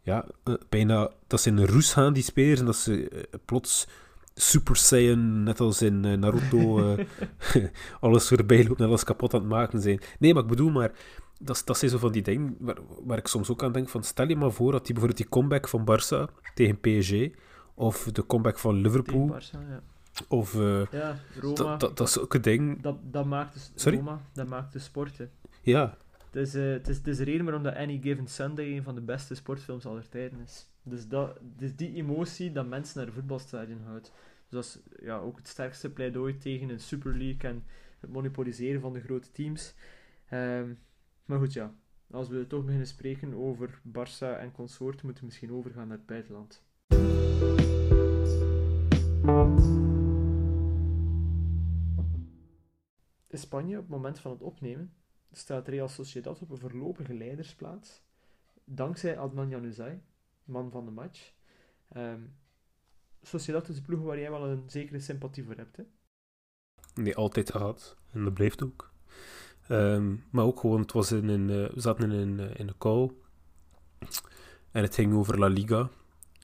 ja, 0.02 0.26
eh, 0.44 0.54
bijna, 0.70 1.10
dat 1.28 1.42
ze 1.42 1.50
in 1.50 1.58
een 1.58 1.68
roes 1.68 1.94
gaan, 1.94 2.14
die 2.14 2.24
spelers, 2.24 2.60
en 2.60 2.66
dat 2.66 2.76
ze 2.76 3.10
eh, 3.10 3.40
plots 3.46 3.88
Super 4.36 4.76
Saiyan, 4.76 5.44
net 5.44 5.60
als 5.60 5.82
in 5.82 6.06
eh, 6.06 6.18
Naruto, 6.18 6.96
alles 8.00 8.28
voorbij 8.28 8.68
loopt 8.68 8.80
en 8.80 8.86
alles 8.88 9.04
kapot 9.04 9.34
aan 9.34 9.40
het 9.40 9.50
maken 9.50 9.82
zijn. 9.82 10.02
Nee, 10.20 10.34
maar 10.34 10.44
ik 10.44 10.50
bedoel 10.50 10.70
maar, 10.70 10.92
dat, 11.40 11.56
is- 11.56 11.64
dat 11.66 11.78
zijn 11.78 11.92
zo 11.92 11.98
van 11.98 12.12
die 12.12 12.22
dingen 12.22 12.56
waar, 12.60 12.78
waar 13.04 13.18
ik 13.18 13.28
soms 13.28 13.50
ook 13.50 13.64
aan 13.64 13.72
denk 13.72 13.90
van, 13.90 14.04
stel 14.04 14.28
je 14.28 14.36
maar 14.36 14.52
voor 14.52 14.72
dat 14.72 14.86
die 14.86 14.94
bijvoorbeeld 14.94 15.22
die 15.22 15.30
comeback 15.30 15.68
van 15.68 15.82
Barça 15.82 16.34
tegen 16.54 16.80
PSG, 16.80 17.38
of 17.74 18.04
de 18.12 18.26
comeback 18.26 18.60
van 18.60 18.76
Liverpool, 18.76 19.40
Barça, 19.40 19.52
ja. 19.70 19.82
of 20.28 20.56
eh, 20.56 20.86
Ja, 20.92 21.16
Roma. 21.40 21.78
dat, 21.78 22.00
is 22.00 22.20
ook 22.20 22.34
een 22.34 22.42
ding, 22.42 22.82
dat, 22.82 22.98
dat 23.12 23.26
maakt 23.26 23.54
dus 23.54 23.72
Sorry? 23.76 23.98
Roma, 23.98 24.22
dat 24.34 24.48
maakt 24.48 24.74
de 24.74 24.80
sport. 24.80 25.18
hè. 25.18 25.26
ja, 25.62 25.98
Het 26.32 26.36
is, 26.36 26.56
eh, 26.56 26.72
het, 26.72 26.88
is, 26.88 26.98
het 26.98 27.08
is 27.08 27.18
de 27.18 27.24
reden 27.24 27.44
waarom 27.46 27.64
dat 27.64 27.76
Any 27.76 28.00
Given 28.02 28.28
Sunday 28.28 28.76
een 28.78 28.84
van 28.84 28.96
de 28.96 29.02
beste 29.02 29.36
sportfilms 29.36 29.86
aller 29.86 30.10
tijden 30.10 30.40
is. 30.46 30.68
Dus, 30.84 31.08
dat, 31.08 31.38
dus 31.58 31.76
die 31.76 31.94
emotie 31.96 32.52
dat 32.52 32.68
mensen 32.68 32.98
naar 32.98 33.06
de 33.06 33.12
voetbalstadion 33.14 33.82
houdt. 33.86 34.12
Dus 34.50 34.50
dat 34.50 34.64
is 34.64 35.06
ja, 35.06 35.18
ook 35.18 35.38
het 35.38 35.48
sterkste 35.48 35.90
pleidooi 35.90 36.38
tegen 36.38 36.70
een 36.70 36.80
Super 36.80 37.18
League 37.18 37.50
en 37.50 37.64
het 38.00 38.12
monopoliseren 38.12 38.82
van 38.82 38.94
de 38.94 39.00
grote 39.02 39.32
teams. 39.32 39.74
Ehm, 40.30 40.66
maar 41.30 41.40
goed, 41.40 41.54
ja. 41.54 41.76
Als 42.12 42.28
we 42.28 42.48
toch 42.48 42.64
beginnen 42.64 42.88
spreken 42.88 43.34
over 43.34 43.82
Barça 43.88 44.40
en 44.40 44.52
consorten, 44.52 45.06
moeten 45.06 45.24
we 45.24 45.30
misschien 45.30 45.52
overgaan 45.52 45.88
naar 45.88 45.98
het 45.98 46.06
buitenland. 46.06 46.64
In 53.28 53.38
Spanje, 53.38 53.76
op 53.76 53.82
het 53.82 53.92
moment 53.92 54.20
van 54.20 54.32
het 54.32 54.42
opnemen, 54.42 54.94
staat 55.32 55.68
Real 55.68 55.88
Sociedad 55.88 56.42
op 56.42 56.50
een 56.50 56.58
voorlopige 56.58 57.14
leidersplaats. 57.14 58.04
Dankzij 58.64 59.18
Adnan 59.18 59.50
Januzaj, 59.50 60.02
man 60.44 60.72
van 60.72 60.86
de 60.86 60.92
match. 60.92 61.34
Ehm 61.90 62.22
Sociedad 63.22 63.70
is 63.70 63.78
een 63.78 63.84
ploeg 63.84 64.02
waar 64.02 64.20
jij 64.20 64.32
wel 64.32 64.48
een 64.48 64.70
zekere 64.70 65.00
sympathie 65.00 65.44
voor 65.44 65.56
hebt. 65.56 65.78
Hè? 65.78 65.84
nee, 66.94 67.16
altijd 67.16 67.52
gehad, 67.52 67.98
en 68.12 68.24
dat 68.24 68.34
blijft 68.34 68.64
ook. 68.64 68.89
Ehm, 69.70 70.16
maar 70.30 70.46
ook 70.46 70.60
gewoon, 70.60 70.82
het 70.82 70.92
was 70.92 71.12
in 71.12 71.28
een, 71.28 71.50
eh, 71.50 71.74
we 71.74 71.82
zaten 71.82 72.12
in 72.12 72.20
een, 72.20 72.40
eh, 72.40 72.60
in 72.60 72.68
een 72.68 72.78
call, 72.78 73.12
en 74.72 74.82
het 74.84 74.96
ging 74.96 75.14
over 75.14 75.40
La 75.40 75.48
Liga, 75.48 75.90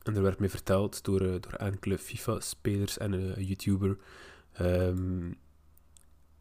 en 0.04 0.16
er 0.16 0.22
werd 0.22 0.40
mij 0.40 0.50
verteld 0.50 1.04
door, 1.04 1.22
eh, 1.22 1.28
door 1.42 1.54
enkele 1.54 1.98
FIFA-spelers 1.98 2.98
en 2.98 3.12
een 3.12 3.44
YouTuber, 3.46 3.98
ehm, 4.54 5.32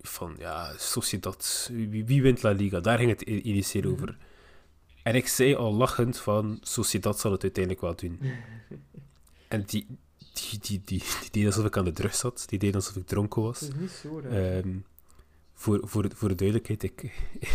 van 0.01 0.35
ja, 0.39 0.75
Sociedad, 0.77 1.71
wie, 1.73 2.05
wie 2.05 2.23
wint 2.23 2.43
La 2.43 2.51
Liga? 2.51 2.81
Daar 2.81 2.99
ging 2.99 3.11
het 3.11 3.23
initieel 3.23 3.83
Mhm. 3.91 3.93
over. 3.93 4.17
En 5.03 5.15
ik 5.15 5.27
zei 5.29 5.55
al 5.55 5.75
lachend 5.75 6.19
van, 6.19 6.59
Sociedad 6.61 7.19
zal 7.21 7.33
het 7.33 7.43
uiteindelijk 7.43 7.83
wel 7.85 7.95
doen. 7.97 8.19
En 9.49 9.63
die, 9.67 9.87
die, 10.33 10.59
die, 10.61 10.81
die, 10.85 10.99
die 11.21 11.31
deed 11.31 11.47
alsof 11.47 11.65
ik 11.65 11.77
aan 11.77 11.85
de 11.85 11.93
drugs 11.93 12.19
zat, 12.19 12.43
die 12.47 12.59
deed 12.59 12.75
alsof 12.75 12.97
ik 12.97 13.07
dronken 13.07 13.43
was. 13.43 13.61
Het 13.61 13.75
is 13.75 13.81
niet 13.81 13.91
zo. 13.91 14.21
Voor, 15.55 15.81
voor, 15.89 16.11
voor 16.15 16.29
de 16.29 16.35
duidelijkheid, 16.35 16.83
ik, 16.83 17.03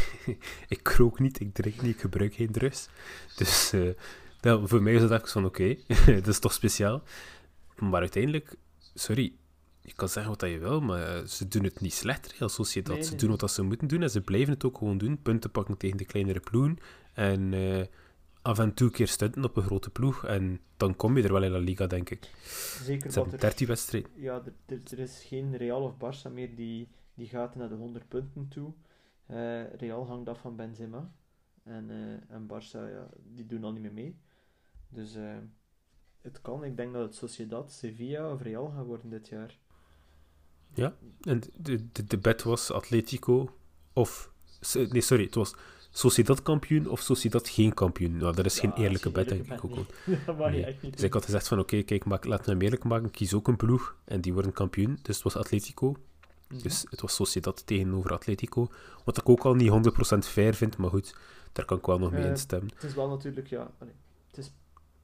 ik 0.75 0.87
rook 0.87 1.19
niet, 1.19 1.39
ik 1.39 1.53
drink 1.53 1.81
niet, 1.81 1.95
ik 1.95 2.01
gebruik 2.01 2.33
geen 2.33 2.51
drugs. 2.51 2.89
Dus 3.35 3.73
eh, 3.73 3.89
dat, 4.39 4.69
voor 4.69 4.81
mij 4.81 4.93
is 4.93 5.01
het 5.01 5.11
even 5.11 5.27
van 5.27 5.45
oké, 5.45 5.75
dat 6.05 6.27
is 6.27 6.39
toch 6.39 6.53
speciaal. 6.53 7.03
Maar 7.79 8.01
uiteindelijk, 8.01 8.55
sorry, 8.93 9.33
je 9.81 9.93
kan 9.95 10.09
zeggen 10.09 10.31
wat 10.31 10.39
dat 10.39 10.49
je 10.49 10.57
wil, 10.57 10.81
maar 10.81 11.15
eh, 11.15 11.25
ze 11.25 11.47
doen 11.47 11.63
het 11.63 11.81
niet 11.81 11.93
slechter 11.93 12.35
als. 12.39 12.73
Nee, 12.73 13.03
Ze 13.03 13.15
doen 13.15 13.29
wat 13.29 13.39
dat 13.39 13.51
ze 13.51 13.63
moeten 13.63 13.87
doen 13.87 14.01
en 14.01 14.09
ze 14.09 14.21
blijven 14.21 14.53
het 14.53 14.63
ook 14.65 14.77
gewoon 14.77 14.97
doen. 14.97 15.21
Punten 15.21 15.51
pakken 15.51 15.77
tegen 15.77 15.97
de 15.97 16.05
kleinere 16.05 16.39
ploegen. 16.39 16.77
En 17.13 17.53
eh, 17.53 17.85
af 18.41 18.59
en 18.59 18.73
toe 18.73 18.87
een 18.87 18.93
keer 18.93 19.07
stunten 19.07 19.43
op 19.43 19.57
een 19.57 19.63
grote 19.63 19.89
ploeg. 19.89 20.25
En 20.25 20.59
dan 20.77 20.95
kom 20.95 21.17
je 21.17 21.23
er 21.23 21.33
wel 21.33 21.43
in 21.43 21.51
La 21.51 21.57
Liga, 21.57 21.87
denk 21.87 22.09
ik. 22.09 22.29
Zeker 22.83 23.11
Ze 23.11 23.15
dat 23.15 23.15
hebben 23.15 23.33
er, 23.33 23.39
13 23.39 23.67
wedstrijden. 23.67 24.11
ja, 24.15 24.41
er, 24.45 24.53
er, 24.65 24.79
er 24.91 24.99
is 24.99 25.23
geen 25.27 25.57
Real 25.57 25.81
of 25.81 25.93
Barça 25.93 26.33
meer 26.33 26.55
die, 26.55 26.87
die 27.19 27.27
gaat 27.27 27.55
naar 27.55 27.69
de 27.69 27.75
100 27.75 28.07
punten 28.07 28.47
toe. 28.47 28.73
Eh, 29.25 29.73
Real 29.73 30.07
hangt 30.07 30.29
af 30.29 30.39
van 30.39 30.55
Benzema. 30.55 31.11
En, 31.63 31.89
eh, 31.89 32.35
en 32.35 32.47
Barça, 32.47 32.91
ja, 32.91 33.09
die 33.33 33.45
doen 33.45 33.63
al 33.63 33.71
niet 33.71 33.81
meer 33.81 33.93
mee. 33.93 34.19
Dus 34.89 35.15
eh, 35.15 35.37
het 36.21 36.41
kan. 36.41 36.63
Ik 36.63 36.77
denk 36.77 36.93
dat 36.93 37.01
het 37.01 37.15
Sociedad, 37.15 37.71
Sevilla 37.71 38.31
of 38.31 38.41
Real 38.41 38.69
gaat 38.69 38.85
worden 38.85 39.09
dit 39.09 39.27
jaar. 39.27 39.57
En 41.21 41.41
de, 41.55 41.91
de, 41.91 42.03
de 42.03 42.17
bet 42.17 42.43
was 42.43 42.71
Atletico 42.71 43.49
of... 43.93 44.31
Nee, 44.73 45.01
sorry, 45.01 45.23
het 45.23 45.35
was 45.35 45.55
Sociedad 45.91 46.41
kampioen 46.41 46.87
of 46.87 47.01
Sociedad 47.01 47.49
geen 47.49 47.73
kampioen. 47.73 48.17
Nou, 48.17 48.35
dat 48.35 48.45
is 48.45 48.55
Ja, 48.55 48.61
geen 48.61 48.73
eerlijke 48.73 49.11
bet, 49.11 49.29
denk 49.29 49.51
ik 49.51 49.63
ook. 49.65 49.85
je 50.05 50.49
Nee. 50.49 50.77
Dus 50.91 51.03
ik 51.03 51.13
had 51.13 51.25
gezegd 51.25 51.47
van, 51.47 51.59
oké, 51.59 51.81
kijk, 51.81 52.05
maak, 52.05 52.25
laten 52.25 52.45
we 52.45 52.51
hem 52.51 52.61
eerlijk 52.61 52.83
maken. 52.83 53.11
Kies 53.11 53.33
ook 53.33 53.47
een 53.47 53.55
ploeg 53.55 53.95
en 54.05 54.21
die 54.21 54.33
worden 54.33 54.53
kampioen. 54.53 54.99
Dus 55.01 55.15
het 55.15 55.23
was 55.23 55.35
Atletico. 55.35 55.95
Doen. 56.49 56.59
Dus 56.61 56.85
het 56.89 57.01
was 57.01 57.15
Sociedad 57.15 57.65
tegenover 57.67 58.13
Atletico. 58.13 58.67
Wat 59.05 59.17
ik 59.17 59.29
ook 59.29 59.43
al 59.45 59.53
niet 59.55 59.71
100% 60.15 60.17
fair 60.19 60.53
vind, 60.53 60.77
maar 60.77 60.89
goed, 60.89 61.15
daar 61.51 61.65
kan 61.65 61.77
ik 61.77 61.85
wel 61.85 61.99
nog 61.99 62.11
mee 62.11 62.25
instemmen. 62.27 62.71
Het 62.73 62.83
is 62.83 62.93
wel 62.93 63.09
natuurlijk, 63.09 63.47
ja... 63.47 63.71
allee, 63.79 63.93
het 64.27 64.37
is, 64.37 64.51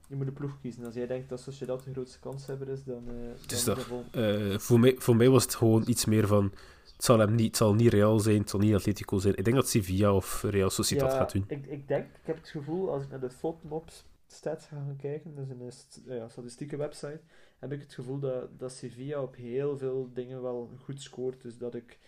je 0.07 0.15
moet 0.15 0.27
een 0.27 0.33
ploeg 0.33 0.57
kiezen. 0.61 0.85
Als 0.85 0.93
jij 0.95 1.07
denkt 1.07 1.29
dat 1.29 1.39
Sociedad 1.39 1.83
de 1.83 1.91
grootste 1.91 2.19
kanshebber 2.19 2.69
is, 2.69 2.83
dan... 2.83 3.03
is 3.47 3.63
dan 3.63 3.75
dat- 3.75 3.87
Eh, 4.11 4.57
voor, 4.59 4.79
mij, 4.79 4.95
voor 4.97 5.15
mij 5.15 5.29
was 5.29 5.43
het 5.43 5.55
gewoon 5.55 5.83
iets 5.87 6.05
meer 6.05 6.27
van... 6.27 6.51
Het 6.95 7.03
zal, 7.03 7.19
hem 7.19 7.35
niet, 7.35 7.47
het 7.47 7.57
zal 7.57 7.73
niet 7.73 7.93
Real 7.93 8.19
zijn, 8.19 8.39
het 8.39 8.49
zal 8.49 8.59
niet 8.59 8.73
Atletico 8.75 9.19
zijn. 9.19 9.35
Ik 9.35 9.43
denk 9.43 9.55
dat 9.55 9.69
Sevilla 9.69 10.13
of 10.13 10.43
Real 10.43 10.69
Sociedad 10.69 11.11
ja, 11.11 11.17
gaat 11.17 11.31
doen. 11.31 11.43
Ik, 11.47 11.65
ik 11.65 11.87
denk, 11.87 12.05
ik 12.05 12.19
heb 12.25 12.35
het 12.37 12.49
gevoel, 12.49 12.91
als 12.91 13.03
ik 13.03 13.09
naar 13.09 13.19
de 13.19 13.29
Fotmops 13.29 14.05
stats 14.27 14.65
ga 14.65 14.75
gaan 14.75 14.95
kijken, 15.01 15.35
dus 15.35 15.49
een 15.49 15.71
ja, 16.15 16.29
statistieke 16.29 16.77
website, 16.77 17.19
heb 17.59 17.71
ik 17.71 17.81
het 17.81 17.93
gevoel 17.93 18.19
dat, 18.19 18.59
dat 18.59 18.71
Sevilla 18.71 19.21
op 19.21 19.35
heel 19.35 19.77
veel 19.77 20.09
dingen 20.13 20.41
wel 20.41 20.69
goed 20.77 21.01
scoort. 21.01 21.41
Dus 21.41 21.57
dat, 21.57 21.75
ik, 21.75 21.99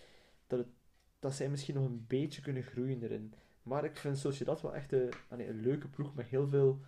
dat, 0.46 0.66
dat 1.18 1.34
zij 1.34 1.48
misschien 1.48 1.74
nog 1.74 1.84
een 1.84 2.04
beetje 2.08 2.42
kunnen 2.42 2.62
groeien 2.62 3.02
erin. 3.02 3.34
Maar 3.62 3.84
ik 3.84 3.96
vind 3.96 4.18
Sociedad 4.18 4.60
wel 4.60 4.74
echt 4.74 4.92
een, 4.92 5.10
een 5.28 5.60
leuke 5.60 5.88
ploeg 5.88 6.14
met 6.14 6.26
heel 6.26 6.48
veel, 6.48 6.80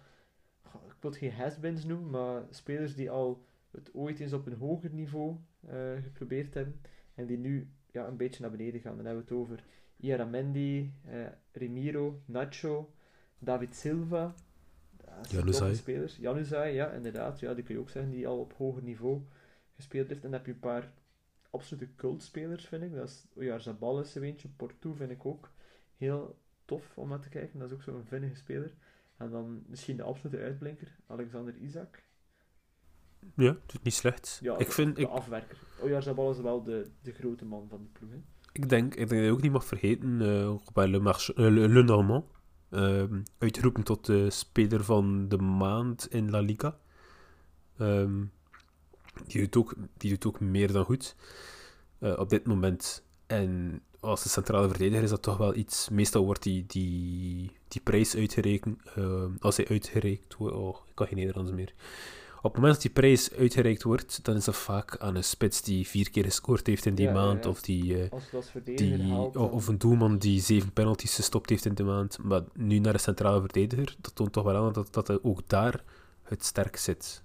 ik 0.65 0.97
wil 1.01 1.11
het 1.11 1.17
geen 1.17 1.33
has-beens 1.33 1.85
noemen, 1.85 2.11
maar 2.11 2.43
spelers 2.51 2.95
die 2.95 3.11
al 3.11 3.45
het 3.71 3.95
ooit 3.95 4.21
eens 4.21 4.33
op 4.33 4.47
een 4.47 4.57
hoger 4.57 4.91
niveau 4.93 5.37
eh, 5.67 6.03
geprobeerd 6.03 6.55
hebben 6.55 6.81
en 7.15 7.27
die 7.27 7.39
nu 7.39 7.71
ja, 7.91 8.07
een 8.07 8.17
beetje 8.17 8.43
naar 8.43 8.51
beneden 8.51 8.81
gaan. 8.81 8.97
Dan 8.97 9.05
hebben 9.07 9.25
we 9.25 9.35
het 9.35 9.41
over 9.43 9.65
Iaramendi, 9.97 10.93
eh, 11.05 11.27
Remiro, 11.53 12.23
Nacho, 12.25 12.93
David 13.39 13.75
Silva. 13.75 14.35
Januzaj. 15.29 15.75
spelers. 15.75 16.17
Januzaj, 16.17 16.75
ja, 16.75 16.91
inderdaad. 16.91 17.41
Ja, 17.41 17.55
die 17.55 17.65
kun 17.65 17.75
je 17.75 17.81
ook 17.81 17.91
zeggen, 17.91 18.13
die 18.13 18.27
al 18.27 18.39
op 18.39 18.53
hoger 18.57 18.83
niveau 18.83 19.23
gespeeld 19.75 20.09
heeft. 20.09 20.25
En 20.25 20.31
dan 20.31 20.39
heb 20.39 20.47
je 20.47 20.53
een 20.53 20.59
paar 20.59 20.93
absolute 21.51 21.89
cultspelers, 21.97 22.67
vind 22.67 22.83
ik. 22.83 22.95
Dat 22.95 23.09
is 23.09 23.27
Oyarzabal 23.35 24.01
is 24.01 24.15
er 24.15 24.23
eentje. 24.23 24.49
Porto 24.49 24.93
vind 24.93 25.11
ik 25.11 25.27
ook 25.27 25.51
heel 25.97 26.39
tof 26.65 26.93
om 26.95 27.09
naar 27.09 27.21
te 27.21 27.29
kijken. 27.29 27.59
Dat 27.59 27.69
is 27.69 27.75
ook 27.75 27.83
zo'n 27.83 28.05
vinnige 28.05 28.37
speler. 28.37 28.75
En 29.17 29.31
dan 29.31 29.65
misschien 29.67 29.97
de 29.97 30.03
absolute 30.03 30.39
uitblinker, 30.39 30.97
Alexander 31.07 31.57
Isaac. 31.57 32.03
Ja, 33.35 33.57
het 33.67 33.73
is 33.73 33.83
niet 33.83 33.95
slecht. 33.95 34.39
Ja, 34.43 34.59
ik, 34.59 34.67
de, 34.67 34.73
vind, 34.73 34.97
de 34.97 35.03
ik, 35.03 35.09
afwerker. 35.09 35.59
Oyarzabal 35.81 36.31
is 36.31 36.41
wel 36.41 36.63
de, 36.63 36.91
de 37.03 37.13
grote 37.13 37.45
man 37.45 37.69
van 37.69 37.79
de 37.79 37.99
ploeg. 37.99 38.11
Hè. 38.11 38.17
ik, 38.53 38.69
denk, 38.69 38.95
ik 38.95 39.09
denk 39.09 39.11
dat 39.11 39.21
je 39.21 39.31
ook 39.31 39.43
niet 39.43 39.53
mag 39.53 39.65
vergeten, 39.65 40.21
eh, 40.21 40.51
ook 40.51 40.73
bij 40.73 40.89
Le, 40.89 40.99
March, 40.99 41.33
eh, 41.33 41.37
Le, 41.37 41.69
Le 41.69 41.83
Normand, 41.83 42.25
ehm, 42.71 43.21
uitgeroepen 43.39 43.83
tot 43.83 44.07
de 44.07 44.31
speler 44.31 44.85
van 44.85 45.29
de 45.29 45.39
maand 45.39 46.13
in 46.13 46.31
La 46.31 46.41
Liga. 46.41 46.79
Ehm, 47.79 48.25
die, 49.27 49.41
doet 49.41 49.57
ook, 49.57 49.75
die 49.97 50.11
doet 50.11 50.27
ook 50.27 50.41
meer 50.41 50.73
dan 50.73 50.85
goed 50.85 51.17
eh, 51.99 52.19
op 52.19 52.31
dit 52.31 52.47
moment. 52.47 53.05
En 53.27 53.83
als 54.01 54.23
de 54.23 54.29
centrale 54.29 54.69
verdediger 54.69 55.03
is 55.03 55.11
dat 55.11 55.23
toch 55.23 55.37
wel 55.37 55.55
iets. 55.55 55.89
Meestal 55.89 56.25
wordt 56.25 56.43
die, 56.43 56.65
die, 56.67 57.51
die 57.69 57.81
prijs 57.81 58.17
uitgerekend. 58.17 58.83
ehm, 58.95 59.31
als 59.41 59.57
hij 59.57 59.69
uitgereikt 59.69 60.37
wordt. 60.37 60.55
Oh, 60.55 60.77
ik 60.89 60.95
kan 60.95 61.07
geen 61.07 61.19
Nederlands 61.19 61.53
meer. 61.53 61.75
Op 62.43 62.53
het 62.53 62.55
moment 62.55 62.73
dat 62.73 62.83
die 62.83 62.91
prijs 62.91 63.33
uitgereikt 63.33 63.83
wordt, 63.83 64.25
dan 64.25 64.37
is 64.37 64.45
dat 64.45 64.57
vaak 64.57 64.97
aan 64.99 65.15
een 65.17 65.25
spits 65.25 65.63
die 65.63 65.87
vier 65.87 66.11
keer 66.11 66.25
gescoord 66.25 66.67
heeft 66.67 66.87
in 66.87 66.95
die 66.95 67.07
Ja, 67.07 67.13
maand, 67.13 67.45
ja. 67.45 67.51
of, 67.51 67.61
die, 67.63 68.03
eh, 68.03 68.11
die, 68.77 69.13
haalt, 69.13 69.37
o- 69.37 69.41
dan- 69.41 69.51
of 69.51 69.69
een 69.69 69.79
doelman 69.79 70.19
die 70.19 70.41
zeven 70.41 70.73
penalties 70.73 71.15
gestopt 71.15 71.51
heeft 71.51 71.65
in 71.65 71.75
de 71.75 71.83
maand, 71.85 72.19
maar 72.23 72.43
nu 72.55 72.79
naar 72.79 72.93
de 72.93 72.99
centrale 72.99 73.41
verdediger, 73.41 73.97
dat 74.01 74.15
toont 74.15 74.33
toch 74.33 74.45
wel 74.45 74.57
aan 74.67 74.73
dat, 74.73 74.89
dat 74.93 75.09
er 75.09 75.19
ook 75.23 75.49
daar 75.49 75.85
het 76.23 76.45
sterk 76.45 76.77
zit. 76.77 77.23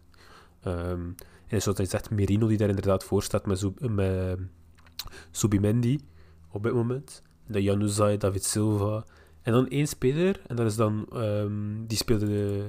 Ehm, 0.62 1.02
en 1.48 1.62
zoals 1.62 1.78
je 1.78 1.86
zegt, 1.86 2.10
Merino 2.10 2.48
die 2.48 2.58
daar 2.58 2.70
inderdaad 2.70 3.04
voor 3.04 3.24
staat 3.24 3.46
met, 3.46 3.90
met 3.90 4.38
Subimendi 5.32 6.00
op 6.52 6.64
dit 6.64 6.74
moment, 6.74 7.22
de 7.48 7.64
Januzaj, 7.64 8.18
David 8.18 8.44
Silva, 8.44 9.06
en 9.42 9.52
dan 9.54 9.68
één 9.68 9.88
speler, 9.88 10.42
en 10.48 10.56
dat 10.56 10.66
is 10.66 10.76
dan, 10.76 11.06
ehm, 11.14 11.86
die 11.88 11.98
speelde, 11.98 12.26
de, 12.26 12.66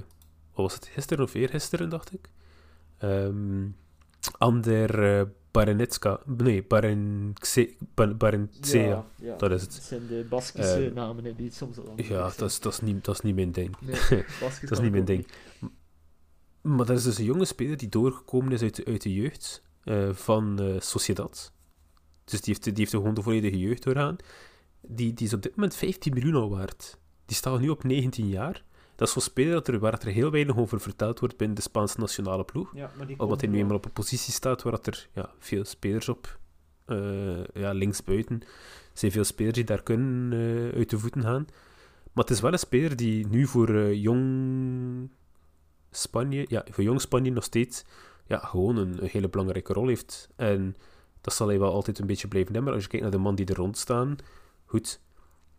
wat 0.57 0.65
was 0.67 0.75
het, 0.75 0.87
gisteren 0.87 1.25
of 1.25 1.35
eergisteren, 1.35 1.89
dacht 1.89 2.13
ik? 2.13 2.29
Ehm 2.99 3.67
Ander 4.39 5.19
uh, 5.19 5.27
Barenetska, 5.51 6.21
nee, 6.25 6.63
Barenkse, 6.65 7.75
Ba- 7.95 8.15
Barentsea. 8.15 8.81
Ja, 8.87 9.07
ja. 9.15 9.37
dat 9.37 9.51
is 9.51 9.61
het. 9.61 9.73
Dat 9.73 9.83
zijn 9.83 10.07
de 10.07 10.27
Baskische 10.29 10.87
Eh, 10.87 10.93
namen 10.95 11.37
die 11.37 11.51
soms 11.51 11.79
al 11.79 11.93
Ja, 11.97 12.33
dat 12.37 12.51
is, 12.51 12.61
dat, 12.61 12.73
is 12.73 12.81
niet, 12.81 13.05
dat 13.05 13.15
is 13.15 13.21
niet 13.21 13.35
mijn 13.35 13.53
ding. 13.53 13.77
Nee, 13.81 13.95
Dat 14.61 14.71
is 14.71 14.81
niet 14.81 14.91
mijn 14.91 15.05
ding. 15.05 15.27
Maar 16.61 16.87
dat 16.87 16.97
is 16.97 17.03
dus 17.03 17.19
een 17.19 17.25
jonge 17.25 17.45
speler 17.45 17.77
die 17.77 17.89
doorgekomen 17.89 18.53
is 18.53 18.63
uit 18.63 18.75
de, 18.77 18.85
uit 18.85 19.03
de 19.03 19.13
jeugd 19.13 19.63
eh, 19.85 20.13
van 20.13 20.61
eh, 20.61 20.81
Sociedad. 20.81 21.53
Dus 22.25 22.41
die 22.41 22.55
heeft, 22.55 22.65
die 22.65 22.75
heeft 22.77 22.91
gewoon 22.91 23.15
de 23.15 23.23
volledige 23.23 23.59
jeugd 23.59 23.83
doorgaan. 23.83 24.17
Die, 24.81 25.15
die 25.15 25.27
is 25.27 25.33
op 25.33 25.43
dit 25.43 25.57
moment 25.57 25.75
15 25.75 26.13
miljoen 26.15 26.35
al 26.35 26.51
waard. 26.51 26.99
Die 27.27 27.37
staat 27.37 27.61
nu 27.61 27.69
op 27.69 27.85
19 27.85 28.29
jaar. 28.29 28.65
Dat 28.97 29.09
is 29.09 29.12
zo'n 29.14 29.22
speler 29.22 29.53
dat 29.53 29.68
er, 29.68 29.78
waar 29.78 29.92
het 29.92 30.03
er 30.03 30.11
heel 30.11 30.30
weinig 30.30 30.57
over 30.57 30.80
verteld 30.80 31.20
wordt 31.20 31.36
binnen 31.36 31.57
de 31.57 31.62
Spaanse 31.62 32.01
nationale 32.01 32.44
ploeg. 32.44 32.70
Ja, 32.74 32.90
maar 32.97 33.07
die 33.07 33.20
Omdat 33.20 33.40
hij 33.40 33.51
nu 33.51 33.59
eenmaal 33.59 33.76
op 33.76 33.84
een 33.84 33.92
positie 33.92 34.32
staat 34.32 34.62
waar 34.62 34.72
dat 34.72 34.86
er 34.86 35.09
ja, 35.12 35.30
veel 35.38 35.64
spelers 35.64 36.09
op, 36.09 36.38
eh 36.84 37.44
ja, 37.55 37.72
linksbuiten, 37.72 38.40
er 38.40 38.49
zijn 38.92 39.12
veel 39.12 39.24
spelers 39.24 39.55
die 39.55 39.64
daar 39.64 39.82
kunnen 39.82 40.32
eh, 40.32 40.78
uit 40.78 40.90
de 40.90 40.99
voeten 40.99 41.22
gaan. 41.22 41.47
Maar 42.12 42.24
het 42.24 42.34
is 42.34 42.40
wel 42.40 42.53
een 42.53 42.59
speler 42.59 42.97
die 42.97 43.26
nu 43.26 43.47
voor 43.47 43.68
eh, 43.68 44.03
jong 44.03 45.11
Spanje, 45.90 46.44
ja, 46.49 46.64
voor 46.70 46.84
jong 46.84 47.01
Spanje 47.01 47.30
nog 47.30 47.44
steeds 47.44 47.84
ja, 48.26 48.38
gewoon 48.38 48.76
een, 48.76 49.03
een 49.03 49.09
hele 49.12 49.28
belangrijke 49.28 49.72
rol 49.72 49.88
heeft. 49.88 50.28
En 50.36 50.76
dat 51.20 51.34
zal 51.34 51.49
hij 51.49 51.59
wel 51.59 51.72
altijd 51.72 51.99
een 51.99 52.07
beetje 52.07 52.28
blijven 52.28 52.53
hebben. 52.55 52.72
Maar 52.72 52.82
als 52.82 52.90
je 52.90 52.90
kijkt 52.90 53.05
naar 53.05 53.14
de 53.14 53.22
man 53.22 53.34
die 53.34 53.47
er 53.47 53.57
rond 53.57 53.78
staan, 53.78 54.16
goed, 54.64 55.01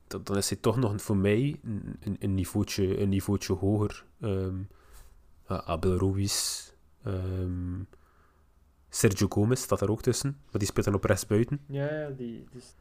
dan, 0.08 0.22
dan 0.24 0.38
is 0.38 0.50
hij 0.50 0.58
toch 0.62 0.78
nog 0.78 1.02
voor 1.02 1.18
mij 1.18 1.60
een, 1.64 2.18
een, 2.20 2.34
niveautje, 2.34 3.00
een 3.02 3.10
niveautje 3.10 3.54
hoger. 3.54 4.06
Ehm, 4.22 4.56
Abel 5.46 5.98
Ruiz, 5.98 6.70
ehm, 7.04 7.80
Sergio 8.90 9.28
Gomez 9.30 9.62
staat 9.62 9.80
daar 9.80 9.90
ook 9.90 10.02
tussen, 10.02 10.38
maar 10.52 10.60
die 10.60 10.68
speelt 10.68 10.86
dan 10.86 10.96
op 10.96 11.04
rechtsbuiten. 11.04 11.60
Ja, 11.68 11.94
ja, 11.94 12.10
die... 12.10 12.46
Dus, 12.52 12.76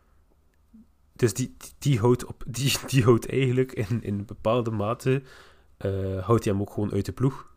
Dus 1.12 1.34
die, 1.34 1.54
die, 1.58 1.70
die 1.78 1.98
houdt, 1.98 2.24
op, 2.24 2.44
die, 2.56 2.72
die 2.86 3.02
houdt 3.04 3.28
eigenlijk 3.30 3.72
in, 3.72 4.02
in 4.02 4.24
bepaalde 4.24 4.70
mate 4.70 5.22
eh, 5.76 6.24
houdt 6.26 6.44
hij 6.44 6.52
hem 6.52 6.62
ook 6.62 6.70
gewoon 6.70 6.92
uit 6.92 7.04
de 7.04 7.12
ploeg. 7.12 7.54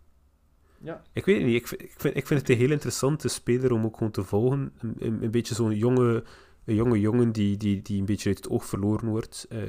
ja, 0.78 1.04
Ik 1.14 1.26
weet 1.26 1.38
het 1.38 1.46
niet, 1.46 1.56
ik, 1.56 1.68
vind- 1.68 1.82
ik, 1.82 1.94
vind, 1.98 2.16
ik 2.16 2.28
vind 2.28 2.40
het 2.40 2.50
een 2.50 2.58
heel 2.58 2.72
interessante 2.72 3.28
speler 3.28 3.72
om 3.72 3.86
ook 3.86 3.98
gewoon 3.98 4.12
te 4.12 4.24
volgen. 4.24 4.74
Een, 4.80 5.24
een 5.24 5.32
beetje 5.32 5.56
zo'n 5.56 5.76
jonge, 5.76 6.24
een 6.70 6.76
jonge 6.76 7.00
jongen 7.00 7.32
die, 7.32 7.58
die, 7.58 7.82
die 7.82 8.00
een 8.00 8.06
beetje 8.06 8.30
uit 8.30 8.38
het 8.38 8.50
oog 8.50 8.66
verloren 8.66 9.08
wordt. 9.10 9.46
eh 9.50 9.62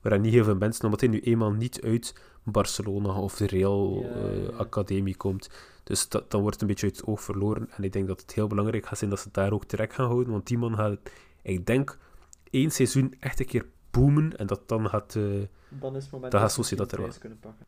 waar 0.00 0.20
niet 0.20 0.32
heel 0.32 0.44
veel 0.44 0.56
mensen, 0.56 0.84
omdat 0.84 1.00
hij 1.00 1.08
nu 1.08 1.20
eenmaal 1.20 1.50
niet 1.52 1.80
uit 1.82 2.14
Barcelona 2.44 3.20
of 3.20 3.36
de 3.36 3.46
Real 3.46 4.04
eh. 4.04 4.58
Academie 4.58 5.16
komt. 5.16 5.50
Dus 5.84 6.08
dat, 6.08 6.30
dan 6.30 6.40
wordt 6.40 6.54
het 6.54 6.62
een 6.62 6.68
beetje 6.70 6.86
uit 6.86 6.96
het 6.96 7.06
oog 7.06 7.22
verloren. 7.22 7.70
En 7.70 7.84
ik 7.84 7.92
denk 7.92 8.06
dat 8.06 8.20
het 8.20 8.34
heel 8.34 8.46
belangrijk 8.46 8.86
gaat 8.86 8.98
zijn 8.98 9.10
dat 9.10 9.20
ze 9.20 9.28
daar 9.32 9.52
ook 9.52 9.68
direct 9.68 9.94
gaan 9.94 10.06
houden. 10.06 10.32
Want 10.32 10.46
die 10.46 10.58
man 10.58 10.76
gaat, 10.76 10.98
ik 11.42 11.66
denk, 11.66 11.98
één 12.50 12.70
seizoen 12.70 13.14
echt 13.20 13.40
een 13.40 13.46
keer 13.46 13.66
boomen. 13.90 14.36
En 14.36 14.46
dat 14.46 14.68
dan 14.68 14.88
gaat... 14.88 15.16
eh, 15.16 15.22
dan 15.68 15.96
is 15.96 16.02
het 16.02 16.12
moment 16.12 16.32
Dat 16.32 16.40
gaat 16.40 16.50
ze 16.52 16.56
Sociedad 16.56 16.92
er 16.92 17.18
kunnen 17.18 17.38
pakken. 17.38 17.66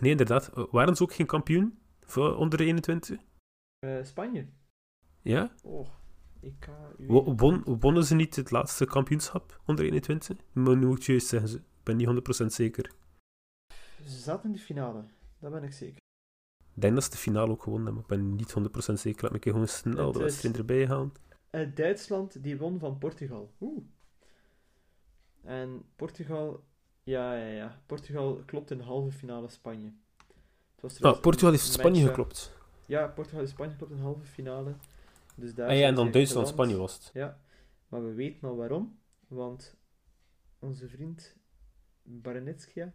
Nee, 0.00 0.10
inderdaad. 0.10 0.50
Waren 0.70 0.96
ze 0.96 1.02
ook 1.02 1.14
geen 1.14 1.26
kampioen 1.26 1.78
voor 2.06 2.36
onder 2.36 2.58
de 2.58 2.64
21? 2.64 3.18
Eh, 3.78 3.90
Spanje. 4.02 4.46
Ja? 5.22 5.52
Oh, 5.62 5.88
Wo- 6.98 7.34
Won, 7.34 7.62
wonnen 7.80 8.04
ze 8.04 8.14
niet 8.14 8.36
het 8.36 8.50
laatste 8.50 8.84
kampioenschap 8.84 9.60
onder 9.66 9.84
21? 9.84 10.36
Maar 10.52 10.76
nu 10.76 10.86
moet 10.86 10.98
ik 10.98 11.04
juist 11.04 11.26
zeggen, 11.26 11.48
ze. 11.48 11.56
ik 11.56 11.62
ben 11.82 11.96
niet 11.96 12.06
100% 12.42 12.46
zeker. 12.46 12.90
Ze 14.06 14.18
zaten 14.18 14.46
in 14.46 14.52
de 14.52 14.58
finale, 14.62 15.04
dat 15.38 15.52
ben 15.52 15.62
ik 15.62 15.72
zeker. 15.72 15.96
Ik 16.74 16.80
denk 16.82 16.94
dat 16.94 17.04
ze 17.04 17.10
de 17.10 17.16
finale 17.16 17.50
ook 17.50 17.62
gewonnen 17.62 17.86
hebben, 17.86 18.04
maar 18.08 18.18
ik 18.18 18.24
ben 18.24 18.34
niet 18.36 18.90
100% 18.90 18.92
zeker. 19.00 19.22
Laat 19.22 19.30
me 19.30 19.36
een 19.36 19.42
keer 19.42 19.52
gewoon 19.52 19.68
snel 19.68 20.12
de 20.12 20.18
wedstrijd 20.18 20.56
erbij 20.58 20.86
halen. 20.86 21.12
Eh, 21.50 21.74
Duitsland 21.74 22.42
die 22.42 22.58
won 22.58 22.78
van 22.78 22.98
Portugal. 22.98 23.50
Oeh. 23.60 23.82
En 25.42 25.82
Portugal, 25.96 26.64
ja, 27.02 27.34
ja, 27.36 27.46
ja. 27.52 27.82
Portugal 27.86 28.42
klopt 28.46 28.70
in 28.70 28.78
de 28.78 28.84
halve 28.84 29.12
finale 29.12 29.48
Spanje. 29.48 29.92
Het 30.74 30.80
was 30.80 31.00
Ah, 31.00 31.20
Portugal 31.20 31.50
heeft 31.50 31.64
Spanje 31.72 32.06
geklopt. 32.06 32.52
Ja, 32.86 33.06
Portugal 33.06 33.40
en 33.40 33.48
Spanje 33.48 33.76
klopt 33.76 33.90
in 33.92 33.98
de 33.98 34.02
halve 34.02 34.24
finale. 34.26 34.74
Dus 35.34 35.54
daar 35.54 35.68
Ah 35.68 35.78
ja, 35.78 35.86
en 35.86 35.94
dan 35.94 36.10
Duitsland. 36.10 36.48
Spanje 36.48 36.76
was 36.76 36.94
het. 36.94 37.10
Ja, 37.12 37.40
maar 37.88 38.04
we 38.04 38.12
weten 38.12 38.48
al 38.48 38.56
waarom. 38.56 38.98
Want 39.28 39.76
onze 40.58 40.88
vriend 40.88 41.36
Baranitskia 42.02 42.92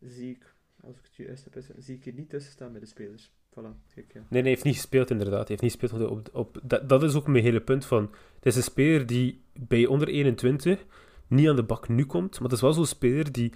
zie 0.00 0.30
ik, 0.30 0.54
als 0.80 0.96
ik 0.96 1.02
het 1.04 1.14
juist 1.14 1.44
heb, 1.44 1.64
zie 1.78 1.96
ik 1.96 2.04
hier 2.04 2.14
niet 2.14 2.30
tussen 2.30 2.52
staan 2.52 2.72
bij 2.72 2.80
de 2.80 2.86
spelers. 2.86 3.30
Voilà, 3.50 3.94
kijk, 3.94 4.12
ja. 4.12 4.20
Nee, 4.20 4.26
nee, 4.28 4.40
hij 4.40 4.50
heeft 4.50 4.64
niet 4.64 4.74
gespeeld 4.74 5.10
inderdaad. 5.10 5.48
Hij 5.48 5.56
heeft 5.58 5.62
niet 5.62 5.80
gespeeld 5.80 6.10
op, 6.10 6.28
op, 6.32 6.60
dat, 6.62 6.88
dat 6.88 7.02
is 7.02 7.14
ook 7.14 7.26
mijn 7.26 7.44
hele 7.44 7.60
punt 7.60 7.84
van... 7.84 8.10
Het 8.34 8.46
is 8.46 8.56
een 8.56 8.62
speler 8.62 9.06
die 9.06 9.42
bij 9.52 9.86
onder 9.86 10.08
21 10.08 10.84
niet 11.26 11.48
aan 11.48 11.56
de 11.56 11.62
bak 11.62 11.88
nu 11.88 12.06
komt, 12.06 12.32
maar 12.32 12.42
het 12.42 12.52
is 12.52 12.60
wel 12.60 12.72
zo'n 12.72 12.86
speler 12.86 13.32
die... 13.32 13.52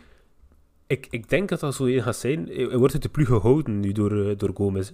Ik, 0.87 1.07
ik 1.11 1.29
denk 1.29 1.49
dat 1.49 1.61
dat 1.61 1.75
zo 1.75 1.85
een 1.85 2.03
gaat 2.03 2.17
zijn. 2.17 2.47
Hij 2.47 2.77
wordt 2.77 2.93
uit 2.93 3.03
de 3.03 3.09
ploeg 3.09 3.27
gehouden 3.27 3.81
nu 3.81 3.93
door, 3.93 4.29
eh, 4.29 4.37
door 4.37 4.51
Gomez. 4.55 4.93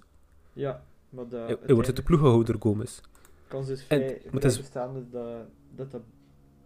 Ja, 0.53 0.85
maar 1.09 1.25
Hij, 1.31 1.57
hij 1.61 1.75
wordt 1.75 1.87
uit 1.87 1.97
de 1.97 2.03
ploeg 2.03 2.21
gehouden 2.21 2.53
door 2.53 2.63
Gomez. 2.63 3.01
Kans 3.55 3.69
is 3.69 3.85
vrij, 3.85 4.21
is- 4.41 4.57
bestaande 4.59 5.09
dat, 5.11 5.47
dat 5.77 5.91
dat 5.91 6.03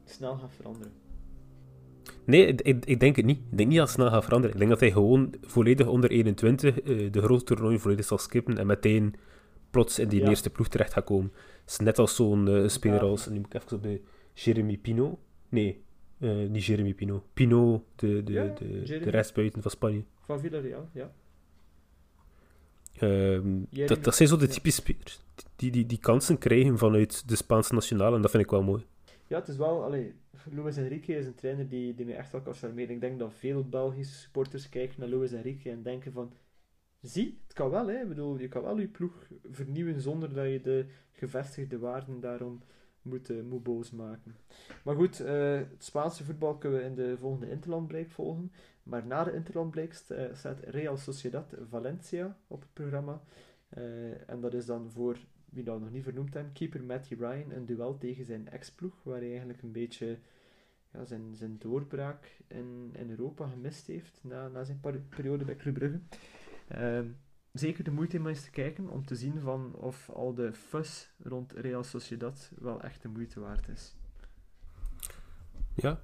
snel 0.04 0.36
gaat 0.36 0.52
veranderen. 0.52 0.92
Nee, 2.24 2.46
ik, 2.46 2.84
ik, 2.84 3.00
denk 3.00 3.16
het 3.16 3.24
niet. 3.24 3.38
Ik 3.50 3.56
denk 3.56 3.68
niet 3.68 3.78
dat 3.78 3.86
het 3.86 3.96
snel 3.96 4.10
gaat 4.10 4.24
veranderen. 4.24 4.52
Ik 4.54 4.58
denk 4.58 4.70
dat 4.70 4.80
hij 4.80 4.90
gewoon 4.92 5.34
volledig 5.40 5.86
onder 5.86 6.10
21 6.10 6.80
eh, 6.80 7.12
de 7.12 7.22
grote 7.22 7.44
toernooi 7.44 7.78
volledig 7.78 8.04
zal 8.04 8.18
skippen 8.18 8.58
en 8.58 8.66
meteen 8.66 9.14
plots 9.70 9.98
in 9.98 10.08
die 10.08 10.20
Ja. 10.20 10.28
eerste 10.28 10.50
ploeg 10.50 10.68
terecht 10.68 10.92
gaat 10.92 11.04
komen. 11.04 11.32
Het 11.60 11.70
is 11.70 11.78
net 11.78 11.98
als 11.98 12.14
zo'n 12.16 12.48
eh, 12.48 12.68
speler 12.68 13.00
als, 13.00 13.28
nu 13.28 13.36
moet 13.36 13.54
ik 13.54 13.62
even 13.62 13.76
op 13.76 13.82
de 13.82 14.00
Jeremy 14.34 14.76
Pino. 14.76 15.18
Nee, 15.48 15.84
eh, 16.18 16.48
niet 16.48 16.64
Jeremy 16.64 16.94
Pino. 16.94 17.24
Pino, 17.34 17.84
de, 17.96 18.22
de, 18.24 18.32
Ja, 18.32 18.44
de, 18.58 18.82
Jeremy. 18.84 19.04
de 19.04 19.10
restbuiten 19.10 19.62
van 19.62 19.70
Spanje. 19.70 20.04
Van 20.20 20.40
Villarreal, 20.40 20.88
ja. 20.92 21.12
Ehm, 23.00 23.86
dat, 23.86 24.04
dat 24.04 24.14
zijn 24.14 24.28
zo 24.28 24.36
de 24.36 24.48
typische 24.48 24.80
spelers 24.80 25.20
die, 25.56 25.70
die, 25.70 25.86
die 25.86 25.98
kansen 25.98 26.38
krijgen 26.38 26.78
vanuit 26.78 27.28
de 27.28 27.36
Spaanse 27.36 27.74
nationale 27.74 28.16
en 28.16 28.22
dat 28.22 28.30
vind 28.30 28.42
ik 28.42 28.50
wel 28.50 28.62
mooi. 28.62 28.86
Ja, 29.26 29.38
het 29.38 29.48
is 29.48 29.56
wel, 29.56 29.84
allee, 29.84 30.14
Luis 30.50 30.76
Enrique 30.76 31.16
is 31.16 31.26
een 31.26 31.34
trainer 31.34 31.68
die, 31.68 31.94
die 31.94 32.06
mij 32.06 32.16
echt 32.16 32.32
wel 32.32 32.40
kan 32.40 32.54
charmeren. 32.54 32.94
Ik 32.94 33.00
denk 33.00 33.18
dat 33.18 33.32
veel 33.32 33.68
Belgische 33.68 34.14
supporters 34.14 34.68
kijken 34.68 35.00
naar 35.00 35.08
Luis 35.08 35.32
Enrique 35.32 35.70
en 35.70 35.82
denken 35.82 36.12
van, 36.12 36.32
zie, 37.00 37.38
het 37.42 37.52
kan 37.52 37.70
wel, 37.70 37.88
hè. 37.88 38.00
Ik 38.00 38.08
bedoel, 38.08 38.38
je 38.38 38.48
kan 38.48 38.62
wel 38.62 38.78
je 38.78 38.88
ploeg 38.88 39.26
vernieuwen 39.50 40.00
zonder 40.00 40.34
dat 40.34 40.46
je 40.46 40.60
de 40.60 40.86
gevestigde 41.12 41.78
waarden 41.78 42.20
daarom 42.20 42.62
moet, 43.08 43.30
eh, 43.30 43.42
moet 43.42 43.62
boos 43.62 43.90
maken. 43.90 44.36
Maar 44.84 44.94
goed, 44.94 45.20
eh, 45.20 45.54
het 45.56 45.84
Spaanse 45.84 46.24
voetbal 46.24 46.56
kunnen 46.58 46.78
we 46.78 46.84
in 46.84 46.94
de 46.94 47.16
volgende 47.18 47.50
interlandbreak 47.50 48.10
volgen. 48.10 48.52
Maar 48.82 49.06
na 49.06 49.24
de 49.24 49.32
interlandbreak 49.34 49.92
st- 49.92 50.10
eh, 50.10 50.24
staat 50.34 50.60
Real 50.60 50.96
Sociedad 50.96 51.54
Valencia 51.68 52.36
op 52.46 52.60
het 52.60 52.72
programma. 52.72 53.22
Eh, 53.68 54.30
en 54.30 54.40
dat 54.40 54.54
is 54.54 54.66
dan 54.66 54.90
voor 54.90 55.16
wie 55.44 55.64
dat 55.64 55.80
nog 55.80 55.90
niet 55.90 56.02
vernoemd 56.02 56.34
hebben, 56.34 56.52
keeper 56.52 56.82
Matty 56.84 57.14
Ryan, 57.14 57.50
een 57.50 57.66
duel 57.66 57.98
tegen 57.98 58.24
zijn 58.24 58.48
ex-ploeg, 58.48 59.02
waar 59.02 59.18
hij 59.18 59.28
eigenlijk 59.28 59.62
een 59.62 59.72
beetje 59.72 60.18
ja, 60.92 61.04
zijn, 61.04 61.36
zijn 61.36 61.58
doorbraak 61.58 62.36
in, 62.46 62.90
in 62.92 63.10
Europa 63.10 63.46
gemist 63.48 63.86
heeft 63.86 64.20
na, 64.22 64.48
na 64.48 64.64
zijn 64.64 64.80
peri- 64.80 65.02
periode 65.08 65.44
bij 65.44 65.56
Club 65.56 65.74
Brugge. 65.74 66.00
Ehm, 66.68 67.06
zeker 67.52 67.84
de 67.84 67.90
moeite 67.90 68.18
om 68.18 68.26
eens 68.26 68.42
te 68.42 68.50
kijken 68.50 68.88
om 68.88 69.06
te 69.06 69.16
zien 69.16 69.40
van 69.40 69.74
of 69.74 70.10
al 70.10 70.34
de 70.34 70.52
fuss 70.52 71.10
rond 71.22 71.52
Real 71.52 71.84
Sociedad 71.84 72.50
wel 72.58 72.82
echt 72.82 73.02
de 73.02 73.08
moeite 73.08 73.40
waard 73.40 73.68
is. 73.68 73.96
Ja, 75.74 76.00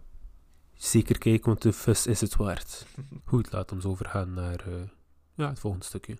zeker 0.74 1.18
kijken, 1.18 1.46
want 1.46 1.62
de 1.62 1.72
fuss 1.72 2.06
is 2.06 2.20
het 2.20 2.36
waard. 2.36 2.86
Goed, 3.24 3.52
laat 3.52 3.72
ons 3.72 3.84
overgaan 3.84 4.32
naar 4.32 4.66
eh, 4.66 4.88
ja, 5.34 5.48
het 5.48 5.58
volgende 5.58 5.86
stukje. 5.86 6.16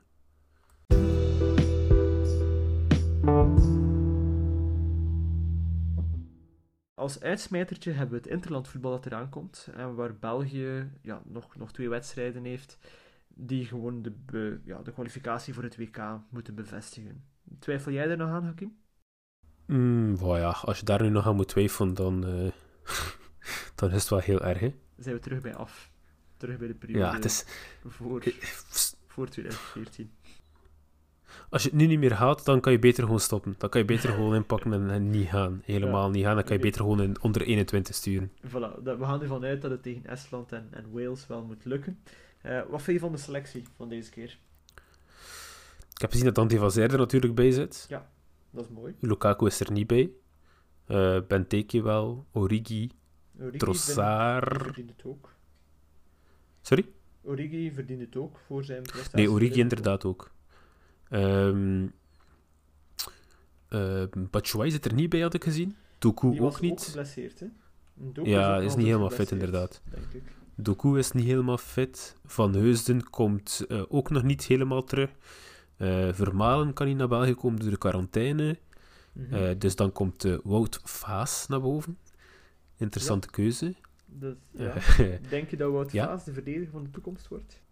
Als 6.95 7.21
uitsmijtertje 7.21 7.93
hebben 7.93 8.11
we 8.11 8.23
het 8.23 8.33
interlandvoetbal 8.33 8.91
dat 8.91 9.07
eraan 9.07 9.29
komt. 9.29 9.69
En 9.75 9.95
waar 9.95 10.19
België 10.19 10.91
ja, 11.03 11.23
nog, 11.25 11.57
nog 11.57 11.73
twee 11.73 11.89
wedstrijden 11.89 12.45
heeft. 12.45 12.79
Die 13.35 13.65
gewoon 13.67 14.03
de, 14.03 14.11
be- 14.27 14.61
ja, 14.65 14.83
de 14.83 14.93
kwalificatie 14.93 15.55
voor 15.55 15.63
het 15.63 15.77
WK 15.77 15.99
moeten 16.29 16.55
bevestigen. 16.55 17.25
Twijfel 17.59 17.93
jij 17.93 18.09
er 18.11 18.17
nog 18.17 18.29
aan, 18.29 18.45
Hakim? 18.45 18.77
Mm, 19.67 20.17
wow, 20.17 20.37
ja, 20.37 20.51
als 20.51 20.79
je 20.79 20.85
daar 20.85 21.03
nu 21.03 21.09
nog 21.09 21.27
aan 21.27 21.37
moet 21.37 21.49
twijfelen, 21.49 21.95
dan, 21.95 22.27
eh, 22.27 22.51
dan 23.75 23.91
is 23.91 24.01
het 24.01 24.09
wel 24.09 24.19
heel 24.19 24.41
erg. 24.43 24.59
Hè? 24.61 24.75
Zijn 24.97 25.15
we 25.15 25.21
terug 25.21 25.41
bij 25.41 25.55
af. 25.55 25.91
Terug 26.37 26.59
bij 26.59 26.67
de 26.69 26.75
periode 26.75 27.05
Ja, 27.05 27.13
het 27.15 27.25
is, 27.25 27.45
voor, 27.87 28.23
voor 29.07 29.29
2014. 29.29 30.11
als 31.51 31.63
je 31.63 31.69
het 31.69 31.79
nu 31.79 31.87
niet 31.87 31.99
meer 31.99 32.13
haalt, 32.13 32.45
dan 32.45 32.61
kan 32.61 32.73
je 32.73 32.79
beter 32.79 33.05
gewoon 33.05 33.21
stoppen. 33.21 33.55
Dan 33.59 33.71
kan 33.71 33.81
je 33.81 33.87
beter 33.87 34.11
gewoon 34.13 34.35
inpakken 34.35 34.73
en, 34.73 34.91
en 34.91 35.11
niet 35.11 35.29
gaan. 35.29 35.61
Helemaal 35.65 36.11
niet 36.11 36.25
gaan. 36.25 36.35
Dan 36.35 36.45
kan 36.45 36.57
je 36.57 36.63
beter 36.63 36.81
gewoon 36.81 37.03
in, 37.03 37.23
onder 37.23 37.43
21 37.43 37.95
sturen. 37.95 38.33
Voilà, 38.47 38.83
we 38.83 38.97
gaan 39.01 39.23
ervan 39.23 39.45
uit 39.45 39.63
dat 39.63 39.71
het 39.71 39.83
tegen 39.83 40.07
Estland 40.07 40.53
en, 40.53 40.69
en 40.71 40.91
Wales 40.93 41.27
wel 41.27 41.45
moet 41.45 41.65
lukken. 41.65 41.99
Eh, 42.45 42.61
wat 42.69 42.83
vind 42.83 42.97
je 42.97 43.03
van 43.03 43.13
de 43.13 43.19
selectie 43.19 43.65
van 43.77 43.89
deze 43.89 44.11
keer? 44.11 44.39
Ik 45.95 46.01
heb 46.01 46.11
gezien 46.11 46.25
dat 46.27 46.35
Dante 46.35 46.57
van 46.59 46.71
Zijr 46.71 46.93
er 46.93 46.99
natuurlijk 46.99 47.35
bij 47.35 47.51
zit. 47.51 47.87
Dat 48.51 48.65
is 48.65 48.71
mooi. 48.71 48.95
Lukaku 49.01 49.47
is 49.47 49.61
er 49.61 49.73
niet 49.73 49.87
bij. 49.87 50.11
Eh 50.87 51.19
Benteke 51.29 51.83
wel. 51.83 52.27
Origi. 52.33 52.91
Origi 53.41 53.59
Trossard. 53.59 54.63
verdient- 54.63 54.91
het 54.91 55.05
ook. 55.05 55.33
Sorry? 56.61 56.89
Origi 57.23 57.73
verdient 57.73 58.01
het 58.01 58.17
ook 58.17 58.39
voor 58.47 58.65
zijn 58.65 58.83
prestatie. 58.83 59.17
Nee, 59.19 59.31
Origi 59.31 59.53
in 59.55 59.61
inderdaad 59.61 60.05
ook. 60.05 60.31
Eh, 63.69 64.03
Batshuayi 64.31 64.71
zit 64.71 64.85
er 64.85 64.95
niet 64.95 65.09
bij, 65.09 65.21
had 65.21 65.35
ik 65.35 65.45
gezien. 65.45 65.77
Doku 65.99 66.27
ook 66.27 66.41
ook 66.41 66.61
niet. 66.61 66.83
geblesseerd, 66.85 67.41
hè? 67.41 67.47
Doku 67.95 68.29
Ja, 68.31 68.57
ook 68.57 68.63
is 68.63 68.69
nog 68.69 68.77
niet 68.77 68.87
helemaal 68.87 69.11
fit, 69.11 69.31
inderdaad. 69.31 69.83
Denk 69.91 70.13
ik. 70.13 70.23
Doku 70.57 70.99
is 70.99 71.13
niet 71.13 71.25
helemaal 71.25 71.59
fit. 71.59 72.17
Van 72.25 72.55
Heusden 72.55 73.11
komt 73.11 73.65
eh, 73.69 73.83
ook 73.89 74.11
nog 74.11 74.23
niet 74.23 74.45
helemaal 74.45 74.85
terug. 74.85 75.11
Eh, 75.77 76.09
Vermalen 76.13 76.73
kan 76.73 76.87
niet 76.87 76.97
naar 76.97 77.09
België 77.09 77.35
komen 77.35 77.61
door 77.61 77.71
de 77.71 77.79
quarantaine. 77.79 78.59
Mhm. 79.13 79.35
Eh, 79.35 79.59
dus 79.59 79.77
dan 79.77 79.93
komt 79.93 80.39
Wout 80.43 80.81
Vaas 80.85 81.47
naar 81.49 81.61
boven. 81.61 81.99
Interessante 82.77 83.31
keuze. 83.31 83.75
Dus, 84.07 84.35
ja. 84.51 84.75
Denk 85.29 85.51
je 85.51 85.57
dat 85.57 85.73
Wout. 85.73 85.91
Vaas 85.91 86.25
de 86.25 86.33
verdediger 86.33 86.71
van 86.71 86.85
de 86.85 86.91
toekomst 86.91 87.29
wordt? 87.29 87.63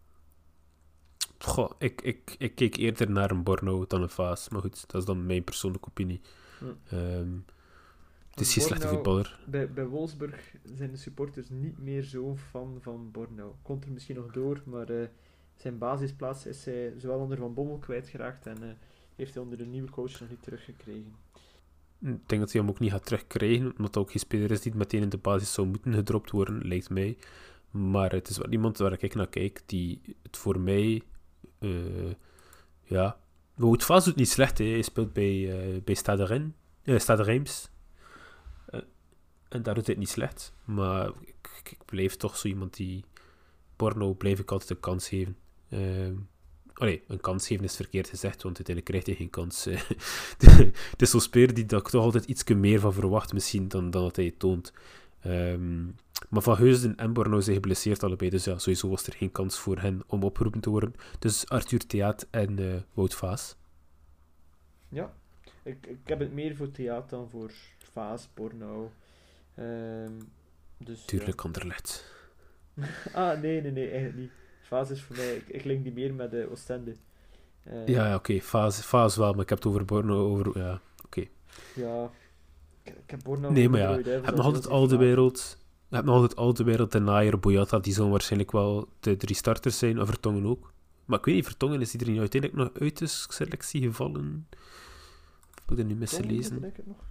Goh, 1.38 1.70
ik, 1.78 2.02
ik, 2.02 2.34
ik 2.38 2.54
keek 2.54 2.76
eerder 2.76 3.10
naar 3.10 3.30
een 3.30 3.42
Borno 3.42 3.86
dan 3.86 4.02
een 4.02 4.08
Vaas. 4.08 4.48
Maar 4.48 4.60
goed, 4.60 4.84
dat 4.86 5.00
is 5.00 5.06
dan 5.06 5.26
mijn 5.26 5.44
persoonlijke 5.44 5.88
opinie. 5.88 6.20
Ehm, 6.88 7.28
het 8.32 8.40
is 8.40 8.52
geen 8.52 8.62
slechte 8.62 8.88
voetballer. 8.88 9.38
Bij, 9.46 9.72
bij 9.72 9.86
Wolfsburg 9.86 10.54
zijn 10.74 10.90
de 10.90 10.96
supporters 10.96 11.48
niet 11.48 11.78
meer 11.78 12.02
zo 12.02 12.36
fan 12.36 12.78
van 12.80 13.10
Bornau. 13.10 13.52
Komt 13.62 13.84
er 13.84 13.92
misschien 13.92 14.16
nog 14.16 14.32
door, 14.32 14.62
maar 14.64 14.88
eh, 14.88 15.06
zijn 15.56 15.78
basisplaats 15.78 16.46
is 16.46 16.64
hij 16.64 16.94
zowel 16.96 17.18
onder 17.18 17.38
Van 17.38 17.54
Bommel 17.54 17.78
kwijtgeraakt 17.78 18.46
en 18.46 18.62
eh, 18.62 18.68
heeft 19.16 19.34
hij 19.34 19.42
onder 19.42 19.58
de 19.58 19.66
nieuwe 19.66 19.90
coach 19.90 20.20
nog 20.20 20.28
niet 20.28 20.42
teruggekregen. 20.42 21.14
Ik 22.00 22.28
denk 22.28 22.40
dat 22.40 22.52
hij 22.52 22.60
hem 22.60 22.70
ook 22.70 22.78
niet 22.78 22.90
gaat 22.90 23.04
terugkrijgen, 23.04 23.74
omdat 23.76 23.94
hij 23.94 24.02
ook 24.02 24.10
geen 24.10 24.20
speler 24.20 24.50
is 24.50 24.60
die 24.60 24.74
meteen 24.74 25.02
in 25.02 25.08
de 25.08 25.18
basis 25.18 25.52
zou 25.52 25.66
moeten 25.66 25.94
gedropt 25.94 26.30
worden, 26.30 26.68
lijkt 26.68 26.90
mij. 26.90 27.16
Maar 27.70 28.12
het 28.12 28.28
is 28.28 28.38
wel 28.38 28.50
iemand 28.50 28.78
waar 28.78 29.02
ik 29.02 29.14
naar 29.14 29.28
kijk, 29.28 29.62
die 29.66 30.00
het 30.22 30.36
voor 30.36 30.60
mij... 30.60 31.02
eh 31.58 32.10
ja... 32.82 33.20
Wout 33.54 33.84
Vaas 33.84 34.04
doet 34.04 34.16
niet 34.16 34.28
slecht, 34.28 34.58
hè. 34.58 34.64
hij 34.64 34.82
speelt 34.82 35.12
bij, 35.12 35.80
bij 35.84 35.94
Stade 35.94 36.24
Rennes, 36.24 37.02
Stade 37.02 37.22
Reims. 37.22 37.71
En 39.52 39.62
daar 39.62 39.74
doet 39.74 39.86
het 39.86 39.98
niet 39.98 40.08
slecht. 40.08 40.52
Maar 40.64 41.08
ik, 41.20 41.60
ik 41.70 41.84
blijf 41.84 42.16
toch 42.16 42.36
zo 42.36 42.48
iemand 42.48 42.76
die... 42.76 43.04
Porno 43.76 44.14
blijf 44.14 44.38
ik 44.38 44.50
altijd 44.50 44.70
een 44.70 44.80
kans 44.80 45.08
geven. 45.08 45.36
Ehm 45.68 46.14
Allee, 46.74 47.02
een 47.06 47.20
kans 47.20 47.46
geven 47.46 47.64
is 47.64 47.76
verkeerd 47.76 48.08
gezegd, 48.08 48.42
want 48.42 48.56
uiteindelijk 48.56 48.86
krijgt 48.86 49.06
hij 49.06 49.14
geen 49.16 49.30
kans. 49.30 49.66
eh. 49.66 49.80
het 50.90 51.02
is 51.02 51.10
zo'n 51.10 51.20
speler 51.20 51.54
die 51.54 51.66
dat 51.66 51.80
ik 51.80 51.88
toch 51.88 52.04
altijd 52.04 52.24
iets 52.24 52.44
meer 52.44 52.80
van 52.80 52.92
verwacht, 52.92 53.32
misschien, 53.32 53.68
dan, 53.68 53.90
dan 53.90 54.02
dat 54.02 54.16
hij 54.16 54.34
toont. 54.38 54.72
Ehm, 55.20 55.84
maar 56.28 56.42
Van 56.42 56.56
Heusden 56.56 56.96
en 56.96 57.12
Borno 57.12 57.40
zijn 57.40 57.54
geblesseerd 57.54 58.02
allebei, 58.02 58.30
dus 58.30 58.44
ja, 58.44 58.58
sowieso 58.58 58.88
was 58.88 59.06
er 59.06 59.12
geen 59.12 59.32
kans 59.32 59.58
voor 59.58 59.78
hen 59.78 60.02
om 60.06 60.22
opgeroepen 60.22 60.60
te 60.60 60.70
worden. 60.70 60.94
Dus 61.18 61.48
Arthur 61.48 61.86
Theaat 61.86 62.26
en 62.30 62.58
eh, 62.58 62.80
Wout 62.92 63.14
Vaas. 63.14 63.56
Ja, 64.88 65.14
ik, 65.62 65.86
ik 65.86 65.98
heb 66.04 66.18
het 66.18 66.32
meer 66.32 66.56
voor 66.56 66.70
theater 66.70 67.18
dan 67.18 67.30
voor 67.30 67.50
Vaas, 67.78 68.28
Bornau. 68.34 68.88
Ehm 69.54 70.12
dus. 70.84 71.04
Tuurlijk 71.04 71.40
Anderlecht. 71.40 72.10
Ah, 73.12 73.40
nee, 73.40 73.60
nee, 73.62 73.72
nee, 73.72 73.88
eigenlijk 73.90 74.18
niet. 74.18 74.30
Vaas 74.62 74.90
is 74.90 75.02
voor 75.02 75.16
mij, 75.16 75.34
ik, 75.34 75.48
ik 75.48 75.64
link 75.64 75.82
die 75.82 75.92
meer 75.92 76.14
met 76.14 76.30
de 76.30 76.48
Oostende. 76.50 76.96
Eh, 77.62 77.86
Ja, 77.86 78.06
ja 78.06 78.14
oké, 78.14 78.40
Vaas, 78.40 78.84
Vaas 78.84 79.16
wel, 79.16 79.32
maar 79.32 79.42
ik 79.42 79.48
heb 79.48 79.58
het 79.58 79.66
over 79.66 79.84
Borno, 79.84 80.30
over... 80.30 80.58
Ja. 80.58 80.80
Ja, 81.74 82.10
ik, 82.82 82.94
ik 83.04 83.10
heb 83.10 83.22
Bornau... 83.22 83.52
Nee, 83.52 83.68
maar 83.68 83.80
ja, 83.80 83.96
je 83.96 84.08
hebt 84.10 84.26
nog 84.26 84.38
al 84.38 84.44
altijd 84.44 84.66
al 84.66 84.86
de 84.86 84.96
wereld... 84.96 85.58
Je 85.88 85.94
hebt 85.94 86.06
nog 86.06 86.14
altijd 86.14 86.36
al 86.36 86.54
de 86.54 86.64
wereld, 86.64 86.92
de 86.92 87.00
Naaier, 87.00 87.38
Boyata, 87.38 87.78
die 87.78 87.92
zullen 87.92 88.10
waarschijnlijk 88.10 88.52
wel 88.52 88.88
de 89.00 89.16
drie 89.16 89.36
starters 89.36 89.78
zijn, 89.78 90.00
of 90.00 90.08
Vertongen 90.08 90.46
ook. 90.46 90.72
Maar 91.04 91.18
ik 91.18 91.24
weet 91.24 91.34
niet, 91.34 91.44
Vertongen 91.44 91.80
is 91.80 91.94
er 91.94 92.08
niet 92.08 92.18
uiteindelijk 92.18 92.62
nog 92.62 92.82
uit 92.82 92.98
de 92.98 93.06
selectie 93.06 93.82
gevallen? 93.82 94.46
Heb 95.54 95.70
ik 95.70 95.76
dat 95.76 95.86
nu 95.86 95.94
misgelezen? 95.94 96.60
Denk 96.60 96.78
ik 96.78 96.86
nog. 96.86 97.10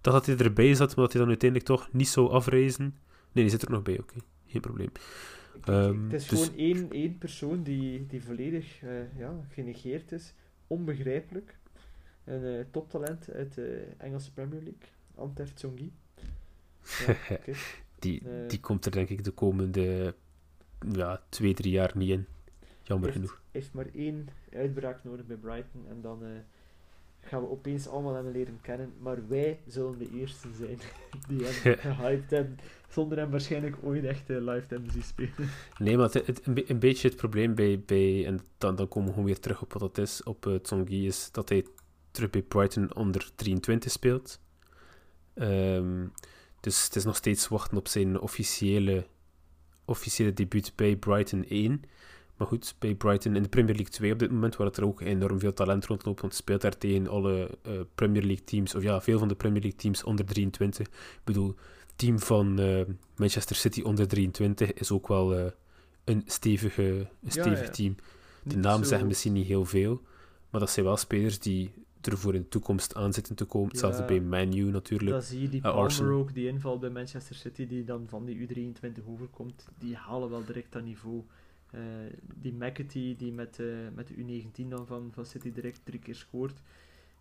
Dat 0.00 0.12
dat 0.12 0.26
hij 0.26 0.36
erbij 0.36 0.74
zat, 0.74 0.88
maar 0.96 1.04
dat 1.04 1.12
hij 1.12 1.20
dan 1.20 1.30
uiteindelijk 1.30 1.70
toch 1.70 1.92
niet 1.92 2.08
zou 2.08 2.30
afreizen. 2.30 2.84
Nee, 3.32 3.44
die 3.44 3.48
zit 3.48 3.62
er 3.62 3.70
nog 3.70 3.82
bij, 3.82 3.98
oké. 3.98 4.14
Geen 4.46 4.60
probleem. 4.60 4.90
Ehm, 5.64 6.02
het 6.04 6.12
is 6.22 6.28
dus- 6.28 6.42
gewoon 6.42 6.58
één, 6.58 6.90
één 6.90 7.18
persoon 7.18 7.62
die, 7.62 8.06
die 8.06 8.22
volledig 8.22 8.82
eh, 8.82 9.18
ja, 9.18 9.34
genegeerd 9.48 10.12
is. 10.12 10.34
Onbegrijpelijk. 10.66 11.58
Een 12.24 12.44
eh, 12.44 12.64
toptalent 12.70 13.30
uit 13.32 13.54
de 13.54 13.86
Engelse 13.98 14.32
Premier 14.32 14.60
League. 14.62 14.88
Antef 15.14 15.52
Tsongi. 15.52 15.92
Ja. 17.06 17.16
Die, 17.98 18.20
Eh. 18.28 18.48
die 18.48 18.60
komt 18.60 18.84
er 18.84 18.92
denk 18.92 19.08
ik 19.08 19.24
de 19.24 19.30
komende 19.30 20.14
ja, 20.92 21.22
twee, 21.28 21.54
drie 21.54 21.72
jaar 21.72 21.92
niet 21.96 22.10
in. 22.10 22.26
Jammer 22.82 23.08
heeft, 23.08 23.20
genoeg. 23.20 23.42
heeft 23.50 23.72
maar 23.72 23.86
één 23.94 24.28
uitbraak 24.52 25.04
nodig 25.04 25.26
bij 25.26 25.36
Brighton 25.36 25.86
en 25.88 26.00
dan 26.00 26.22
gaan 27.30 27.40
we 27.42 27.48
opeens 27.50 27.88
allemaal 27.88 28.14
hem 28.14 28.28
leren 28.30 28.58
kennen. 28.62 28.92
Maar 28.98 29.28
wij 29.28 29.60
zullen 29.66 29.98
de 29.98 30.10
eerste 30.18 30.48
zijn 30.58 30.78
die 31.28 31.44
hem 31.46 31.76
gehyped 31.76 32.30
hebben, 32.30 32.58
zonder 32.88 33.18
hem 33.18 33.30
waarschijnlijk 33.30 33.76
ooit 33.82 34.04
echt 34.04 34.30
eh, 34.30 34.36
live 34.36 34.66
te 34.66 34.74
hebben 34.74 34.92
zien 34.92 35.02
spelen. 35.02 35.32
Nee, 35.78 35.96
maar 35.96 36.10
het, 36.12 36.26
het- 36.26 36.46
een, 36.46 36.54
be- 36.54 36.70
een 36.70 36.78
beetje 36.78 37.08
het 37.08 37.16
probleem 37.16 37.54
bij, 37.54 37.82
bij 37.86 38.26
en 38.26 38.40
dan, 38.58 38.76
dan 38.76 38.88
komen 38.88 39.06
we 39.08 39.14
gewoon 39.14 39.28
weer 39.28 39.40
terug 39.40 39.62
op 39.62 39.72
wat 39.72 39.82
het 39.82 39.98
is, 39.98 40.22
op 40.22 40.46
uh, 40.46 40.54
Tsongi, 40.54 41.06
is 41.06 41.28
dat 41.32 41.48
hij 41.48 41.66
terug 42.10 42.30
bij 42.30 42.42
Brighton 42.42 42.94
onder 42.94 43.30
23 43.34 43.90
speelt. 43.92 44.40
Ehm, 45.34 46.06
dus 46.60 46.84
het 46.84 46.96
is 46.96 47.04
nog 47.04 47.16
steeds 47.16 47.48
wachten 47.48 47.76
op 47.76 47.88
zijn 47.88 48.20
officiële, 48.20 49.06
officiële 49.84 50.32
debuut 50.32 50.72
bij 50.76 50.96
Brighton 50.96 51.44
1. 51.48 51.82
Maar 52.40 52.48
goed, 52.48 52.74
bij 52.78 52.94
Brighton 52.94 53.36
in 53.36 53.42
de 53.42 53.48
Premier 53.48 53.74
League 53.74 53.92
2 53.92 54.12
op 54.12 54.18
dit 54.18 54.30
moment, 54.30 54.56
waar 54.56 54.66
het 54.66 54.76
er 54.76 54.84
ook 54.84 55.00
enorm 55.00 55.38
veel 55.38 55.52
talent 55.52 55.86
rondloopt, 55.86 56.20
want 56.20 56.34
speelt 56.34 56.60
daar 56.60 56.78
tegen 56.78 57.08
alle 57.08 57.58
eh, 57.62 57.72
Premier 57.94 58.22
League 58.22 58.44
teams, 58.44 58.74
of 58.74 58.82
ja, 58.82 59.00
veel 59.00 59.18
van 59.18 59.28
de 59.28 59.34
Premier 59.34 59.60
League 59.60 59.78
teams 59.78 60.04
onder 60.04 60.24
23. 60.24 60.86
Ik 60.86 61.20
bedoel, 61.24 61.48
het 61.86 61.92
team 61.96 62.18
van 62.18 62.58
eh, 62.58 62.80
Manchester 63.16 63.56
City 63.56 63.80
onder 63.82 64.08
23 64.08 64.72
is 64.72 64.90
ook 64.90 65.08
wel 65.08 65.34
eh, 65.36 65.44
een, 66.04 66.22
stevige, 66.26 66.82
een 66.82 67.06
Ja, 67.20 67.30
stevig 67.30 67.60
ja. 67.66 67.70
team. 67.70 67.94
De 68.42 68.54
Niet 68.54 68.64
naam 68.64 68.82
zo- 68.82 68.88
zeggen 68.88 69.06
misschien 69.08 69.32
niet 69.32 69.46
heel 69.46 69.64
veel, 69.64 70.00
maar 70.50 70.60
dat 70.60 70.70
zijn 70.70 70.86
wel 70.86 70.96
spelers 70.96 71.38
die 71.38 71.70
ervoor 72.00 72.34
in 72.34 72.42
de 72.42 72.48
toekomst 72.48 72.94
aan 72.94 73.12
zitten 73.12 73.34
te 73.36 73.44
komen. 73.44 73.68
Hetzelfde 73.68 74.00
Ja. 74.00 74.06
bij 74.06 74.20
Man 74.20 74.56
U 74.56 74.70
natuurlijk. 74.70 75.10
Dan 75.10 75.22
zie 75.22 75.40
je 75.40 75.48
die 75.48 75.60
Palmer 75.60 76.12
ook, 76.12 76.34
die 76.34 76.46
invalt 76.48 76.80
bij 76.80 76.90
Manchester 76.90 77.34
City, 77.36 77.66
die 77.66 77.84
dan 77.84 78.04
van 78.08 78.24
die 78.24 78.48
U23 78.48 79.04
overkomt. 79.06 79.68
Die 79.78 79.96
halen 79.96 80.30
wel 80.30 80.44
direct 80.44 80.72
dat 80.72 80.82
niveau. 80.84 81.22
Eh, 81.72 81.80
die 82.34 82.52
McAtee, 82.52 83.16
die 83.16 83.32
met, 83.32 83.58
eh, 83.58 83.66
met 83.94 84.08
de 84.08 84.14
U19 84.14 84.68
dan 84.68 84.86
van, 84.86 85.10
van 85.14 85.26
City 85.26 85.52
direct 85.52 85.80
drie 85.84 86.00
keer 86.00 86.14
scoort. 86.14 86.58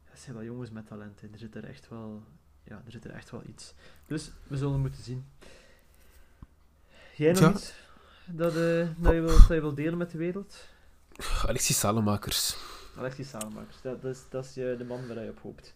Dat 0.10 0.20
zijn 0.20 0.36
wel 0.36 0.45
jongens 0.45 0.70
met 0.72 0.88
talent. 0.88 1.22
hè. 1.22 1.28
Er 1.32 1.38
zit 1.39 1.56
er 1.56 1.64
echt 1.66 1.89
wel, 1.89 2.24
ja, 2.64 2.82
er 2.86 2.91
zit 2.91 3.06
er 3.06 3.12
echt 3.12 3.32
wel 3.32 3.43
iets. 3.47 3.74
Dus 4.08 4.32
we 4.47 4.58
zullen 4.58 4.80
moeten 4.80 5.04
zien. 5.04 5.26
Jij 7.16 7.32
nog 7.32 7.39
Ja. 7.41 7.52
iets 7.52 7.74
dat, 8.26 8.56
eh, 8.56 8.88
dat, 8.97 9.14
je 9.14 9.20
wil, 9.22 9.38
dat 9.38 9.47
je 9.47 9.62
wil 9.62 9.74
delen 9.76 9.97
met 9.97 10.12
de 10.12 10.18
wereld? 10.18 10.68
Alexis 11.45 11.80
Salemakers. 11.80 12.58
Alexis 12.97 13.30
Salemakers, 13.30 13.82
dat, 13.82 14.02
dat 14.02 14.16
is, 14.16 14.22
dat 14.30 14.45
is 14.45 14.54
de 14.54 14.86
man 14.88 15.08
waar 15.08 15.24
je 15.24 15.30
op 15.30 15.39
hoopt. 15.39 15.74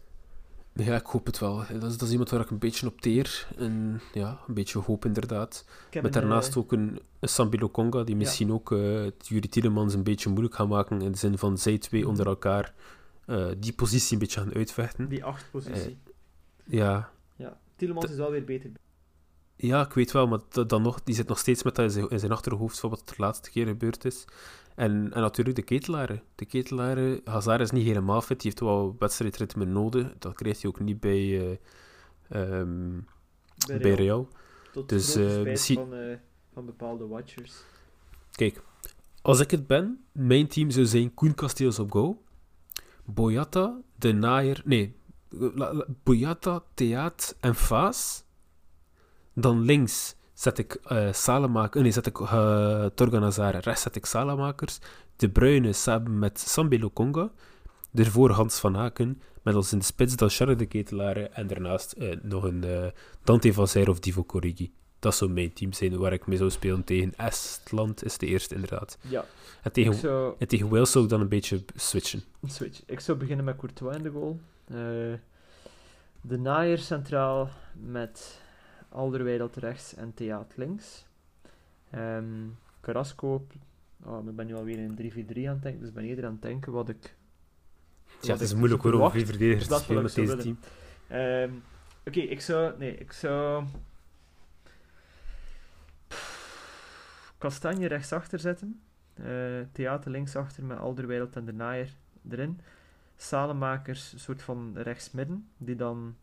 Ja, 0.74 0.94
ik 0.96 1.06
hoop 1.06 1.26
het 1.26 1.38
wel. 1.38 1.56
Dat 1.56 1.82
is, 1.90 1.96
dat 1.96 2.02
is 2.02 2.10
iemand 2.10 2.30
waar 2.30 2.40
ik 2.40 2.50
een 2.50 2.58
beetje 2.58 2.86
op 2.86 3.00
teer. 3.00 3.46
En 3.56 4.00
ja, 4.12 4.38
een 4.48 4.54
beetje 4.54 4.78
hoop 4.78 5.04
inderdaad. 5.04 5.64
Met 6.02 6.12
daarnaast 6.12 6.50
eh, 6.50 6.56
ook 6.58 6.72
een, 6.72 7.00
een 7.20 7.28
Sambilo 7.28 7.70
Conga, 7.70 8.02
die 8.02 8.14
Ja. 8.14 8.20
misschien 8.20 8.52
ook 8.52 8.72
eh 8.72 8.94
het 9.04 9.28
Jurie 9.28 9.48
Tielemans 9.48 9.94
een 9.94 10.02
beetje 10.02 10.28
moeilijk 10.28 10.54
gaat 10.54 10.68
maken. 10.68 11.02
In 11.02 11.12
de 11.12 11.18
zin 11.18 11.38
van 11.38 11.58
zij 11.58 11.78
twee 11.78 12.00
Mhm. 12.00 12.10
onder 12.10 12.26
elkaar 12.26 12.74
eh, 13.26 13.46
die 13.58 13.72
positie 13.72 14.12
een 14.12 14.18
beetje 14.18 14.40
gaan 14.40 14.54
uitvechten. 14.54 15.08
die 15.08 15.24
acht 15.24 15.50
positie. 15.50 15.98
Ja, 16.64 17.10
ja, 17.36 17.58
Tielemans 17.76 18.10
is 18.10 18.16
wel 18.16 18.30
weer 18.30 18.44
beter. 18.44 18.70
Ja, 19.56 19.84
ik 19.84 19.92
weet 19.92 20.12
wel, 20.12 20.26
maar 20.26 20.40
dan 20.66 20.82
nog, 20.82 21.02
die 21.02 21.14
zit 21.14 21.28
nog 21.28 21.38
steeds 21.38 21.62
met 21.62 21.74
dat 21.74 21.94
in 21.94 22.18
zijn, 22.18 22.32
achterhoofd 22.32 22.78
van 22.78 22.90
wat 22.90 23.08
de 23.08 23.14
laatste 23.16 23.50
keer 23.50 23.66
gebeurd 23.66 24.04
is. 24.04 24.24
En, 24.74 25.12
en 25.12 25.20
natuurlijk 25.20 25.56
de 25.56 25.62
ketelaren. 25.62 26.22
De 26.34 26.44
ketelaren, 26.44 27.20
Hazard 27.24 27.60
is 27.60 27.70
niet 27.70 27.86
helemaal 27.86 28.20
fit, 28.20 28.40
die 28.40 28.50
heeft 28.50 28.60
wel 28.60 28.96
wedstrijdritme 28.98 29.64
nodig. 29.64 30.14
Dat 30.18 30.34
krijgt 30.34 30.62
hij 30.62 30.70
ook 30.70 30.80
niet 30.80 31.00
bij, 31.00 31.20
uh, 31.20 32.58
um, 32.58 33.06
bij, 33.66 33.78
bij 33.78 33.94
Real. 33.94 34.28
Tot 34.72 34.88
dus, 34.88 35.16
uh, 35.16 35.42
misschien... 35.42 35.76
van, 35.76 35.94
uh, 35.94 36.16
van 36.52 36.66
bepaalde 36.66 37.06
watchers. 37.06 37.52
Kijk, 38.30 38.62
als 39.22 39.40
ik 39.40 39.50
het 39.50 39.66
ben, 39.66 40.04
mijn 40.12 40.46
team 40.48 40.70
zou 40.70 40.86
zijn 40.86 41.14
Koen 41.14 41.34
Kasteels 41.34 41.78
op 41.78 41.92
go, 41.92 42.22
Boyata, 43.04 43.80
De 43.96 44.12
Naaier, 44.12 44.62
nee, 44.64 44.96
Boyata, 46.02 46.62
Theat 46.74 47.36
en 47.40 47.54
Faas. 47.54 48.24
Dan 49.34 49.60
links 49.60 50.14
zet 50.32 50.58
ik 50.58 50.78
uh, 50.92 51.68
nee, 51.72 51.90
zet 51.90 52.06
ik 52.06 52.18
uh, 52.18 52.86
Torganazar, 52.86 53.56
rechts 53.56 53.82
zet 53.82 53.96
ik 53.96 54.06
Salamakers. 54.06 54.78
De 55.16 55.30
Bruyne 55.30 55.72
samen 55.72 56.18
met 56.18 56.38
Sambelo 56.38 56.90
Conga. 56.90 57.30
Ervoor 57.94 58.30
Hans 58.30 58.58
van 58.58 58.76
Aken, 58.76 59.22
met 59.42 59.54
als 59.54 59.72
in 59.72 59.78
de 59.78 59.84
spits 59.84 60.16
dan 60.16 60.30
Charles 60.30 60.56
de 60.56 60.66
Ketelare 60.66 61.28
en 61.28 61.46
daarnaast 61.46 61.94
uh, 61.98 62.16
nog 62.22 62.42
een 62.42 62.64
uh, 62.64 62.86
Dante 63.24 63.52
van 63.52 63.68
Zijr 63.68 63.88
of 63.88 64.00
Divo 64.00 64.24
Corrigi. 64.24 64.72
Dat 64.98 65.14
zou 65.14 65.30
mijn 65.30 65.52
team 65.52 65.72
zijn 65.72 65.98
waar 65.98 66.12
ik 66.12 66.26
mee 66.26 66.36
zou 66.36 66.50
spelen 66.50 66.84
tegen 66.84 67.14
Estland, 67.16 68.04
is 68.04 68.18
de 68.18 68.26
eerste 68.26 68.54
inderdaad. 68.54 68.98
Ja. 69.00 69.24
En 69.62 69.72
tegen, 69.72 69.94
zou... 69.94 70.34
en 70.38 70.48
tegen 70.48 70.68
Wales 70.68 70.90
zou 70.90 71.04
ik 71.04 71.10
dan 71.10 71.20
een 71.20 71.28
beetje 71.28 71.64
switchen. 71.74 72.24
Switch. 72.46 72.82
Ik 72.86 73.00
zou 73.00 73.18
beginnen 73.18 73.44
met 73.44 73.56
Courtois 73.56 73.96
in 73.96 74.02
de 74.02 74.10
goal. 74.10 74.40
de 76.20 76.38
Naaier 76.38 76.78
centraal 76.78 77.50
met 77.72 78.40
Alderweireld 78.94 79.56
rechts 79.56 79.94
en 79.94 80.14
Theaat 80.14 80.56
links. 80.56 81.06
Um, 81.94 82.56
Carrasco, 82.80 83.46
oh, 84.02 84.28
ik 84.28 84.36
ben 84.36 84.46
nu 84.46 84.54
alweer 84.54 84.78
in 84.78 85.12
3-4-3 85.12 85.48
aan 85.48 85.54
het 85.54 85.62
denken, 85.62 85.80
dus 85.80 85.92
ben 85.92 86.04
eerder 86.04 86.24
aan 86.24 86.32
het 86.32 86.42
denken 86.42 86.72
wat 86.72 86.88
ik... 86.88 87.16
ja, 88.20 88.32
het 88.32 88.40
is 88.40 88.54
moeilijk 88.54 88.82
hoor 88.82 88.92
om 88.92 89.10
vier 89.10 89.26
verdedigers 89.26 89.66
te 89.66 89.78
spelen 89.78 90.02
met 90.02 90.14
deze 90.14 90.36
team. 90.36 90.58
Um, 91.12 91.62
Oké, 92.06 92.18
okay, 92.18 92.22
ik 92.22 92.40
zou... 92.40 92.78
Nee, 92.78 92.96
ik 92.96 93.12
zou... 93.12 93.64
Kastanje 97.38 97.88
rechtsachter 97.88 98.38
zetten. 98.38 98.80
Uh, 99.20 99.60
Theater 99.72 100.10
linksachter 100.10 100.64
met 100.64 100.78
Alderweireld 100.78 101.36
en 101.36 101.44
de 101.44 101.52
Naaier 101.52 101.94
erin. 102.30 102.60
Salemakers, 103.16 104.12
een 104.12 104.18
soort 104.18 104.42
van 104.42 104.72
rechtsmidden, 104.76 105.48
die 105.56 105.76
dan 105.76 106.16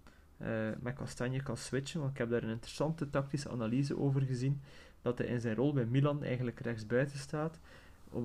met 0.79 0.93
Kastanje 0.93 1.43
kan 1.43 1.57
switchen. 1.57 1.99
Want 1.99 2.11
ik 2.11 2.17
heb 2.17 2.29
daar 2.29 2.43
een 2.43 2.49
interessante 2.49 3.09
tactische 3.09 3.49
analyse 3.49 3.97
over 3.97 4.21
gezien. 4.21 4.61
Dat 5.01 5.17
hij 5.17 5.27
in 5.27 5.41
zijn 5.41 5.55
rol 5.55 5.73
bij 5.73 5.85
Milan 5.85 6.23
eigenlijk 6.23 6.59
rechtsbuiten 6.59 7.17
staat. 7.17 7.59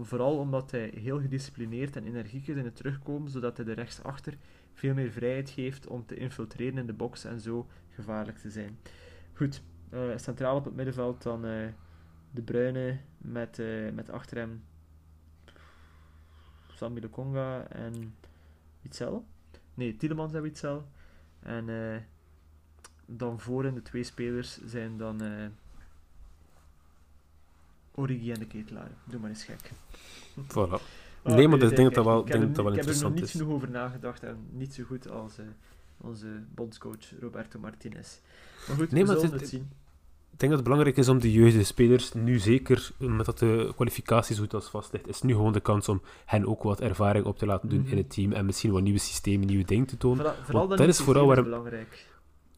Vooral 0.00 0.38
omdat 0.38 0.70
hij 0.70 0.92
heel 0.94 1.20
gedisciplineerd 1.20 1.96
en 1.96 2.04
energiek 2.04 2.46
is 2.46 2.56
in 2.56 2.64
het 2.64 2.76
terugkomen, 2.76 3.30
zodat 3.30 3.56
hij 3.56 3.66
de 3.66 3.72
rechtsachter 3.72 4.34
veel 4.74 4.94
meer 4.94 5.10
vrijheid 5.10 5.50
geeft 5.50 5.86
om 5.86 6.06
te 6.06 6.16
infiltreren 6.16 6.78
in 6.78 6.86
de 6.86 6.92
box 6.92 7.24
en 7.24 7.40
zo 7.40 7.66
gevaarlijk 7.90 8.38
te 8.38 8.50
zijn. 8.50 8.78
Goed, 9.32 9.62
uh, 9.92 10.00
centraal 10.16 10.56
op 10.56 10.64
het 10.64 10.74
middenveld 10.74 11.22
dan 11.22 11.46
uh, 11.46 11.66
De 12.30 12.42
Bruyne 12.42 12.98
met, 13.18 13.62
met 13.92 14.10
achter 14.10 14.36
hem 14.36 14.62
Sami 16.76 17.10
Conga 17.10 17.68
en 17.68 18.14
Witzel. 18.82 19.26
Nee, 19.74 19.96
Tielemans 19.96 20.32
en 20.32 20.42
Witzel. 20.42 20.88
En 21.46 21.68
uh, 21.68 21.96
dan 23.06 23.40
voorin 23.40 23.74
de 23.74 23.82
twee 23.82 24.02
spelers 24.02 24.58
zijn 24.64 24.96
dan 24.98 25.22
uh, 25.22 25.46
Origi 27.94 28.32
en 28.32 28.38
de 28.38 28.46
Ketelaar. 28.46 28.90
Doe 29.04 29.20
maar 29.20 29.30
eens 29.30 29.44
gek. 29.44 29.70
Voilà. 30.44 30.80
Oh, 31.22 31.34
nee, 31.34 31.48
maar 31.48 31.62
ik 31.62 31.76
denk 31.76 31.76
dat 31.76 31.94
dat 31.94 32.04
wel, 32.04 32.24
denk 32.24 32.54
dat 32.54 32.64
wel 32.64 32.72
interessant 32.72 32.74
is. 32.74 32.88
Ik 32.88 32.92
heb 32.92 33.02
er 33.02 33.10
nog 33.10 33.20
niet 33.20 33.30
genoeg 33.30 33.54
over 33.54 33.70
nagedacht 33.70 34.22
en 34.22 34.36
niet 34.50 34.74
zo 34.74 34.84
goed 34.84 35.10
als 35.10 35.38
uh, 35.38 35.46
onze 35.96 36.42
bondscoach 36.54 37.20
Roberto 37.20 37.58
Martinez. 37.58 38.18
Maar 38.68 38.76
goed, 38.76 38.90
nee, 38.90 39.06
we 39.06 39.12
zullen 39.12 39.30
het, 39.30 39.40
het 39.40 39.48
zien. 39.48 39.70
Ik 40.36 40.42
denk 40.42 40.54
dat 40.54 40.64
het 40.64 40.70
belangrijk 40.70 41.04
is 41.04 41.08
om 41.12 41.20
de 41.20 41.32
jeugdige 41.32 41.64
spelers, 41.64 42.12
nu 42.12 42.38
zeker 42.38 42.90
met 42.98 43.26
dat 43.26 43.38
de 43.38 43.72
kwalificatie 43.74 44.34
zo 44.34 44.42
goed 44.42 44.54
als 44.54 44.68
vast 44.68 44.92
ligt, 44.92 45.08
is 45.08 45.22
nu 45.22 45.32
gewoon 45.32 45.52
de 45.52 45.60
kans 45.60 45.88
om 45.88 46.02
hen 46.24 46.46
ook 46.46 46.62
wat 46.62 46.80
ervaring 46.80 47.24
op 47.24 47.38
te 47.38 47.46
laten 47.46 47.68
doen 47.68 47.86
in 47.86 47.96
het 47.96 48.10
team 48.10 48.32
en 48.32 48.46
misschien 48.46 48.70
wat 48.72 48.82
nieuwe 48.82 48.98
systemen, 48.98 49.46
nieuwe 49.46 49.64
dingen 49.64 49.86
te 49.86 49.96
tonen. 49.96 50.16
Vooral, 50.16 50.44
vooral 50.44 50.66
dat, 50.68 50.80
is 50.80 51.00
vooral 51.00 51.26
waar, 51.26 51.42
belangrijk. 51.42 52.06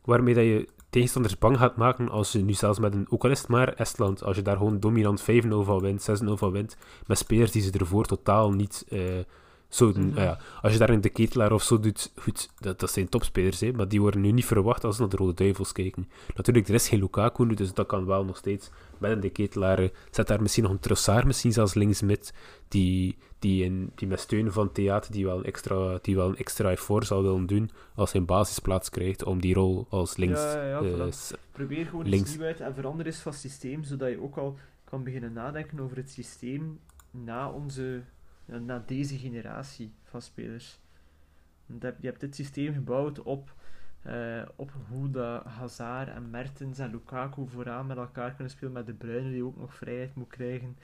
waarmee 0.05 0.35
dat 0.35 0.45
je 0.45 0.69
tegenstanders 0.91 1.39
bang 1.39 1.59
gaat 1.59 1.77
maken 1.77 2.09
als 2.09 2.33
je 2.33 2.39
nu 2.39 2.53
zelfs 2.53 2.79
met 2.79 2.95
een, 2.95 3.07
ook 3.11 3.25
al 3.25 3.31
is 3.31 3.39
het 3.39 3.49
maar 3.49 3.75
Estland, 3.75 4.23
als 4.23 4.37
je 4.37 4.43
daar 4.43 4.57
gewoon 4.57 4.81
dominant 4.81 5.23
5-0 5.23 5.25
van 5.49 5.81
wint, 5.81 6.09
6-0 6.23 6.25
van 6.25 6.53
wint, 6.53 6.77
met 7.07 7.19
spelers 7.19 7.51
die 7.51 7.63
ze 7.63 7.71
ervoor 7.73 8.07
totaal 8.07 8.53
niet... 8.53 8.87
Uh, 8.89 9.01
zo 9.69 9.93
doen. 9.93 10.09
Mhm. 10.09 10.21
ja, 10.21 10.39
als 10.63 10.73
je 10.73 10.79
daar 10.79 10.91
een 10.91 11.01
de 11.01 11.09
ketelaar 11.09 11.53
of 11.53 11.63
zo 11.63 11.81
doet, 11.81 12.13
goed, 12.17 12.49
dat, 12.59 12.81
dat 12.81 12.91
zijn 12.91 13.09
topspelers, 13.09 13.61
hè, 13.61 13.73
maar 13.73 13.89
die 13.89 14.01
worden 14.01 14.21
nu 14.21 14.33
niet 14.33 14.47
verwacht 14.47 14.85
als 14.85 14.95
ze 14.95 15.01
naar 15.01 15.11
de 15.11 15.17
Rode 15.17 15.35
Duivels 15.35 15.73
kijken. 15.73 16.09
Natuurlijk, 16.35 16.69
er 16.69 16.75
is 16.75 16.89
geen 16.89 17.01
Lukaku 17.01 17.55
dus 17.55 17.75
dat 17.75 17.87
kan 17.87 18.07
wel 18.07 18.25
nog 18.25 18.37
steeds 18.37 18.71
met 18.99 19.11
een 19.11 19.21
de 19.21 19.31
ketelaar. 19.31 19.91
Zet 20.11 20.27
daar 20.27 20.43
misschien 20.43 20.63
nog 20.63 20.73
een 20.73 20.79
Trossard, 20.79 21.27
misschien 21.27 21.53
zelfs 21.53 21.75
linksmid, 21.75 22.35
die, 22.69 23.17
die, 23.39 23.65
in, 23.65 23.93
die 23.95 24.09
met 24.09 24.21
steun 24.21 24.53
van 24.53 24.73
Theater, 24.73 25.13
die 25.13 25.25
wel 25.25 25.39
een 25.39 25.45
extra, 25.45 25.99
die 26.03 26.17
wel 26.17 26.29
een 26.29 26.37
extra 26.37 26.71
effort 26.71 27.07
zal 27.07 27.23
willen 27.23 27.47
doen 27.47 27.71
als 27.95 28.13
hij 28.13 28.21
een 28.21 28.27
basisplaats 28.27 28.91
krijgt 28.91 29.25
om 29.25 29.41
die 29.41 29.55
rol 29.55 29.87
als 29.89 30.17
links... 30.17 30.41
Ja, 30.41 30.63
ja, 30.63 30.81
ja 30.83 31.05
uh, 31.05 31.13
Probeer 31.53 31.87
gewoon 31.87 32.09
links. 32.09 32.29
iets 32.29 32.37
nieuw 32.37 32.47
uit 32.47 32.61
en 32.61 32.75
verander 32.75 33.07
eens 33.07 33.21
van 33.21 33.33
systeem, 33.33 33.85
zodat 33.85 34.09
je 34.09 34.23
ook 34.23 34.37
al 34.37 34.59
kan 34.85 35.05
beginnen 35.05 35.33
nadenken 35.33 35.81
over 35.81 35.97
het 35.97 36.11
systeem 36.11 36.81
na 37.11 37.51
onze 37.51 38.03
na 38.49 38.83
deze 38.87 39.19
generatie 39.19 39.93
van 40.03 40.23
spelers. 40.23 40.79
Je 41.81 41.95
hebt 42.01 42.21
dit 42.21 42.35
systeem 42.35 42.73
gebouwd 42.73 43.23
op, 43.23 43.55
uh, 44.07 44.43
op 44.57 44.73
hoe 44.89 45.11
de 45.11 45.41
Hazard 45.45 46.09
en 46.09 46.31
Mertens 46.31 46.79
en 46.79 46.91
Lukaku 46.91 47.49
vooraan 47.49 47.87
met 47.87 47.97
elkaar 47.97 48.35
kunnen 48.35 48.53
spelen, 48.53 48.73
met 48.73 48.87
de 48.87 48.93
Bruyne 48.93 49.31
die 49.31 49.45
ook 49.45 49.57
nog 49.57 49.75
vrijheid 49.75 50.15
moet 50.15 50.29
krijgen, 50.29 50.77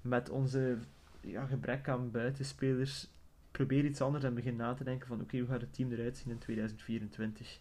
met 0.00 0.30
onze 0.30 0.78
ja, 1.20 1.46
gebrek 1.46 1.88
aan 1.88 2.10
buitenspelers. 2.10 3.10
Probeer 3.50 3.84
iets 3.84 4.00
anders 4.00 4.24
en 4.24 4.34
begin 4.34 4.56
na 4.56 4.74
te 4.74 4.84
denken 4.84 5.08
van 5.08 5.20
oké, 5.20 5.38
hoe 5.38 5.48
gaat 5.48 5.60
het 5.60 5.74
team 5.74 5.92
eruit 5.92 6.16
zien 6.16 6.32
in 6.32 6.38
2024? 6.38 7.58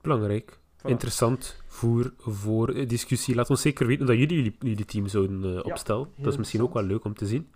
Belangrijk. 0.00 0.58
Interessant 0.84 1.62
voor, 1.66 2.12
voor 2.16 2.86
discussie. 2.86 3.34
Laat 3.34 3.50
ons 3.50 3.60
zeker 3.60 3.86
weten 3.86 4.06
dat 4.06 4.16
jullie 4.16 4.56
jullie 4.60 4.84
team 4.84 5.08
zouden 5.08 5.44
uh, 5.44 5.64
opstellen. 5.64 6.08
dat 6.16 6.32
is 6.32 6.38
misschien 6.38 6.62
ook 6.62 6.74
wel 6.74 6.82
leuk 6.82 7.04
om 7.04 7.14
te 7.14 7.26
zien. 7.26 7.50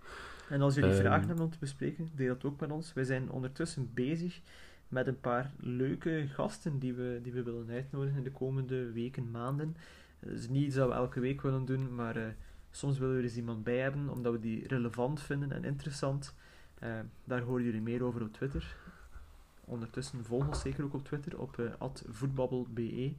En 0.49 0.61
als 0.61 0.75
jullie 0.75 0.93
vragen 0.93 1.19
ehm, 1.19 1.27
hebben 1.27 1.45
om 1.45 1.51
te 1.51 1.59
bespreken, 1.59 2.11
deel 2.15 2.33
dat 2.33 2.43
ook 2.43 2.59
met 2.59 2.71
ons. 2.71 2.93
Wij 2.93 3.03
zijn 3.03 3.31
ondertussen 3.31 3.91
bezig 3.93 4.41
met 4.87 5.07
een 5.07 5.19
paar 5.19 5.51
leuke 5.59 6.25
gasten 6.29 6.79
die 6.79 6.93
we, 6.93 7.19
die 7.23 7.33
we 7.33 7.43
willen 7.43 7.69
uitnodigen 7.69 8.17
in 8.17 8.23
de 8.23 8.31
komende 8.31 8.91
weken, 8.91 9.31
maanden. 9.31 9.75
Het 10.19 10.39
is 10.39 10.49
niet 10.49 10.65
iets 10.65 10.75
dat 10.75 10.87
we 10.87 10.93
elke 10.93 11.19
week 11.19 11.41
willen 11.41 11.65
doen, 11.65 11.95
maar 11.95 12.17
uh, 12.17 12.23
soms 12.71 12.97
willen 12.97 13.13
we 13.13 13.19
er 13.19 13.27
eens 13.27 13.37
iemand 13.37 13.63
bij 13.63 13.77
hebben, 13.77 14.09
omdat 14.09 14.31
we 14.31 14.39
die 14.39 14.67
relevant 14.67 15.21
vinden 15.21 15.51
en 15.51 15.63
interessant. 15.63 16.35
Uh, 16.83 16.89
daar 17.23 17.41
horen 17.41 17.63
jullie 17.63 17.81
meer 17.81 18.03
over 18.03 18.21
op 18.21 18.33
Twitter 18.33 18.75
ondertussen 19.65 20.25
volg 20.25 20.47
ons 20.47 20.61
zeker 20.61 20.83
ook 20.83 20.93
op 20.93 21.05
Twitter 21.05 21.39
op 21.39 21.57
uh, 21.57 21.73
voetbabbelbe. 22.09 23.13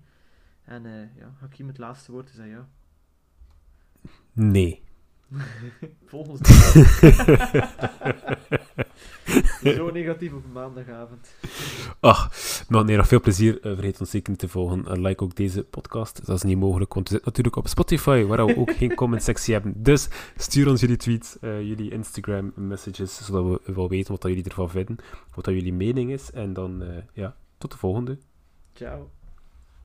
En 0.64 0.84
uh, 0.84 1.16
ja, 1.16 1.34
Hakim 1.40 1.66
het 1.66 1.78
laatste 1.78 2.12
woord 2.12 2.28
is 2.28 2.38
aan 2.38 2.48
jou. 2.48 2.64
Nee. 4.32 4.82
volg 6.10 6.28
ons 6.28 6.40
Zo 9.76 9.90
negatief 9.90 10.32
op 10.32 10.44
maandagavond. 10.52 11.34
Ach, 12.00 12.30
maar 12.68 12.84
nee, 12.84 12.96
nog 12.96 13.08
veel 13.08 13.20
plezier. 13.20 13.54
Uh, 13.54 13.60
vergeet 13.72 14.00
ons 14.00 14.10
zeker 14.10 14.30
niet 14.30 14.38
te 14.38 14.48
volgen. 14.48 14.86
En 14.86 15.00
like 15.00 15.24
ook 15.24 15.34
deze 15.34 15.62
podcast. 15.62 16.26
Dat 16.26 16.36
is 16.36 16.42
niet 16.42 16.58
mogelijk, 16.58 16.94
want 16.94 17.08
we 17.08 17.14
zitten 17.14 17.30
natuurlijk 17.30 17.56
op 17.56 17.68
Spotify, 17.68 18.24
waar 18.24 18.46
we 18.46 18.56
ook 18.56 18.76
geen 18.76 18.94
comment-sectie 18.94 19.54
hebben. 19.54 19.82
Dus 19.82 20.08
stuur 20.36 20.68
ons 20.68 20.80
jullie 20.80 20.96
tweets, 20.96 21.36
uh, 21.40 21.62
jullie 21.62 21.90
Instagram-messages, 21.90 23.24
zodat 23.24 23.44
we 23.44 23.72
wel 23.72 23.88
weten 23.88 24.12
wat 24.12 24.22
jullie 24.22 24.44
ervan 24.44 24.70
vinden, 24.70 24.96
wat 25.34 25.46
jullie 25.46 25.72
mening 25.72 26.10
is. 26.10 26.30
En 26.30 26.52
dan, 26.52 26.82
uh, 26.82 26.88
ja, 27.12 27.36
tot 27.58 27.70
de 27.70 27.78
volgende. 27.78 28.18
Ciao. 28.72 29.10